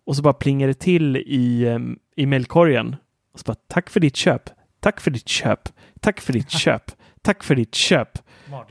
Och 0.08 0.16
så 0.16 0.22
bara 0.22 0.32
plingade 0.34 0.72
det 0.72 0.78
till 0.78 1.16
i, 1.16 1.66
um, 1.66 1.98
i 2.16 2.26
mailkorgen. 2.26 2.96
Och 3.32 3.40
så 3.40 3.44
bara, 3.44 3.54
tack 3.54 3.90
för 3.90 4.00
ditt 4.00 4.16
köp. 4.16 4.50
Tack 4.80 5.00
för 5.00 5.10
ditt 5.10 5.28
köp. 5.28 5.68
Tack 6.00 6.20
för 6.20 6.32
ditt 6.32 6.50
köp. 6.62 6.82
Tack 7.22 7.44
för 7.44 7.54
ditt 7.54 7.74
köp. 7.74 8.18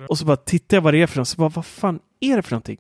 Och 0.10 0.18
så 0.18 0.26
bara 0.26 0.38
tittar 0.38 0.78
jag 0.78 0.82
vad 0.82 0.94
det 0.94 1.02
är 1.02 1.08
för 1.08 1.18
något. 1.18 1.28
Så 1.28 1.38
bara, 1.38 1.50
vad 1.50 1.66
fan 1.66 2.00
är 2.20 2.36
det 2.36 2.42
för 2.42 2.52
någonting? 2.52 2.78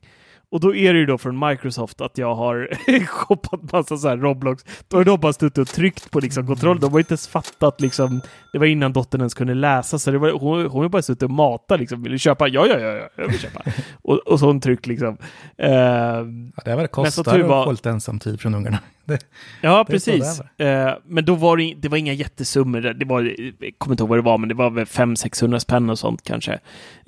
Och 0.51 0.59
då 0.59 0.75
är 0.75 0.93
det 0.93 0.99
ju 0.99 1.05
då 1.05 1.17
från 1.17 1.39
Microsoft 1.39 2.01
att 2.01 2.17
jag 2.17 2.35
har 2.35 2.69
shoppat 3.05 3.71
massa 3.71 3.97
så 3.97 4.07
här 4.07 4.17
Roblox. 4.17 4.65
Då 4.87 4.97
har 4.97 5.03
de 5.03 5.19
bara 5.19 5.33
stått 5.33 5.57
och 5.57 5.67
tryckt 5.67 6.11
på 6.11 6.19
liksom 6.19 6.47
kontroll. 6.47 6.79
De 6.79 6.91
har 6.91 6.99
inte 6.99 7.11
ens 7.11 7.27
fattat 7.27 7.81
liksom. 7.81 8.21
Det 8.53 8.59
var 8.59 8.65
innan 8.65 8.93
dottern 8.93 9.21
ens 9.21 9.33
kunde 9.33 9.53
läsa 9.53 9.99
så 9.99 10.11
det 10.11 10.17
var, 10.17 10.31
hon, 10.31 10.65
hon 10.65 10.81
har 10.81 10.89
bara 10.89 11.01
suttit 11.01 11.23
och 11.23 11.31
matat 11.31 11.79
liksom. 11.79 12.03
Vill 12.03 12.11
du 12.11 12.19
köpa? 12.19 12.47
Ja, 12.47 12.67
ja, 12.67 12.79
ja, 12.79 12.87
ja 12.87 13.09
jag 13.15 13.27
vill 13.27 13.39
köpa. 13.39 13.63
och, 14.01 14.17
och 14.17 14.39
så 14.39 14.45
hon 14.45 14.61
tryckt 14.61 14.87
liksom. 14.87 15.17
Uh, 15.63 15.69
ja, 15.69 16.23
det 16.65 16.71
är 16.71 16.75
vad 16.75 16.83
det 16.83 16.87
kostar 16.87 17.39
att 17.39 17.65
få 17.65 17.71
lite 17.71 17.89
ensamtid 17.89 18.41
från 18.41 18.55
ungarna. 18.55 18.79
Det, 19.07 19.25
ja, 19.61 19.83
det 19.87 19.91
precis. 19.91 20.41
Uh, 20.61 20.93
men 21.05 21.25
då 21.25 21.35
var 21.35 21.57
det, 21.57 21.73
det 21.77 21.89
var 21.89 21.97
inga 21.97 22.13
jättesummor. 22.13 22.81
Det 22.81 23.05
var, 23.05 23.21
jag 23.59 23.73
kommer 23.77 23.93
inte 23.93 24.03
ihåg 24.03 24.09
vad 24.09 24.17
det 24.17 24.23
var, 24.23 24.37
men 24.37 24.49
det 24.49 24.55
var 24.55 24.69
väl 24.69 24.85
500-600 24.85 25.59
spänn 25.59 25.89
och 25.89 25.99
sånt 25.99 26.23
kanske. 26.23 26.53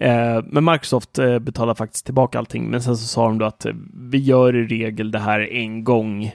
Uh, 0.04 0.44
men 0.46 0.66
Microsoft 0.66 1.20
uh, 1.20 1.40
betalar 1.40 1.76
faktiskt 1.76 2.06
tillbaka 2.06 2.40
allting. 2.40 2.70
Men 2.70 2.82
sen 2.82 2.98
så 2.98 3.08
sa 3.08 3.28
de 3.28 3.38
då 3.38 3.46
att 3.46 3.66
vi 3.94 4.18
gör 4.18 4.56
i 4.56 4.68
regel 4.68 5.12
det 5.12 5.20
här 5.20 5.54
en 5.54 5.84
gång. 5.84 6.32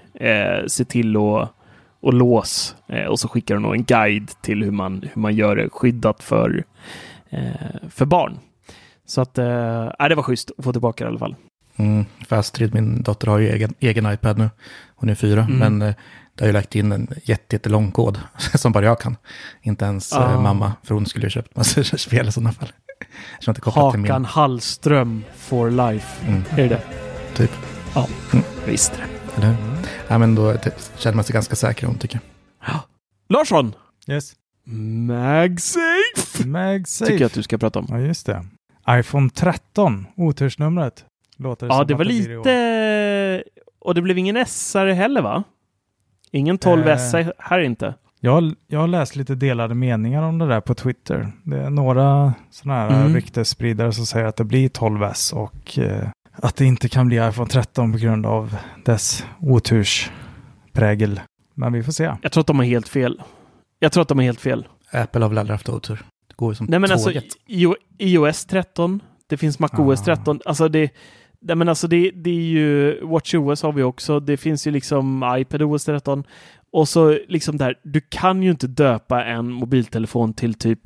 se 0.67 0.85
till 0.85 1.17
att 1.17 1.51
och 2.01 2.15
lås 2.15 2.77
och 3.09 3.21
så 3.21 3.29
skickar 3.29 3.55
de 3.55 3.73
en 3.73 3.85
guide 3.85 4.31
till 4.43 4.63
hur 4.63 4.71
man, 4.71 5.05
hur 5.13 5.23
man 5.23 5.35
gör 5.35 5.57
det 5.57 5.69
skyddat 5.69 6.23
för, 6.23 6.65
för 7.89 8.05
barn. 8.05 8.39
Så 9.07 9.21
att, 9.21 9.39
äh, 9.39 10.09
det 10.09 10.15
var 10.15 10.23
schysst 10.23 10.51
att 10.59 10.65
få 10.65 10.73
tillbaka 10.73 11.05
det 11.05 11.09
i 11.09 11.11
alla 11.11 11.19
fall. 11.19 11.37
Mm, 11.77 12.05
för 12.29 12.37
Astrid, 12.37 12.75
min 12.75 13.03
dotter, 13.03 13.27
har 13.27 13.39
ju 13.39 13.49
egen, 13.49 13.75
egen 13.81 14.13
iPad 14.13 14.39
nu. 14.39 14.51
Hon 15.05 15.11
är 15.11 15.15
fyra, 15.15 15.41
mm. 15.43 15.59
men 15.59 15.83
eh, 15.83 15.95
det 16.35 16.45
har 16.45 16.47
ju 16.47 16.53
lagt 16.53 16.75
in 16.75 16.93
en 16.93 17.09
jättelång 17.23 17.93
kod 17.93 18.21
som 18.55 18.73
bara 18.73 18.85
jag 18.85 19.01
kan. 19.01 19.17
Inte 19.63 19.85
ens 19.85 20.13
ah. 20.13 20.33
eh, 20.33 20.43
mamma, 20.43 20.73
för 20.83 20.95
hon 20.95 21.07
skulle 21.07 21.27
ju 21.27 21.31
köpt 21.31 21.57
massa 21.57 21.85
spel 21.85 22.29
i 22.29 22.33
sådana 22.33 22.53
fall. 22.53 22.73
Hakan 23.65 24.25
Hallström 24.25 25.25
for 25.37 25.71
life. 25.71 26.27
Mm. 26.27 26.43
Är 26.51 26.57
det 26.57 26.69
det? 26.69 26.83
Typ. 27.35 27.51
Ja, 27.95 28.09
mm. 28.33 28.45
visst 28.67 28.93
det. 28.93 29.05
Eller 29.37 29.47
hur? 29.47 29.65
Mm. 29.65 29.77
Ja, 30.09 30.19
men 30.19 30.35
då 30.35 30.55
känner 30.97 31.15
man 31.15 31.25
sig 31.25 31.33
ganska 31.33 31.57
säker 31.57 31.87
om, 31.87 31.99
tycker 31.99 32.21
jag. 32.61 32.81
Larsson! 33.29 33.75
Yes. 34.07 34.33
MagSafe! 35.07 36.47
MagSafe. 36.47 37.11
Tycker 37.11 37.21
jag 37.21 37.27
att 37.27 37.35
du 37.35 37.43
ska 37.43 37.59
prata 37.59 37.79
om. 37.79 37.87
Ja, 37.89 37.99
just 37.99 38.27
det. 38.27 38.47
iPhone 38.91 39.31
13, 39.31 40.07
otursnumret. 40.17 41.05
Låter 41.37 41.67
ja, 41.67 41.85
det 41.85 41.95
var 41.95 42.05
lite... 42.05 43.45
Och 43.85 43.95
det 43.95 44.03
blev 44.03 44.19
ingen 44.19 44.37
s 44.37 44.75
heller 44.75 45.23
va? 45.23 45.45
Ingen 46.31 46.59
12 46.59 46.89
eh, 46.89 47.27
här 47.39 47.59
inte. 47.59 47.95
Jag, 48.21 48.55
jag 48.67 48.81
har 48.81 48.89
läst 48.89 49.17
lite 49.17 49.35
delade 49.35 49.75
meningar 49.75 50.23
om 50.23 50.39
det 50.39 50.47
där 50.47 50.61
på 50.61 50.75
Twitter. 50.75 51.33
Det 51.43 51.59
är 51.59 51.71
några 51.71 52.35
sådana 52.51 52.81
här 52.81 53.01
mm. 53.01 53.15
ryktesspridare 53.15 53.93
som 53.93 54.07
säger 54.07 54.27
att 54.27 54.37
det 54.37 54.45
blir 54.45 54.69
12S 54.69 55.35
och 55.35 55.79
eh, 55.79 56.09
att 56.33 56.57
det 56.57 56.65
inte 56.65 56.89
kan 56.89 57.07
bli 57.07 57.29
iPhone 57.29 57.51
13 57.51 57.93
på 57.93 57.99
grund 57.99 58.27
av 58.27 58.57
dess 58.85 59.27
otursprägel. 59.41 61.21
Men 61.55 61.73
vi 61.73 61.83
får 61.83 61.93
se. 61.93 62.13
Jag 62.23 62.33
tror 62.33 62.41
att 62.41 62.47
de 62.47 62.59
har 62.59 62.67
helt 62.67 62.89
fel. 62.89 63.23
Jag 63.79 63.93
tror 63.93 64.03
att 64.03 64.09
de 64.09 64.19
har 64.19 64.25
helt 64.25 64.41
fel. 64.41 64.69
Apple 64.93 65.25
har 65.25 65.29
väl 65.29 65.39
aldrig 65.39 65.55
haft 65.55 65.69
otur. 65.69 66.03
Det 66.29 66.35
går 66.37 66.53
ju 66.53 66.55
som 66.55 66.67
Nej, 66.71 66.79
men 66.79 66.93
alltså, 66.93 67.09
tåget. 67.09 67.25
alltså 67.25 67.77
iOS 67.99 68.45
13, 68.45 69.01
det 69.27 69.37
finns 69.37 69.59
MacOS 69.59 70.01
Ah. 70.01 70.05
13. 70.05 70.41
Alltså 70.45 70.69
det, 70.69 70.91
nej, 71.45 71.57
men 71.57 71.69
alltså 71.69 71.89
det, 71.89 72.11
det 72.11 72.31
är 72.31 72.35
ju 72.45 73.01
WatchOS 73.07 73.63
har 73.63 73.73
vi 73.73 73.83
också. 73.83 74.21
Det 74.21 74.37
finns 74.37 74.67
ju 74.67 74.71
liksom 74.71 75.35
iPadOS 75.39 75.85
13. 75.85 76.25
Och 76.73 76.89
så 76.89 77.19
liksom 77.29 77.57
där, 77.57 77.75
du 77.83 78.01
kan 78.09 78.43
ju 78.43 78.51
inte 78.51 78.67
döpa 78.67 79.25
en 79.25 79.51
mobiltelefon 79.53 80.33
till 80.35 80.55
typ 80.55 80.81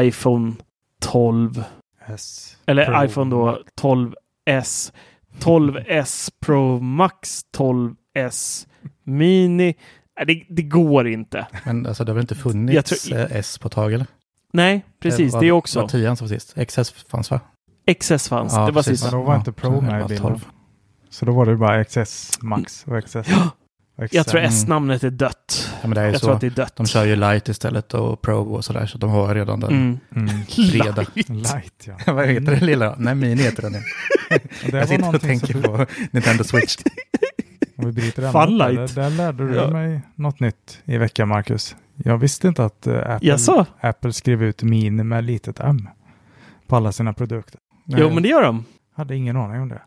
iPhone 0.00 0.52
12 1.00 1.64
S. 2.06 2.56
eller 2.66 2.84
Pro 2.86 3.04
iPhone 3.04 3.30
då 3.30 3.62
12S, 3.80 4.92
12S 5.40 6.30
Pro 6.40 6.80
Max, 6.80 7.40
12S 7.56 8.66
Mini. 9.02 9.74
Nej, 10.18 10.26
det, 10.26 10.44
det 10.54 10.62
går 10.62 11.08
inte. 11.08 11.46
Men 11.64 11.86
alltså 11.86 12.04
det 12.04 12.10
har 12.12 12.14
väl 12.14 12.22
inte 12.24 12.34
funnits 12.34 13.04
tror- 13.08 13.18
eh, 13.18 13.26
S 13.30 13.58
på 13.58 13.68
tag 13.68 13.92
eller? 13.92 14.06
Nej, 14.52 14.84
precis. 15.00 15.32
var, 15.32 15.40
Det 15.40 15.46
är 15.46 15.52
också. 15.52 15.80
var 15.80 15.88
10 15.88 16.16
som 16.16 16.28
var 16.28 16.34
sist. 16.34 16.54
XS 16.68 16.90
fanns 17.08 17.30
va? 17.30 17.40
XS 18.00 18.28
fanns. 18.28 18.52
Ja, 18.52 18.58
det 18.66 18.72
var 18.72 18.72
precis. 18.72 19.00
sist. 19.00 19.12
Men 19.12 19.20
då 19.20 19.26
var 19.26 19.36
inte 19.36 19.52
Pro 19.52 19.80
med 19.80 20.00
i 20.00 20.08
bilden. 20.08 20.18
12. 20.26 20.44
Så 21.10 21.24
då 21.24 21.32
var 21.32 21.46
det 21.46 21.56
bara 21.56 21.84
XS 21.84 22.38
Max 22.42 22.84
och 22.86 23.04
XS. 23.04 23.16
Ja. 23.30 23.50
Jag 24.10 24.26
tror 24.26 24.40
Mm. 24.40 24.48
S-namnet 24.48 25.04
är 25.04 25.10
dött. 25.10 25.72
Ja, 25.82 25.88
men 25.88 25.94
det 25.94 26.00
är 26.00 26.04
Jag 26.06 26.14
så. 26.20 26.24
tror 26.26 26.34
att 26.34 26.40
det 26.40 26.46
är 26.46 26.50
dött. 26.50 26.76
De 26.76 26.86
kör 26.86 27.04
ju 27.04 27.16
Lite 27.16 27.50
istället 27.50 27.94
och 27.94 28.22
Pro 28.22 28.54
och 28.54 28.64
sådär. 28.64 28.86
Så 28.86 28.98
de 28.98 29.10
har 29.10 29.34
redan 29.34 29.60
den 29.60 29.70
Mm. 29.70 29.98
Mm. 30.16 30.40
breda. 30.70 31.04
Light 31.26 31.86
ja. 32.06 32.12
Vad 32.12 32.26
heter 32.28 32.54
det 32.54 32.60
lilla? 32.64 32.94
Nej, 32.98 33.14
Mini 33.14 33.42
heter 33.42 33.62
den. 33.62 33.74
ja. 34.30 34.38
Jag 34.78 34.88
sitter 34.88 35.14
och 35.14 35.20
tänker 35.20 35.62
på 35.62 35.86
Nintendo 36.10 36.44
Switch. 36.44 36.76
om 37.76 37.86
vi 37.86 37.92
bryter 37.92 38.22
den 38.22 38.32
där, 38.32 38.46
light. 38.72 38.94
där 38.94 39.10
lärde 39.10 39.48
du 39.48 39.54
Ja. 39.54 39.70
mig 39.70 40.00
något 40.14 40.40
nytt 40.40 40.78
i 40.84 40.96
veckan 40.98 41.28
Marcus. 41.28 41.76
Jag 41.96 42.18
visste 42.18 42.48
inte 42.48 42.64
att 42.64 42.86
eh, 42.86 43.10
Apple? 43.14 43.64
Apple 43.80 44.12
skrev 44.12 44.42
ut 44.42 44.62
Mini 44.62 45.02
med 45.04 45.24
litet 45.24 45.60
M 45.60 45.88
på 46.66 46.76
alla 46.76 46.92
sina 46.92 47.12
produkter. 47.12 47.60
Jo, 47.86 48.10
men 48.10 48.22
det 48.22 48.28
gör 48.28 48.42
de. 48.42 48.64
Hade 48.94 49.16
ingen 49.16 49.36
aning 49.36 49.60
om 49.60 49.68
det. 49.68 49.82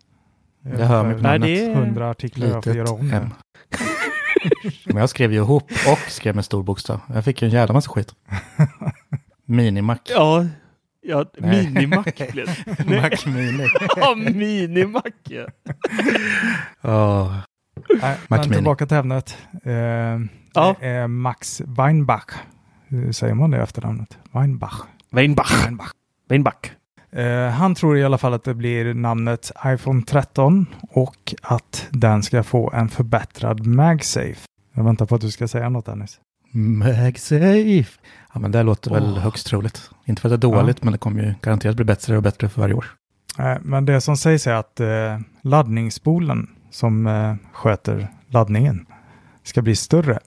Det 0.62 0.86
hör 0.86 1.04
mig 1.04 1.16
på 1.16 1.22
Nej, 1.22 1.40
det 1.40 1.66
är- 1.66 1.76
Hundra 1.76 2.10
artiklar 2.10 2.48
jag 2.48 2.64
får 2.64 2.74
göra 2.76 2.90
om 2.92 3.10
det. 3.10 3.30
Men 4.86 4.98
jag 4.98 5.10
skrev 5.10 5.32
ju 5.34 5.38
ihop 5.38 5.72
och 5.92 6.00
skrev 6.12 6.36
med 6.36 6.46
stor 6.46 6.64
bokstav. 6.64 7.00
Jag 7.14 7.26
fick 7.26 7.42
ju 7.42 7.46
en 7.46 7.54
jävla 7.54 7.74
massa 7.74 7.90
skit. 7.92 8.16
Minimac. 9.46 9.98
Ja, 10.10 10.46
ja 11.02 11.26
Nej. 11.38 11.72
Minimac 11.72 12.06
blev. 12.32 12.48
Nej. 12.86 13.02
Mac 13.02 13.26
Mini. 13.26 13.68
Ja, 13.96 14.16
Minimac 14.16 15.04
ja. 15.30 15.46
Åh, 16.82 17.36
Nej, 18.02 18.18
Mac 18.28 18.38
men 18.38 18.40
Mini. 18.42 18.54
tillbaka 18.56 18.86
till 18.86 18.98
ämnet. 18.98 19.38
Eh, 19.64 19.74
Ja. 20.54 20.76
Är 20.80 21.08
Max 21.08 21.62
Weinbach. 21.66 22.26
Hur 22.88 23.12
säger 23.12 23.34
man 23.34 23.52
det 23.52 23.58
efternamnet? 23.62 24.18
Weinbach. 24.32 24.82
Weinbach. 25.12 25.64
Weinbach. 25.66 25.92
Weinbach. 26.30 26.72
Eh, 27.18 27.50
han 27.50 27.76
tror 27.76 27.98
i 27.98 28.04
alla 28.04 28.18
fall 28.18 28.34
att 28.34 28.44
det 28.44 28.54
blir 28.54 28.94
namnet 28.94 29.52
iPhone 29.66 30.02
13 30.02 30.66
och 30.90 31.36
att 31.42 31.88
den 31.92 32.24
ska 32.24 32.44
få 32.44 32.72
en 32.72 32.90
förbättrad 32.90 33.66
MagSafe. 33.66 34.38
Jag 34.74 34.84
väntar 34.84 35.06
på 35.06 35.16
att 35.16 35.22
du 35.22 35.32
ska 35.32 35.48
säga 35.48 35.70
något 35.70 35.86
Dennis. 35.86 36.20
MagSafe. 36.52 38.00
Ja, 38.34 38.40
men 38.40 38.52
det 38.52 38.64
låter 38.64 38.92
väl 38.92 39.04
Åh. 39.04 39.20
högst 39.20 39.48
troligt. 39.48 39.90
Inte 40.06 40.22
för 40.22 40.30
att 40.30 40.42
det 40.42 40.48
är 40.48 40.52
dåligt, 40.52 40.84
men 40.84 40.92
det 40.92 40.98
kommer 41.00 41.24
ju 41.24 41.34
garanterat 41.42 41.76
bli 41.76 41.86
bättre 41.86 42.18
och 42.18 42.24
bättre 42.24 42.50
för 42.50 42.62
varje 42.62 42.74
år. 42.74 42.86
Eh, 43.40 43.58
men 43.62 43.86
det 43.86 44.02
som 44.02 44.18
sägs 44.18 44.48
är 44.48 44.54
att 44.54 44.80
eh, 44.80 45.20
laddningsspolen 45.42 46.50
som 46.72 47.38
sköter 47.52 48.08
laddningen 48.28 48.86
ska 49.44 49.62
bli 49.62 49.76
större 49.76 50.20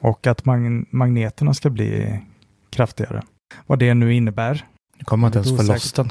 och 0.00 0.26
att 0.26 0.44
mag- 0.44 0.86
magneterna 0.90 1.54
ska 1.54 1.70
bli 1.70 2.20
kraftigare. 2.70 3.22
Vad 3.66 3.78
det 3.78 3.94
nu 3.94 4.14
innebär. 4.14 4.64
Nu 4.98 5.04
kommer 5.04 5.20
man 5.20 5.28
inte 5.28 5.38
ens 5.38 5.66
få 5.66 5.72
loss 5.72 5.92
den. 5.92 6.10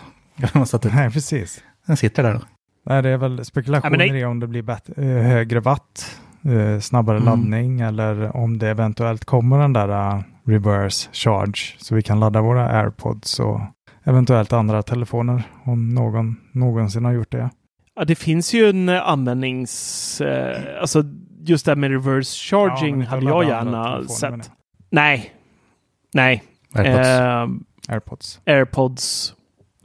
Nej, 0.93 1.11
precis. 1.11 1.63
Den 1.87 1.97
sitter 1.97 2.23
där 2.23 2.33
då. 2.33 2.39
Nej, 2.85 3.01
det 3.03 3.09
är 3.09 3.17
väl 3.17 3.45
spekulationer 3.45 4.05
Ja, 4.05 4.13
det- 4.13 4.19
i 4.19 4.25
om 4.25 4.39
det 4.39 4.47
blir 4.47 4.61
bättre, 4.61 4.93
eh, 5.03 5.23
högre 5.23 5.59
watt, 5.59 6.19
eh, 6.45 6.79
snabbare 6.79 7.17
Mm. 7.17 7.25
laddning 7.29 7.79
eller 7.81 8.35
om 8.35 8.57
det 8.57 8.69
eventuellt 8.69 9.25
kommer 9.25 9.59
den 9.59 9.73
där 9.73 9.89
eh, 9.89 10.21
reverse 10.45 11.09
charge 11.13 11.75
så 11.77 11.95
vi 11.95 12.01
kan 12.01 12.19
ladda 12.19 12.41
våra 12.41 12.69
airpods 12.69 13.39
och 13.39 13.59
eventuellt 14.03 14.53
andra 14.53 14.83
telefoner 14.83 15.43
om 15.63 15.89
någon 15.89 16.35
någonsin 16.51 17.05
har 17.05 17.11
gjort 17.11 17.31
det. 17.31 17.49
Ja, 17.95 18.05
det 18.05 18.15
finns 18.15 18.53
ju 18.53 18.69
en 18.69 18.89
användnings... 18.89 20.21
Eh, 20.21 20.81
alltså 20.81 21.03
just 21.43 21.65
det 21.65 21.71
här 21.71 21.75
med 21.75 21.91
reverse 21.91 22.55
Ja, 22.55 22.69
charging 22.69 22.95
inte 22.95 23.09
hade 23.09 23.25
jag 23.25 23.45
gärna 23.45 24.03
sett. 24.07 24.51
Nej. 24.91 25.31
Nej. 26.13 26.43
Airpods. 26.73 27.07
Eh, 27.09 27.47
Airpods. 27.93 28.39
Airpods 28.45 29.33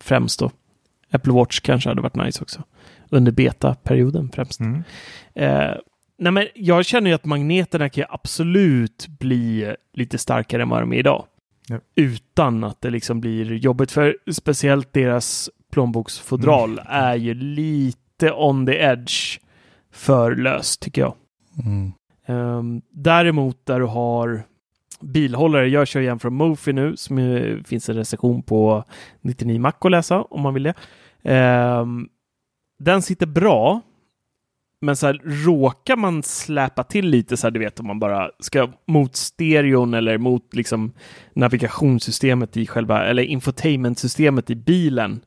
främst 0.01 0.39
då. 0.41 0.51
Apple 1.13 1.33
Watch 1.33 1.61
kanske 1.61 1.89
hade 1.89 2.03
varit 2.03 2.17
nice 2.17 2.43
också. 2.43 2.63
Under 3.11 3.33
beta-perioden 3.33 4.31
främst. 4.35 4.61
Mm. 4.61 4.83
Eh, 5.35 5.75
nej 6.19 6.33
men 6.33 6.47
jag 6.55 6.85
känner 6.87 7.11
ju 7.11 7.15
att 7.15 7.25
magneterna 7.25 7.89
kan 7.89 8.03
ju 8.03 8.07
absolut 8.11 9.07
bli 9.09 9.75
lite 9.95 10.19
starkare 10.19 10.63
än 10.63 10.69
vad 10.69 10.83
de 10.83 10.93
är 10.93 10.97
idag. 10.97 11.25
Ja. 11.67 11.79
Utan 11.95 12.65
att 12.65 12.81
det 12.81 12.91
liksom 12.91 13.21
blir 13.21 13.53
jobbigt. 13.53 13.91
För 13.93 14.17
speciellt 14.33 14.93
deras 14.93 15.51
plånboksfodral 15.73 16.71
Mm. 16.73 16.85
är 16.89 17.15
ju 17.17 17.35
lite 17.35 18.33
on 18.33 18.67
the 18.67 18.73
edge 18.79 19.41
för 19.93 20.37
löst 20.37 20.81
tycker 20.83 21.03
jag. 21.03 21.15
Mm. 21.65 21.93
Ehm, 22.27 22.83
däremot 22.91 23.67
där 23.67 23.81
du 23.81 23.87
har 23.87 24.43
bilhållare, 25.01 25.69
jag 25.69 25.89
kör 25.89 26.01
igen 26.01 26.19
från 26.19 26.35
Mofi 26.35 26.73
nu, 26.73 26.97
som 26.97 27.19
ju 27.19 27.63
finns 27.65 27.89
en 27.89 27.97
recension 27.97 28.43
på 28.43 28.85
99 29.21 29.61
Mac 29.61 29.73
att 29.81 29.91
läsa 29.91 30.23
om 30.23 30.41
man 30.43 30.55
vill 30.55 30.63
det. 30.63 30.75
Ehm, 31.23 32.09
den 32.79 33.03
sitter 33.03 33.27
bra, 33.27 33.81
men 34.81 34.97
så 34.97 35.07
här, 35.07 35.21
råkar 35.25 35.97
man 35.97 36.23
släpa 36.23 36.85
till 36.85 37.07
lite 37.07 37.37
så 37.37 37.47
här, 37.47 37.51
du 37.51 37.61
vet 37.61 37.81
om 37.81 37.87
man 37.87 37.99
bara 37.99 38.31
ska 38.39 38.69
mot 38.87 39.17
stereon 39.17 39.95
eller 39.95 40.19
mot 40.19 40.55
liksom 40.55 40.93
navigationssystemet 41.35 42.57
i 42.57 42.67
själva, 42.67 43.05
eller 43.05 43.23
infotainmentsystemet 43.23 44.51
i 44.51 44.55
bilen 44.55 45.21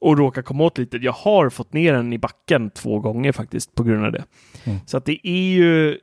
och 0.00 0.18
råkar 0.18 0.42
komma 0.42 0.64
åt 0.64 0.78
lite. 0.78 0.96
Jag 0.96 1.12
har 1.12 1.50
fått 1.50 1.72
ner 1.72 1.92
den 1.92 2.12
i 2.12 2.18
backen 2.18 2.70
två 2.70 3.00
gånger 3.00 3.32
faktiskt 3.32 3.74
på 3.74 3.82
grund 3.82 4.04
av 4.04 4.12
det. 4.12 4.24
Mm. 4.64 4.78
Så 4.86 4.96
att 4.96 5.04
det 5.04 5.28
är 5.28 5.52
ju, 5.52 5.98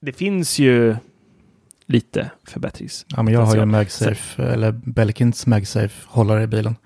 det 0.00 0.12
finns 0.12 0.58
ju 0.58 0.96
lite 1.88 2.30
förbättrings. 2.48 3.06
Ja, 3.08 3.22
men 3.22 3.34
jag 3.34 3.40
har 3.40 3.54
ju 3.56 3.62
en 3.62 3.70
MagSafe, 3.70 4.42
eller 4.42 4.72
Belkins 4.72 5.46
MagSafe-hållare 5.46 6.42
i 6.42 6.46
bilen. 6.46 6.76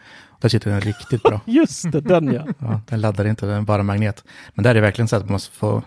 Där 0.40 0.48
sitter 0.48 0.70
den 0.70 0.80
riktigt 0.80 1.22
bra. 1.22 1.40
Just 1.46 1.92
det, 1.92 2.00
den 2.00 2.32
ja. 2.32 2.46
Ja, 2.58 2.80
den 2.88 3.00
laddar 3.00 3.24
inte, 3.24 3.46
den 3.46 3.54
är 3.56 3.60
bara 3.62 3.82
magnet. 3.82 4.24
Men 4.54 4.62
där 4.62 4.70
är 4.70 4.74
det 4.74 4.80
verkligen 4.80 5.08
så 5.08 5.16
att 5.16 5.22
man 5.24 5.32
måste 5.32 5.56
få 5.56 5.82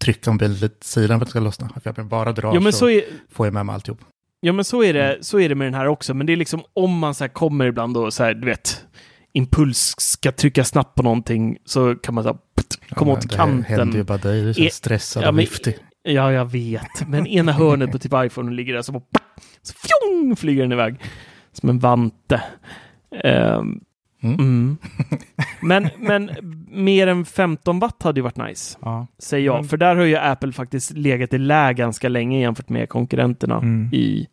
trycka 0.00 0.30
mobilen 0.32 0.56
lite 0.56 0.86
sidan 0.86 1.18
för 1.18 1.24
att 1.24 1.28
det 1.28 1.30
ska 1.30 1.40
lossna. 1.40 1.68
För 1.82 1.92
jag 1.96 2.06
bara 2.06 2.32
drar 2.32 2.54
Ja 2.54 2.60
men 2.60 2.72
så, 2.72 2.78
så 2.78 2.88
är, 2.90 3.02
får 3.32 3.46
jag 3.46 3.54
med 3.54 3.66
mig 3.66 3.74
alltihop. 3.74 4.00
ja, 4.40 4.52
men 4.52 4.64
så 4.64 4.82
är, 4.82 4.92
det, 4.94 5.18
så 5.20 5.40
är 5.40 5.48
det 5.48 5.54
med 5.54 5.66
den 5.66 5.74
här 5.74 5.86
också. 5.86 6.14
Men 6.14 6.26
det 6.26 6.32
är 6.32 6.36
liksom 6.36 6.62
om 6.74 6.98
man 6.98 7.14
så 7.14 7.24
här 7.24 7.28
kommer 7.28 7.66
ibland 7.66 7.96
och 7.96 8.12
så 8.14 8.24
här, 8.24 8.34
du 8.34 8.46
vet, 8.46 8.84
impuls 9.32 9.94
ska 9.98 10.32
trycka 10.32 10.64
snabbt 10.64 10.94
på 10.94 11.02
någonting 11.02 11.58
så 11.64 11.94
kan 11.94 12.14
man 12.14 12.24
så 12.24 12.30
här, 12.30 12.38
ptt, 12.56 12.80
komma 12.90 13.10
Ja, 13.10 13.16
åt 13.18 13.30
det 13.30 13.36
händer 13.36 13.62
ju 13.68 13.76
kanten. 13.76 14.04
bara 14.04 14.18
dig, 14.18 14.42
du 14.42 14.48
är 14.48 14.52
så 14.52 14.60
E- 14.62 14.70
stressad 14.72 15.22
Ja, 15.22 15.28
och 15.28 15.38
viftig. 15.38 15.78
Ja, 16.12 16.32
jag 16.32 16.44
vet. 16.44 17.08
Men 17.08 17.26
ena 17.26 17.52
hörnet 17.52 17.92
på 17.92 17.98
typ 17.98 18.12
iPhone 18.16 18.52
ligger 18.52 18.74
där 18.74 18.82
så 18.82 18.92
bara 18.92 19.02
så 19.62 19.74
fjong, 19.74 20.36
flyger 20.36 20.62
den 20.62 20.72
iväg. 20.72 20.96
Som 21.52 21.68
en 21.68 21.78
vante. 21.78 22.42
Ehm, 23.24 23.80
Mm. 24.22 24.34
mm. 24.38 24.76
men, 25.62 25.88
men 25.98 26.30
mer 26.70 27.06
än 27.06 27.24
15 27.24 27.78
watt 27.78 28.02
hade 28.02 28.18
ju 28.20 28.24
varit 28.24 28.36
nice, 28.36 28.78
Ja. 28.82 29.06
säger 29.18 29.46
jag. 29.46 29.54
Men- 29.54 29.64
För 29.64 29.76
där 29.76 29.96
har 29.96 30.04
ju 30.04 30.16
Apple 30.16 30.52
faktiskt 30.52 30.90
legat 30.90 31.34
i 31.34 31.38
lä 31.38 31.72
ganska 31.72 32.08
länge 32.08 32.40
jämfört 32.40 32.68
med 32.68 32.88
konkurrenterna 32.88 33.56
Mm. 33.58 33.94
i... 33.94 34.26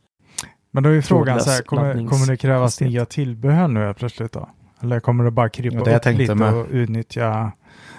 Men 0.71 0.83
då 0.83 0.89
är 0.89 0.93
ju 0.93 1.01
frågan 1.01 1.39
så 1.41 1.49
här, 1.49 1.61
kommer, 1.61 1.93
kommer 1.93 2.27
det 2.31 2.37
krävas 2.37 2.81
nya 2.81 3.05
tillbehör 3.05 3.67
nu 3.67 3.93
plötsligt 3.93 4.31
då? 4.31 4.49
Eller 4.81 4.99
kommer 4.99 5.23
det 5.23 5.31
bara 5.31 5.49
krypa 5.49 5.75
Ja, 5.77 5.83
det 5.83 6.11
upp 6.11 6.17
lite 6.17 6.35
med. 6.35 6.53
och 6.53 6.67
utnyttja 6.69 7.51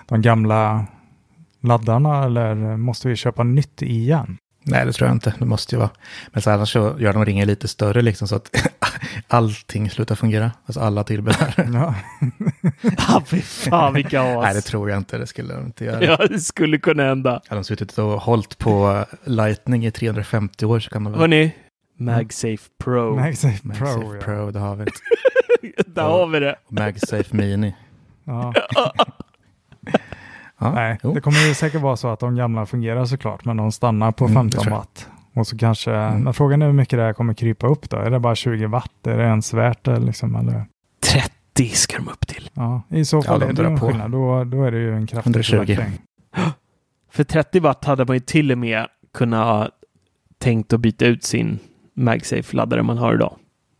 de 0.09 0.23
gamla 0.23 0.87
laddarna 1.67 2.25
eller 2.25 2.77
måste 2.77 3.09
vi 3.09 3.17
köpa 3.17 3.43
nytt 3.43 3.83
igen? 3.83 4.39
Nej, 4.69 4.87
det 4.87 4.93
tror 4.93 5.09
jag 5.09 5.17
inte. 5.17 5.35
Det 5.39 5.45
måste 5.45 5.75
ju 5.75 5.79
vara. 5.79 5.91
Men 6.33 6.43
så 6.43 6.51
annars 6.51 6.73
så 6.73 6.97
gör 6.99 7.13
de 7.13 7.25
ringen 7.25 7.47
lite 7.47 7.69
större 7.69 8.03
liksom 8.03 8.29
så 8.29 8.37
att 8.37 8.51
allting 9.29 9.91
slutar 9.91 10.15
fungera. 10.15 10.51
Alltså 10.67 10.81
alla 10.81 11.05
tillbehör. 11.05 11.55
Ja. 11.75 11.95
Ah, 13.09 13.21
fy 13.27 13.41
fan 13.41 13.95
vilka 13.95 14.21
as! 14.23 14.43
Nej, 14.43 14.55
det 14.55 14.61
tror 14.61 14.91
jag 14.91 14.97
inte. 14.97 15.19
Det 15.19 15.27
skulle 15.27 15.55
de 15.55 15.67
inte 15.67 15.85
göra. 15.85 16.05
Ja, 16.05 16.17
det 16.17 16.41
skulle 16.41 16.79
kunna 16.79 17.03
hända. 17.03 17.31
Hade 17.49 17.61
de 17.61 17.65
suttit 17.65 17.99
och 17.99 18.21
hållit 18.21 18.59
på 18.59 19.05
Lightning 19.25 19.87
i 19.87 19.91
350 19.91 20.65
år 20.67 20.81
så 20.81 20.91
kan 20.91 21.05
de 21.05 21.13
väl... 21.13 21.21
Hörni, 21.21 21.55
MagSafe 21.99 22.69
Pro. 22.85 23.17
MagSafe 23.17 23.59
MagSafe 23.63 24.01
Pro. 24.01 24.21
Pro, 24.21 24.45
ja. 24.47 24.51
det 24.51 24.59
har 24.59 24.77
vi. 24.77 24.85
Där 25.87 26.03
har 26.03 26.27
vi 26.27 26.41
det. 26.41 26.57
Och 26.67 26.73
MagSafe 26.73 27.37
Mini. 27.37 27.75
Ja. 28.25 28.55
Ja, 30.59 30.73
Nej, 30.73 30.99
jo. 31.03 31.13
det 31.15 31.21
kommer 31.21 31.49
ju 31.49 31.55
säkert 31.55 31.81
vara 31.81 31.97
så 31.97 32.09
att 32.09 32.21
de 32.21 32.37
gamla 32.37 32.67
fungerar 32.67 33.05
såklart, 33.05 33.45
men 33.45 33.57
de 33.57 33.73
stannar 33.73 34.13
på 34.13 34.29
15 34.29 34.67
mm, 34.67 34.79
watt. 34.79 35.09
Och 35.35 35.47
så 35.47 35.59
kanske, 35.59 35.93
mm. 35.93 36.23
men 36.23 36.35
frågan 36.35 36.63
är 36.63 36.67
hur 36.67 36.73
mycket 36.73 36.99
det 36.99 37.03
här 37.03 37.13
kommer 37.13 37.35
krypa 37.35 37.67
upp 37.67 37.91
då? 37.91 37.97
Är 37.97 38.11
det 38.11 38.19
bara 38.19 38.35
20 38.35 38.67
watt? 38.67 39.07
Är 39.07 39.19
det 39.19 39.25
ens 39.25 39.55
värt 39.55 39.85
det 39.85 39.99
liksom? 39.99 40.37
Eller? 40.37 40.67
30 41.13 41.69
ska 41.69 41.97
de 41.97 42.09
upp 42.09 42.27
till. 42.27 42.51
Ja, 42.55 42.83
i 42.89 43.05
så 43.05 43.23
fall 43.23 43.41
ja, 43.41 43.47
de 43.47 43.61
är 43.61 43.63
det 43.65 43.71
en 43.71 43.79
på. 43.79 43.87
skillnad. 43.87 44.11
Då, 44.11 44.45
då 44.45 44.65
är 44.65 44.71
det 44.71 44.79
ju 44.79 44.95
en 44.95 45.07
kraftig 45.07 45.31
120. 45.31 45.77
För 47.11 47.25
30 47.25 47.61
watt 47.61 47.85
hade 47.85 48.05
man 48.05 48.17
ju 48.17 48.21
till 48.21 48.53
och 48.53 48.59
med 48.59 48.87
kunnat 49.15 49.71
tänkt 50.39 50.73
att 50.73 50.81
byta 50.81 51.07
ut 51.07 51.25
sin 51.25 51.59
MagSafe-laddare 51.95 52.83
man 52.83 52.99
har 52.99 53.15
idag. 53.15 53.37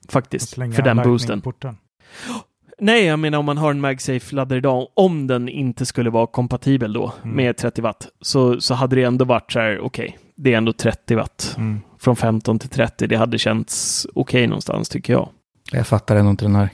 Faktiskt, 0.09 0.55
för 0.55 0.83
den 0.83 0.97
boosten. 0.97 1.43
Nej, 2.81 3.05
jag 3.05 3.19
menar 3.19 3.39
om 3.39 3.45
man 3.45 3.59
har 3.59 3.71
en 3.71 3.81
MagSafe-laddare 3.81 4.59
idag, 4.59 4.89
om 4.95 5.27
den 5.27 5.49
inte 5.49 5.87
skulle 5.87 6.11
vara 6.11 6.27
kompatibel 6.27 6.93
då 6.93 7.13
mm. 7.23 7.37
med 7.37 7.57
30 7.57 7.83
watt, 7.83 8.09
så, 8.21 8.61
så 8.61 8.75
hade 8.75 8.97
det 8.97 9.03
ändå 9.03 9.25
varit 9.25 9.53
så 9.53 9.61
här, 9.61 9.81
okej, 9.81 10.07
okay, 10.09 10.19
det 10.37 10.53
är 10.53 10.59
ändå 10.59 10.73
30 10.73 11.15
watt. 11.15 11.55
Mm. 11.59 11.81
Från 11.99 12.17
15 12.17 12.59
till 12.59 12.69
30, 12.69 13.07
det 13.07 13.17
hade 13.17 13.39
känts 13.39 14.07
okej 14.15 14.21
okay 14.21 14.47
någonstans 14.47 14.89
tycker 14.89 15.13
jag. 15.13 15.29
Jag 15.73 15.87
fattar 15.87 16.17
ändå 16.17 16.31
inte 16.31 16.45
den 16.45 16.55
här 16.55 16.69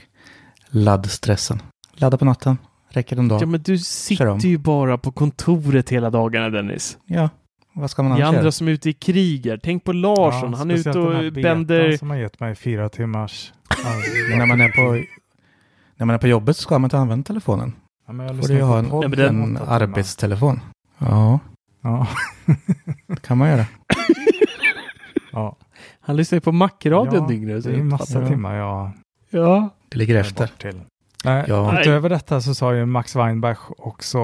laddstressen. 0.69 1.61
Ladda 1.93 2.17
på 2.17 2.25
natten, 2.25 2.57
räcker 2.89 3.17
en 3.17 3.27
dag. 3.27 3.41
Ja, 3.41 3.45
men 3.45 3.61
du 3.61 3.77
sitter 3.77 4.47
ju 4.47 4.57
bara 4.57 4.97
på 4.97 5.11
kontoret 5.11 5.89
hela 5.89 6.09
dagarna, 6.09 6.49
Dennis. 6.49 6.97
Ja, 7.05 7.29
vad 7.73 7.91
ska 7.91 8.03
man 8.03 8.11
annars 8.11 8.19
göra? 8.19 8.37
andra 8.37 8.51
som 8.51 8.67
är 8.67 8.71
ute 8.71 8.89
i 8.89 8.93
kriger. 8.93 9.59
Tänk 9.63 9.83
på 9.83 9.93
Larsson, 9.93 10.51
ja, 10.51 10.57
han 10.57 10.71
är 10.71 10.75
ute 10.75 10.99
och 10.99 11.33
bänder... 11.33 11.97
som 11.97 12.09
har 12.09 12.17
gett 12.17 12.39
mig 12.39 12.55
fyra 12.55 12.89
timmars... 12.89 13.53
när 14.37 14.45
man 14.45 14.61
är 14.61 14.69
på 14.69 15.03
man 16.05 16.15
är 16.15 16.17
på 16.17 16.27
jobbet 16.27 16.57
så 16.57 16.61
ska 16.61 16.79
man 16.79 16.85
inte 16.85 16.97
använda 16.97 17.23
telefonen. 17.23 17.73
Ja, 18.07 18.13
men 18.13 18.27
jag 18.27 18.37
får 18.37 18.47
du 18.47 18.53
ju 18.53 18.61
ha 18.61 18.79
en, 18.79 19.03
en, 19.03 19.19
en 19.19 19.57
arbetstelefon. 19.67 20.59
Ja. 20.97 21.39
Ja. 21.81 22.07
det 23.07 23.21
kan 23.21 23.37
man 23.37 23.49
göra. 23.49 23.65
ja. 25.31 25.55
Han 25.99 26.15
lyssnar 26.15 26.35
ju 26.35 26.41
på 26.41 26.51
Macradion 26.51 27.21
ja, 27.21 27.27
dygnet. 27.27 27.63
Det 27.63 27.73
är 27.73 27.83
massa 27.83 28.21
ja. 28.21 28.27
timmar 28.27 28.55
jag 28.55 28.91
ja. 29.33 29.69
Det 29.89 29.97
ligger 29.97 30.15
efter. 30.15 30.51
Till. 30.57 30.81
Nej, 31.23 31.45
ja. 31.47 31.79
Utöver 31.79 32.09
detta 32.09 32.41
så 32.41 32.55
sa 32.55 32.75
ju 32.75 32.85
Max 32.85 33.15
Weinbach 33.15 33.59
också, 33.77 34.19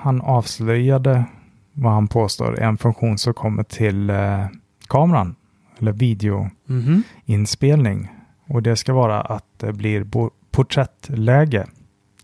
han 0.00 0.20
avslöjade 0.20 1.24
vad 1.72 1.92
han 1.92 2.08
påstår 2.08 2.60
en 2.60 2.78
funktion 2.78 3.18
som 3.18 3.34
kommer 3.34 3.62
till 3.62 4.10
eh, 4.10 4.46
kameran, 4.88 5.34
eller 5.78 5.92
videoinspelning. 5.92 7.98
Mm 7.98 8.06
-hmm. 8.06 8.54
Och 8.54 8.62
det 8.62 8.76
ska 8.76 8.92
vara 8.92 9.20
att 9.20 9.44
det 9.56 9.72
blir 9.72 10.04
porträttläge 10.52 11.66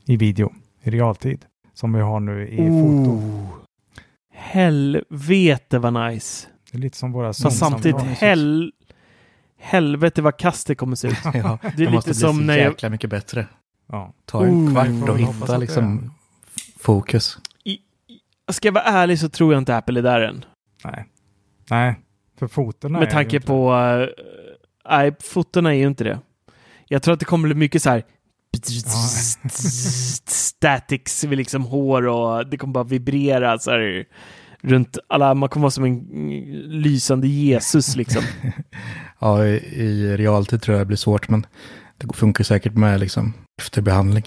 i 0.05 0.17
video 0.17 0.53
i 0.83 0.91
realtid. 0.91 1.45
Som 1.75 1.93
vi 1.93 2.01
har 2.01 2.21
nu 2.21 2.49
i 2.49 2.61
oh. 2.61 3.05
foto. 3.05 3.23
Helvete 4.33 5.79
vad 5.79 5.93
nice. 5.93 6.49
Det 6.71 6.79
är 6.79 6.81
lite 6.81 6.97
som 6.97 7.13
våra 7.13 7.27
Fast 7.27 7.59
samtidigt 7.59 8.01
hel... 8.01 8.73
helvete 9.59 10.23
vad 10.23 10.37
kast 10.37 10.67
det 10.67 10.75
kommer 10.75 10.97
se 10.97 11.09
ut. 11.09 11.19
ja, 11.35 11.59
det 11.77 11.85
är 11.85 11.91
lite 11.91 12.15
som 12.15 12.47
när 12.47 12.57
jag... 12.59 12.67
jäkla 12.67 12.89
mycket 12.89 13.11
bättre. 13.11 13.47
Ja. 13.87 14.13
Ta 14.25 14.45
en 14.45 14.69
oh. 14.69 14.73
kvart 14.73 15.09
och 15.09 15.19
hitta 15.19 15.57
liksom 15.57 16.11
fokus. 16.79 17.39
I, 17.65 17.79
ska 18.51 18.69
jag 18.69 18.73
vara 18.73 18.85
ärlig 18.85 19.19
så 19.19 19.29
tror 19.29 19.53
jag 19.53 19.61
inte 19.61 19.77
Apple 19.77 20.01
är 20.01 20.03
där 20.03 20.21
än. 20.21 20.45
Nej. 20.85 21.05
Nej, 21.71 21.95
för 22.39 22.47
fotona 22.47 22.99
Med 22.99 23.11
tanke 23.11 23.41
på... 23.41 23.73
Uh, 23.73 24.09
nej, 24.91 25.15
fotona 25.21 25.75
är 25.75 25.79
ju 25.79 25.87
inte 25.87 26.05
det. 26.05 26.21
Jag 26.87 27.03
tror 27.03 27.15
att 27.15 27.21
det 27.21 27.27
kommer 27.27 27.49
bli 27.49 27.55
mycket 27.55 27.83
så 27.83 27.91
här 27.91 28.03
statics 30.27 31.25
vid 31.25 31.39
liksom 31.39 31.63
hår 31.63 32.07
och 32.07 32.47
det 32.47 32.57
kommer 32.57 32.73
bara 32.73 32.85
vibrera 32.85 33.59
så 33.59 33.71
här 33.71 34.05
runt 34.61 34.99
alla, 35.09 35.35
man 35.35 35.49
kommer 35.49 35.63
vara 35.63 35.71
som 35.71 35.85
en 35.85 36.07
lysande 36.83 37.29
Jesus 37.29 37.97
liksom. 37.97 38.23
ja, 39.19 39.45
i, 39.47 39.57
i 39.57 40.17
realtid 40.17 40.63
tror 40.63 40.77
jag 40.77 40.81
det 40.81 40.87
blir 40.89 40.97
svårt, 40.97 41.29
men 41.29 41.47
det 41.99 42.17
funkar 42.17 42.45
säkert 42.45 42.75
med 42.75 43.01
liksom 43.01 43.33
efterbehandling. 43.63 44.25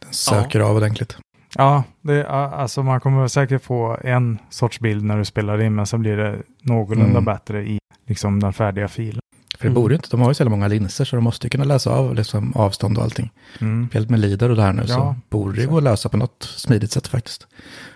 Den 0.00 0.12
söker 0.12 0.60
ja. 0.60 0.66
av 0.66 0.76
ordentligt. 0.76 1.16
Ja, 1.54 1.84
det, 2.02 2.28
alltså 2.28 2.82
man 2.82 3.00
kommer 3.00 3.28
säkert 3.28 3.62
få 3.64 3.98
en 4.04 4.38
sorts 4.50 4.80
bild 4.80 5.04
när 5.04 5.18
du 5.18 5.24
spelar 5.24 5.62
in, 5.62 5.74
men 5.74 5.86
sen 5.86 6.00
blir 6.00 6.16
det 6.16 6.42
någorlunda 6.62 7.18
mm. 7.18 7.24
bättre 7.24 7.62
i 7.62 7.78
liksom 8.06 8.40
den 8.40 8.52
färdiga 8.52 8.88
filen. 8.88 9.20
För 9.60 9.68
det 9.68 9.74
borde 9.74 9.94
inte, 9.94 10.08
de 10.10 10.20
har 10.20 10.30
ju 10.30 10.34
så 10.34 10.48
många 10.48 10.68
linser 10.68 11.04
så 11.04 11.16
de 11.16 11.24
måste 11.24 11.46
ju 11.46 11.50
kunna 11.50 11.64
läsa 11.64 11.90
av 11.90 12.14
liksom, 12.14 12.52
avstånd 12.56 12.98
och 12.98 13.04
allting. 13.04 13.30
Mm. 13.60 13.88
Helt 13.92 14.10
med 14.10 14.20
lider 14.20 14.50
och 14.50 14.56
det 14.56 14.62
här 14.62 14.72
nu 14.72 14.82
ja, 14.82 14.94
så 14.94 15.16
borde 15.30 15.60
det 15.60 15.66
gå 15.66 15.76
att 15.76 15.82
lösa 15.82 16.08
på 16.08 16.16
något 16.16 16.42
smidigt 16.42 16.92
sätt 16.92 17.08
faktiskt. 17.08 17.46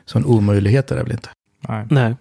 Så 0.05 0.19
en 0.19 0.25
omöjlighet 0.25 0.91
är 0.91 0.97
det 0.97 1.03
väl 1.03 1.13
inte. 1.13 1.29
Nej. 1.69 1.87
Nej. 1.91 2.17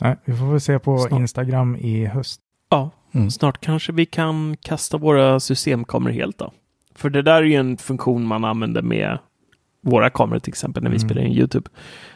Nej 0.00 0.16
vi 0.24 0.36
får 0.36 0.50
väl 0.50 0.60
se 0.60 0.78
på 0.78 0.98
snart. 0.98 1.20
Instagram 1.20 1.76
i 1.76 2.06
höst. 2.06 2.40
Ja, 2.70 2.90
mm. 3.12 3.30
snart 3.30 3.60
kanske 3.60 3.92
vi 3.92 4.06
kan 4.06 4.56
kasta 4.56 4.98
våra 4.98 5.40
systemkameror 5.40 6.12
helt 6.12 6.38
då. 6.38 6.52
För 6.94 7.10
det 7.10 7.22
där 7.22 7.34
är 7.34 7.42
ju 7.42 7.54
en 7.54 7.76
funktion 7.76 8.24
man 8.24 8.44
använder 8.44 8.82
med 8.82 9.18
våra 9.82 10.10
kameror 10.10 10.40
till 10.40 10.52
exempel 10.52 10.82
när 10.82 10.90
vi 10.90 10.96
mm. 10.96 11.08
spelar 11.08 11.22
in 11.22 11.32
YouTube. 11.32 11.70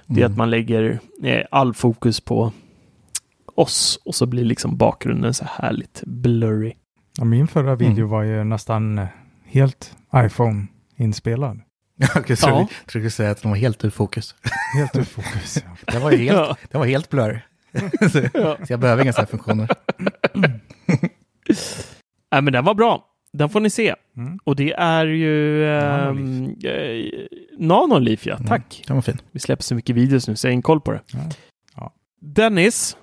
Det 0.06 0.20
är 0.20 0.24
mm. 0.24 0.32
att 0.32 0.38
man 0.38 0.50
lägger 0.50 1.00
eh, 1.22 1.42
all 1.50 1.74
fokus 1.74 2.20
på 2.20 2.52
oss 3.54 3.98
och 4.04 4.14
så 4.14 4.26
blir 4.26 4.44
liksom 4.44 4.76
bakgrunden 4.76 5.34
så 5.34 5.44
härligt 5.44 6.02
blurry. 6.06 6.72
Ja, 7.18 7.24
min 7.24 7.48
förra 7.48 7.74
video 7.74 7.98
mm. 7.98 8.08
var 8.08 8.22
ju 8.22 8.44
nästan 8.44 9.06
helt 9.44 9.96
iPhone-inspelad. 10.16 11.60
Jag 12.14 12.38
så 12.38 12.48
ja. 12.48 12.58
jag 12.58 12.68
skulle 12.86 13.10
säga 13.10 13.30
att 13.30 13.42
den 13.42 13.50
var 13.50 13.58
helt 13.58 13.84
ur 13.84 13.90
fokus. 13.90 14.34
Helt 14.74 14.96
ur 14.96 15.04
fokus, 15.04 15.56
ja. 15.56 15.92
Den 15.92 16.02
var, 16.02 16.10
helt, 16.16 16.38
ja. 16.38 16.56
den 16.70 16.78
var 16.78 16.86
helt 16.86 17.10
blurry. 17.10 17.38
så, 18.12 18.18
ja. 18.34 18.56
så 18.66 18.72
jag 18.72 18.80
behöver 18.80 19.02
inga 19.02 19.12
sådana 19.12 19.26
funktioner. 19.26 19.68
Nej, 22.32 22.42
men 22.42 22.52
den 22.52 22.64
var 22.64 22.74
bra. 22.74 23.08
Den 23.32 23.48
får 23.48 23.60
ni 23.60 23.70
se. 23.70 23.94
Mm. 24.16 24.38
Och 24.44 24.56
det 24.56 24.72
är 24.72 25.06
ju 25.06 25.66
ehm, 25.68 26.56
eh, 26.64 27.26
Nanoliv, 27.58 28.20
ja. 28.24 28.34
Mm. 28.34 28.46
Tack. 28.46 28.74
Mm, 28.78 28.84
den 28.86 28.96
var 28.96 29.02
fin. 29.02 29.20
Vi 29.32 29.40
släpper 29.40 29.62
så 29.62 29.74
mycket 29.74 29.96
videos 29.96 30.28
nu, 30.28 30.36
så 30.36 30.46
jag 30.46 30.54
in 30.54 30.62
koll 30.62 30.80
på 30.80 30.92
det. 30.92 31.00
Ja. 31.76 31.92
Dennis, 32.20 32.96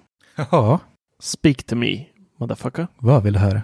Ja. 0.51 0.79
Speak 1.19 1.63
to 1.63 1.75
me, 1.75 2.05
motherfucker. 2.39 2.87
Vad 2.97 3.23
vill 3.23 3.33
du 3.33 3.39
höra? 3.39 3.61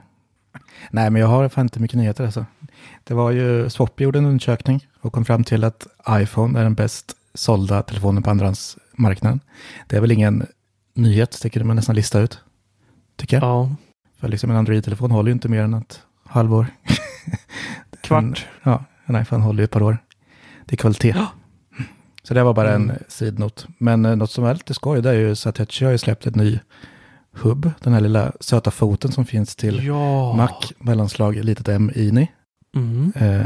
Nej, 0.92 1.10
men 1.10 1.22
jag 1.22 1.28
har 1.28 1.50
fan 1.50 1.66
inte 1.66 1.80
mycket 1.80 1.98
nyheter 1.98 2.26
alltså. 2.26 2.46
Det 3.04 3.14
var 3.14 3.32
ju, 3.32 3.70
Swap 3.70 4.02
gjorde 4.02 4.20
en 4.20 4.26
undersökning 4.26 4.88
och 5.02 5.14
kom 5.14 5.26
fram 5.26 5.44
till 5.44 5.64
att 5.64 5.88
iPhone 6.10 6.60
är 6.60 6.64
den 6.64 6.74
bäst 6.74 7.16
sålda 7.34 7.82
telefonen 7.82 8.24
på 8.24 8.30
andrahandsmarknaden. 8.30 9.40
Det 9.88 9.98
är 9.98 10.02
väl 10.02 10.12
ingen 10.12 10.48
nyhet, 10.94 11.40
det 11.42 11.50
kunde 11.50 11.66
man 11.66 11.76
nästan 11.76 11.96
lista 11.96 12.20
ut. 12.20 12.40
Tycker 13.16 13.38
jag. 13.38 13.44
Ja. 13.44 13.76
För 14.20 14.28
liksom 14.28 14.52
en 14.52 14.58
Android-telefon 14.58 15.12
håller 15.12 15.30
ju 15.30 15.34
inte 15.34 15.50
mer 15.50 15.62
än 15.62 15.74
ett 15.74 16.02
halvår. 16.26 16.68
Kvart. 18.02 18.24
En, 18.64 18.72
ja, 18.72 18.84
en 19.06 19.22
iPhone 19.22 19.44
håller 19.44 19.60
ju 19.60 19.64
ett 19.64 19.72
par 19.72 19.84
år. 19.84 19.98
Det 20.66 20.76
är 20.76 20.78
kvalitet. 20.78 21.14
Ja. 21.18 21.28
Så 22.28 22.34
det 22.34 22.44
var 22.44 22.54
bara 22.54 22.74
en 22.74 22.90
mm. 22.90 22.98
sidnot. 23.08 23.68
Men 23.78 24.06
eh, 24.06 24.16
något 24.16 24.32
som 24.32 24.46
är 24.46 24.54
lite 24.54 24.74
skoj 24.74 25.02
det 25.02 25.10
är 25.10 25.14
ju 25.14 25.36
Satechi 25.36 25.86
har 25.86 25.92
ju 25.92 25.98
släppt 25.98 26.28
ett 26.28 26.36
ny 26.36 26.60
hubb. 27.32 27.72
Den 27.80 27.94
här 27.94 28.02
lilla 28.02 28.32
söta 28.40 28.72
foten 28.72 29.12
som 29.12 29.26
finns 29.26 29.56
till 29.56 29.86
ja. 29.86 30.34
Mac, 30.34 30.60
mellanslag 30.80 31.36
litet 31.36 31.68
M 31.68 31.92
ini. 31.96 32.32
Mm. 32.76 33.14
Eh, 33.16 33.46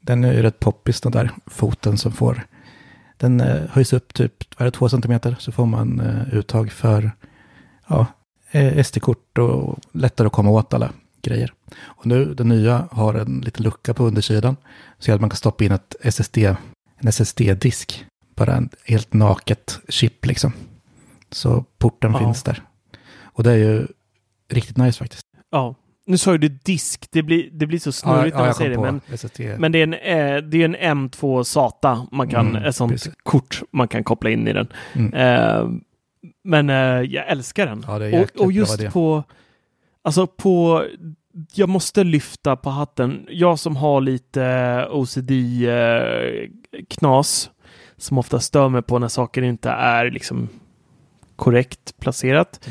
den 0.00 0.24
är 0.24 0.32
ju 0.32 0.42
rätt 0.42 0.60
poppis 0.60 1.00
den 1.00 1.12
där 1.12 1.30
foten 1.46 1.98
som 1.98 2.12
får. 2.12 2.46
Den 3.16 3.40
eh, 3.40 3.62
höjs 3.70 3.92
upp 3.92 4.14
typ, 4.14 4.32
vad 4.58 4.66
är 4.66 4.70
det, 4.70 4.78
två 4.78 4.88
centimeter 4.88 5.36
så 5.38 5.52
får 5.52 5.66
man 5.66 6.00
eh, 6.00 6.34
uttag 6.34 6.72
för 6.72 7.10
ja, 7.86 8.06
eh, 8.50 8.84
SD-kort 8.84 9.38
och 9.38 9.78
lättare 9.92 10.26
att 10.26 10.32
komma 10.32 10.50
åt 10.50 10.74
alla 10.74 10.90
grejer. 11.22 11.52
Och 11.82 12.06
nu, 12.06 12.34
den 12.34 12.48
nya 12.48 12.88
har 12.90 13.14
en 13.14 13.40
liten 13.40 13.64
lucka 13.64 13.94
på 13.94 14.04
undersidan 14.04 14.56
så 14.98 15.14
att 15.14 15.20
man 15.20 15.30
kan 15.30 15.36
stoppa 15.36 15.64
in 15.64 15.72
ett 15.72 15.96
SSD 16.00 16.38
en 17.02 17.08
SSD-disk. 17.08 18.04
Bara 18.34 18.56
en 18.56 18.68
helt 18.84 19.12
naket 19.12 19.80
chip 19.88 20.26
liksom. 20.26 20.52
Så 21.30 21.64
porten 21.78 22.12
ja. 22.12 22.18
finns 22.18 22.42
där. 22.42 22.62
Och 23.22 23.42
det 23.42 23.52
är 23.52 23.56
ju 23.56 23.86
riktigt 24.48 24.76
nice 24.76 24.98
faktiskt. 24.98 25.26
Ja, 25.50 25.74
nu 26.06 26.18
sa 26.18 26.38
du 26.38 26.48
disk, 26.48 27.08
det 27.10 27.22
blir, 27.22 27.50
det 27.52 27.66
blir 27.66 27.78
så 27.78 27.92
snurrigt 27.92 28.34
ja, 28.34 28.38
när 28.38 28.46
man 28.46 28.54
säger 28.54 28.70
det. 28.70 28.78
Men, 28.78 29.60
men 29.60 29.72
det 29.72 29.78
är 29.78 29.82
en, 29.82 29.94
eh, 29.94 30.42
det 30.42 30.62
är 30.62 30.64
en 30.64 30.76
M2 30.76 31.42
SATA, 31.42 32.06
man 32.12 32.28
kan, 32.28 32.48
mm, 32.48 32.64
ett 32.64 32.76
sånt 32.76 32.92
precis. 32.92 33.12
kort 33.22 33.62
man 33.70 33.88
kan 33.88 34.04
koppla 34.04 34.30
in 34.30 34.48
i 34.48 34.52
den. 34.52 34.68
Mm. 34.92 35.14
Eh, 35.14 35.68
men 36.44 36.70
eh, 36.70 36.76
jag 37.12 37.28
älskar 37.28 37.66
den. 37.66 37.84
Ja, 37.86 38.20
och, 38.20 38.44
och 38.44 38.52
just 38.52 38.92
på, 38.92 39.24
alltså 40.02 40.26
på 40.26 40.84
jag 41.54 41.68
måste 41.68 42.04
lyfta 42.04 42.56
på 42.56 42.70
hatten. 42.70 43.26
Jag 43.30 43.58
som 43.58 43.76
har 43.76 44.00
lite 44.00 44.86
OCD-knas, 44.90 46.30
som 47.96 48.18
ofta 48.18 48.40
stör 48.40 48.68
mig 48.68 48.82
på 48.82 48.98
när 48.98 49.08
saker 49.08 49.42
inte 49.42 49.70
är 49.70 50.10
liksom 50.10 50.48
korrekt 51.36 51.98
placerat. 51.98 52.68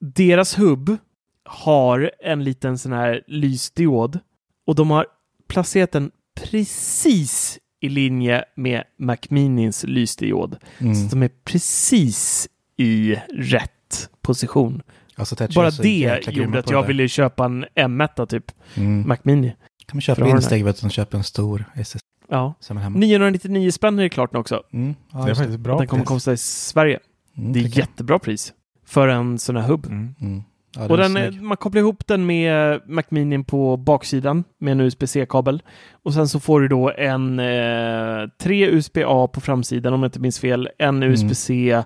Deras 0.00 0.58
hubb 0.58 0.96
har 1.44 2.10
en 2.20 2.44
liten 2.44 2.78
sån 2.78 2.92
här 2.92 3.22
lysdiod 3.26 4.18
och 4.66 4.74
de 4.74 4.90
har 4.90 5.06
placerat 5.48 5.92
den 5.92 6.10
precis 6.34 7.58
i 7.80 7.88
linje 7.88 8.44
med 8.54 8.84
Macminins 8.98 9.84
lysdiod. 9.84 10.58
Mm. 10.78 10.94
Så 10.94 11.16
de 11.16 11.22
är 11.22 11.30
precis 11.44 12.48
i 12.76 13.16
rätt 13.34 14.10
position. 14.22 14.82
Alltså, 15.16 15.36
Bara 15.54 15.70
det 15.70 16.22
gjorde 16.30 16.58
att 16.58 16.70
jag 16.70 16.84
det. 16.84 16.88
ville 16.88 17.08
köpa 17.08 17.44
en 17.44 17.64
M1 17.64 18.26
typ, 18.26 18.52
mm. 18.74 19.08
Mac 19.08 19.16
Mini. 19.22 19.48
Kan 19.86 19.96
man 19.96 20.00
köpa 20.00 20.28
insteg 20.28 20.64
vet 20.64 20.82
du, 20.82 20.90
köpa 20.90 21.16
en 21.16 21.24
stor 21.24 21.64
SS. 21.74 22.00
Ja. 22.28 22.54
999 22.94 23.70
spänn 23.70 23.98
är 23.98 24.02
det 24.02 24.08
klart 24.08 24.32
nu 24.32 24.38
också. 24.38 24.62
Mm. 24.72 24.94
Ja, 25.12 25.18
det 25.24 25.30
är 25.30 25.34
faktiskt 25.34 25.58
bra 25.58 25.78
Den 25.78 25.86
kommer 25.86 26.04
kosta 26.04 26.32
i 26.32 26.36
Sverige. 26.36 26.98
Mm, 27.36 27.52
det 27.52 27.60
är 27.60 27.78
jättebra 27.78 28.18
pris 28.18 28.52
för 28.86 29.08
en 29.08 29.38
sån 29.38 29.56
här 29.56 29.68
hubb. 29.68 29.86
Mm. 29.86 30.14
Mm. 30.20 30.42
Ja, 30.76 30.88
och 30.88 30.96
den, 30.96 31.44
man 31.44 31.56
kopplar 31.56 31.80
ihop 31.80 32.06
den 32.06 32.26
med 32.26 32.80
Mac 32.86 33.02
Mini 33.08 33.44
på 33.44 33.76
baksidan 33.76 34.44
med 34.58 34.72
en 34.72 34.80
USB-C-kabel. 34.80 35.62
Och 36.02 36.14
sen 36.14 36.28
så 36.28 36.40
får 36.40 36.60
du 36.60 36.68
då 36.68 36.90
en 36.90 37.38
eh, 37.38 38.28
tre 38.40 38.66
USB-A 38.66 39.28
på 39.32 39.40
framsidan 39.40 39.92
om 39.92 40.02
jag 40.02 40.08
inte 40.08 40.20
minns 40.20 40.40
fel, 40.40 40.68
en 40.78 40.96
mm. 40.96 41.10
USB-C 41.10 41.82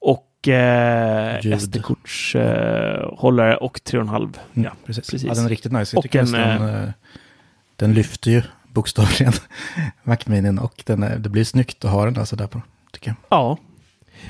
och 0.00 0.29
eh, 0.48 1.58
SD-kortshållare 1.58 3.52
eh, 3.52 3.56
och 3.56 3.78
3,5. 3.78 4.16
Mm, 4.16 4.34
ja, 4.54 4.72
precis. 4.86 5.10
precis. 5.10 5.28
Ja, 5.28 5.34
den 5.34 5.44
är 5.44 5.48
riktigt 5.48 5.72
nice. 5.72 5.96
Jag 5.96 6.04
och 6.04 6.16
en, 6.16 6.32
den, 6.32 6.68
eh, 6.68 6.90
den 7.76 7.94
lyfter 7.94 8.30
ju 8.30 8.42
bokstavligen 8.68 9.32
Mac 10.02 10.16
Mini 10.26 10.58
och 10.60 10.82
den 10.86 11.02
är, 11.02 11.18
det 11.18 11.28
blir 11.28 11.44
snyggt 11.44 11.84
att 11.84 11.90
ha 11.90 12.04
den 12.04 12.14
där 12.14 12.24
sådär 12.24 12.46
på, 12.46 12.62
tycker 12.92 13.10
jag. 13.10 13.16
Ja. 13.28 13.58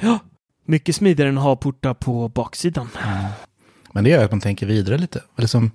ja. 0.01 0.19
Mycket 0.65 0.97
smidigare 0.97 1.29
än 1.29 1.39
att 1.39 1.45
ha 1.45 1.57
portar 1.57 1.95
på 1.95 2.29
baksidan. 2.29 2.89
Mm. 3.07 3.25
Men 3.93 4.05
det 4.05 4.11
gör 4.11 4.25
att 4.25 4.31
man 4.31 4.41
tänker 4.41 4.67
vidare 4.67 4.99
lite. 4.99 5.23
Eller 5.37 5.49
som, 5.49 5.71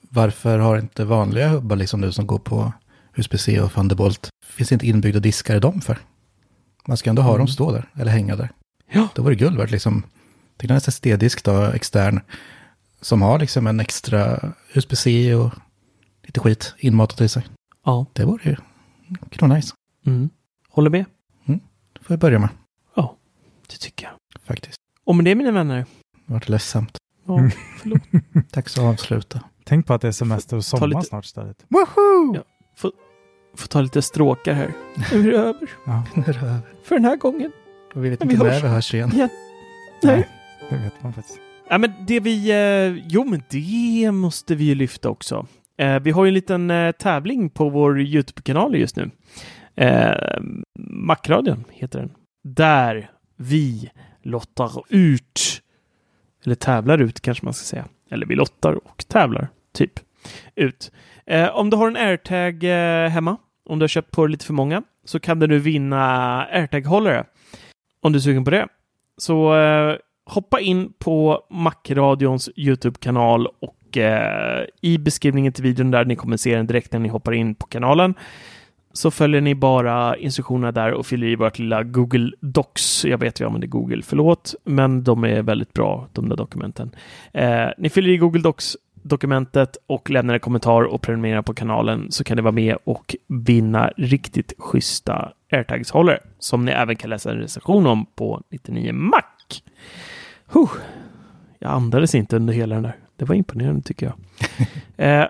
varför 0.00 0.58
har 0.58 0.78
inte 0.78 1.04
vanliga 1.04 1.48
hubbar 1.48 1.76
liksom 1.76 2.00
nu 2.00 2.12
som 2.12 2.26
går 2.26 2.38
på 2.38 2.72
USB-C 3.14 3.60
och 3.60 3.72
Thunderbolt, 3.72 4.28
finns 4.46 4.68
det 4.68 4.72
inte 4.72 4.86
inbyggda 4.86 5.20
diskar 5.20 5.56
i 5.56 5.60
dem 5.60 5.80
för? 5.80 5.98
Man 6.86 6.96
ska 6.96 7.10
ändå 7.10 7.22
ha 7.22 7.30
mm. 7.30 7.38
dem 7.38 7.48
stå 7.48 7.72
där, 7.72 7.88
eller 7.94 8.12
hänga 8.12 8.36
där. 8.36 8.50
Ja. 8.90 9.08
Då 9.14 9.22
var 9.22 9.30
det 9.30 9.36
guld 9.36 9.58
värt 9.58 9.70
liksom. 9.70 10.02
Tänk 10.56 10.70
en 10.70 10.76
SSD-disk 10.76 11.44
då, 11.44 11.62
extern, 11.62 12.20
som 13.00 13.22
har 13.22 13.38
liksom 13.38 13.66
en 13.66 13.80
extra 13.80 14.52
USB-C 14.74 15.34
och 15.34 15.54
lite 16.22 16.40
skit 16.40 16.74
inmatat 16.78 17.20
i 17.20 17.28
sig. 17.28 17.46
Ja. 17.84 18.06
Det 18.12 18.24
vore 18.24 18.42
ju 18.44 18.56
nice. 19.48 19.74
Mm. 20.06 20.30
Håller 20.68 20.90
med. 20.90 21.04
Mm. 21.46 21.60
Det 21.92 22.04
får 22.04 22.14
jag 22.14 22.20
börja 22.20 22.38
med. 22.38 22.48
Ja, 22.94 23.16
det 23.66 23.76
tycker 23.76 24.06
jag. 24.06 24.42
Faktiskt. 24.42 24.76
Och 25.04 25.14
med 25.16 25.24
det 25.24 25.34
mina 25.34 25.50
vänner. 25.50 25.86
Det 26.26 26.32
vart 26.32 26.48
ledsamt. 26.48 26.98
Ja, 27.26 27.38
mm. 27.38 27.50
förlåt. 27.78 28.02
Tack 28.50 28.68
så 28.68 28.86
avsluta. 28.86 29.40
Tänk 29.64 29.86
på 29.86 29.94
att 29.94 30.00
det 30.00 30.08
är 30.08 30.12
semester 30.12 30.56
och 30.56 30.64
sommar 30.64 30.86
lite... 30.86 31.02
snart 31.02 31.24
istället. 31.24 31.64
Woho! 31.68 32.34
Ja, 32.34 32.42
får, 32.76 32.92
får 33.56 33.68
ta 33.68 33.80
lite 33.80 34.02
stråkar 34.02 34.54
här. 34.54 34.74
Nu 35.12 35.28
är 35.28 35.32
det 35.32 35.38
över. 35.38 35.70
Ja. 35.86 36.04
Nu 36.14 36.22
är 36.22 36.32
det 36.32 36.46
över. 36.46 36.60
För 36.84 36.94
den 36.94 37.04
här 37.04 37.16
gången. 37.16 37.52
Och 37.96 38.04
vi 38.04 38.10
vet 38.10 38.22
inte 38.22 38.36
när 38.36 38.60
vi 38.62 38.68
hörs 38.68 38.94
igen. 38.94 39.10
Ja. 39.14 39.28
Nej. 40.02 40.16
Nej, 40.16 40.28
det 40.70 40.76
vet 40.76 41.02
man 41.02 41.12
faktiskt. 41.12 41.40
Ja, 41.68 41.78
men 41.78 41.92
det 42.06 42.20
vi... 42.20 42.50
Eh, 42.50 43.04
jo, 43.08 43.24
men 43.24 43.42
det 43.50 44.10
måste 44.12 44.54
vi 44.54 44.64
ju 44.64 44.74
lyfta 44.74 45.08
också. 45.08 45.46
Eh, 45.78 46.00
vi 46.00 46.10
har 46.10 46.24
ju 46.24 46.28
en 46.28 46.34
liten 46.34 46.70
eh, 46.70 46.92
tävling 46.92 47.50
på 47.50 47.68
vår 47.68 48.00
YouTube-kanal 48.00 48.76
just 48.76 48.96
nu. 48.96 49.10
Eh, 49.74 50.40
Macradion 50.78 51.64
heter 51.70 51.98
den. 51.98 52.10
Där 52.44 53.10
vi 53.36 53.90
lottar 54.22 54.82
ut, 54.88 55.62
eller 56.44 56.54
tävlar 56.54 56.98
ut 56.98 57.20
kanske 57.20 57.44
man 57.44 57.54
ska 57.54 57.64
säga. 57.64 57.84
Eller 58.10 58.26
vi 58.26 58.34
lottar 58.34 58.72
och 58.72 59.04
tävlar, 59.08 59.48
typ, 59.74 59.92
ut. 60.54 60.92
Eh, 61.26 61.56
om 61.56 61.70
du 61.70 61.76
har 61.76 61.88
en 61.88 61.96
AirTag 61.96 62.64
eh, 62.64 63.10
hemma, 63.10 63.36
om 63.68 63.78
du 63.78 63.82
har 63.82 63.88
köpt 63.88 64.10
på 64.10 64.26
lite 64.26 64.44
för 64.44 64.52
många, 64.52 64.82
så 65.04 65.20
kan 65.20 65.38
du 65.38 65.46
nu 65.46 65.58
vinna 65.58 66.00
AirTag-hållare. 66.46 67.24
Om 68.00 68.12
du 68.12 68.18
är 68.18 68.20
sugen 68.20 68.44
på 68.44 68.50
det. 68.50 68.68
Så 69.16 69.56
eh, 69.56 69.96
hoppa 70.26 70.60
in 70.60 70.92
på 70.98 71.46
Macradions 71.50 72.50
YouTube-kanal 72.56 73.46
och 73.46 73.96
eh, 73.96 74.64
i 74.80 74.98
beskrivningen 74.98 75.52
till 75.52 75.64
videon 75.64 75.90
där 75.90 76.04
ni 76.04 76.16
kommer 76.16 76.36
se 76.36 76.56
den 76.56 76.66
direkt 76.66 76.92
när 76.92 77.00
ni 77.00 77.08
hoppar 77.08 77.32
in 77.32 77.54
på 77.54 77.66
kanalen 77.66 78.14
så 78.96 79.10
följer 79.10 79.40
ni 79.40 79.54
bara 79.54 80.16
instruktionerna 80.16 80.72
där 80.72 80.92
och 80.92 81.06
fyller 81.06 81.26
i 81.26 81.36
vårt 81.36 81.58
lilla 81.58 81.82
Google 81.82 82.32
Docs. 82.40 83.04
Jag 83.04 83.18
vet 83.18 83.40
jag 83.40 83.46
använder 83.46 83.68
Google, 83.68 84.02
förlåt, 84.02 84.54
men 84.64 85.04
de 85.04 85.24
är 85.24 85.42
väldigt 85.42 85.72
bra, 85.72 86.08
de 86.12 86.28
där 86.28 86.36
dokumenten. 86.36 86.90
Eh, 87.32 87.66
ni 87.78 87.88
fyller 87.88 88.10
i 88.10 88.16
Google 88.16 88.42
Docs 88.42 88.76
dokumentet 89.08 89.76
och 89.86 90.10
lämnar 90.10 90.34
en 90.34 90.40
kommentar 90.40 90.82
och 90.82 91.02
prenumererar 91.02 91.42
på 91.42 91.54
kanalen 91.54 92.12
så 92.12 92.24
kan 92.24 92.36
ni 92.36 92.42
vara 92.42 92.52
med 92.52 92.76
och 92.84 93.16
vinna 93.26 93.90
riktigt 93.96 94.52
schyssta 94.58 95.32
airtags-hållare 95.52 96.18
som 96.38 96.64
ni 96.64 96.72
även 96.72 96.96
kan 96.96 97.10
läsa 97.10 97.30
en 97.30 97.38
recension 97.38 97.86
om 97.86 98.06
på 98.06 98.42
99 98.50 98.92
Mac. 98.92 99.22
Huh. 100.46 100.70
Jag 101.58 101.70
andades 101.70 102.14
inte 102.14 102.36
under 102.36 102.54
hela 102.54 102.74
den 102.74 102.82
där. 102.82 102.96
Det 103.16 103.24
var 103.24 103.34
imponerande 103.34 103.82
tycker 103.82 104.06
jag. 104.06 104.14
eh, 105.22 105.28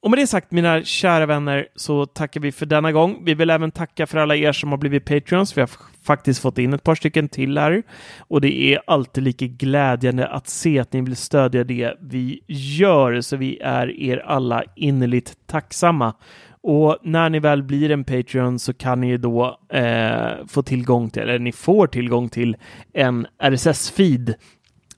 och 0.00 0.10
med 0.10 0.18
det 0.18 0.26
sagt, 0.26 0.50
mina 0.50 0.82
kära 0.82 1.26
vänner, 1.26 1.68
så 1.76 2.06
tackar 2.06 2.40
vi 2.40 2.52
för 2.52 2.66
denna 2.66 2.92
gång. 2.92 3.22
Vi 3.24 3.34
vill 3.34 3.50
även 3.50 3.70
tacka 3.70 4.06
för 4.06 4.18
alla 4.18 4.36
er 4.36 4.52
som 4.52 4.70
har 4.70 4.78
blivit 4.78 5.04
Patreons. 5.04 5.56
Vi 5.56 5.60
har 5.60 5.70
faktiskt 6.08 6.42
fått 6.42 6.58
in 6.58 6.74
ett 6.74 6.82
par 6.82 6.94
stycken 6.94 7.28
till 7.28 7.58
här 7.58 7.82
och 8.18 8.40
det 8.40 8.74
är 8.74 8.80
alltid 8.86 9.24
lika 9.24 9.46
glädjande 9.46 10.28
att 10.28 10.48
se 10.48 10.78
att 10.78 10.92
ni 10.92 11.00
vill 11.00 11.16
stödja 11.16 11.64
det 11.64 11.94
vi 12.00 12.40
gör, 12.46 13.20
så 13.20 13.36
vi 13.36 13.58
är 13.58 14.00
er 14.00 14.18
alla 14.26 14.64
innerligt 14.76 15.36
tacksamma. 15.46 16.14
Och 16.60 16.96
när 17.02 17.30
ni 17.30 17.38
väl 17.40 17.62
blir 17.62 17.90
en 17.90 18.04
Patreon 18.04 18.58
så 18.58 18.74
kan 18.74 19.00
ni 19.00 19.16
då 19.16 19.58
eh, 19.68 20.46
få 20.48 20.62
tillgång 20.62 21.10
till, 21.10 21.22
eller 21.22 21.38
ni 21.38 21.52
får 21.52 21.86
tillgång 21.86 22.28
till 22.28 22.56
en 22.92 23.26
RSS-feed 23.42 24.34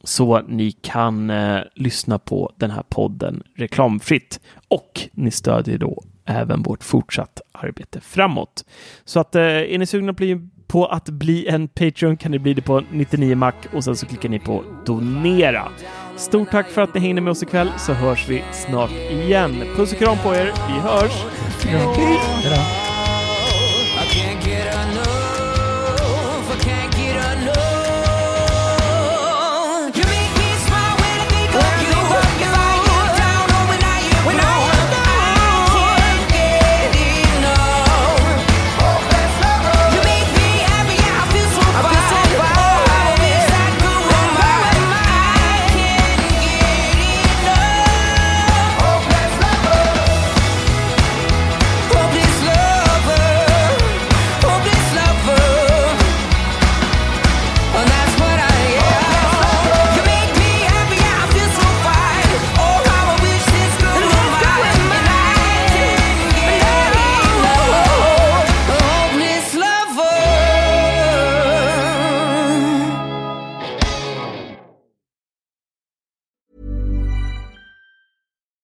så 0.05 0.43
ni 0.43 0.73
kan 0.73 1.31
eh, 1.31 1.61
lyssna 1.75 2.19
på 2.19 2.53
den 2.57 2.71
här 2.71 2.83
podden 2.89 3.43
reklamfritt 3.57 4.41
och 4.69 5.01
ni 5.13 5.31
stödjer 5.31 5.79
då 5.79 6.03
även 6.25 6.63
vårt 6.63 6.85
fortsatt 6.85 7.41
arbete 7.53 8.01
framåt. 8.01 8.65
Så 9.05 9.21
att 9.21 9.35
eh, 9.35 9.43
är 9.43 9.79
ni 9.79 9.87
sugna 9.87 10.13
på 10.13 10.13
att 10.13 10.17
bli 10.17 10.49
på 10.71 10.87
att 10.87 11.09
bli 11.09 11.49
en 11.49 11.69
Patreon 11.69 12.17
kan 12.17 12.31
ni 12.31 12.39
bli 12.39 12.55
det 12.55 12.63
på 12.63 12.83
99 12.93 13.37
Mac 13.37 13.53
och 13.73 13.85
sen 13.85 13.97
så 13.97 14.07
klickar 14.07 14.29
ni 14.29 14.39
på 14.39 14.65
donera. 14.87 15.69
Stort 16.17 16.51
tack 16.51 16.71
för 16.71 16.83
att 16.83 16.95
ni 16.95 17.01
hängde 17.01 17.21
med 17.21 17.31
oss 17.31 17.43
ikväll 17.43 17.73
så 17.79 17.93
hörs 17.93 18.29
vi 18.29 18.45
snart 18.53 18.91
igen. 18.91 19.65
Puss 19.77 19.93
och 19.93 19.99
kram 19.99 20.19
på 20.23 20.35
er. 20.35 20.53
Vi 20.69 20.81
hörs. 20.81 21.25
Hej! 21.65 22.80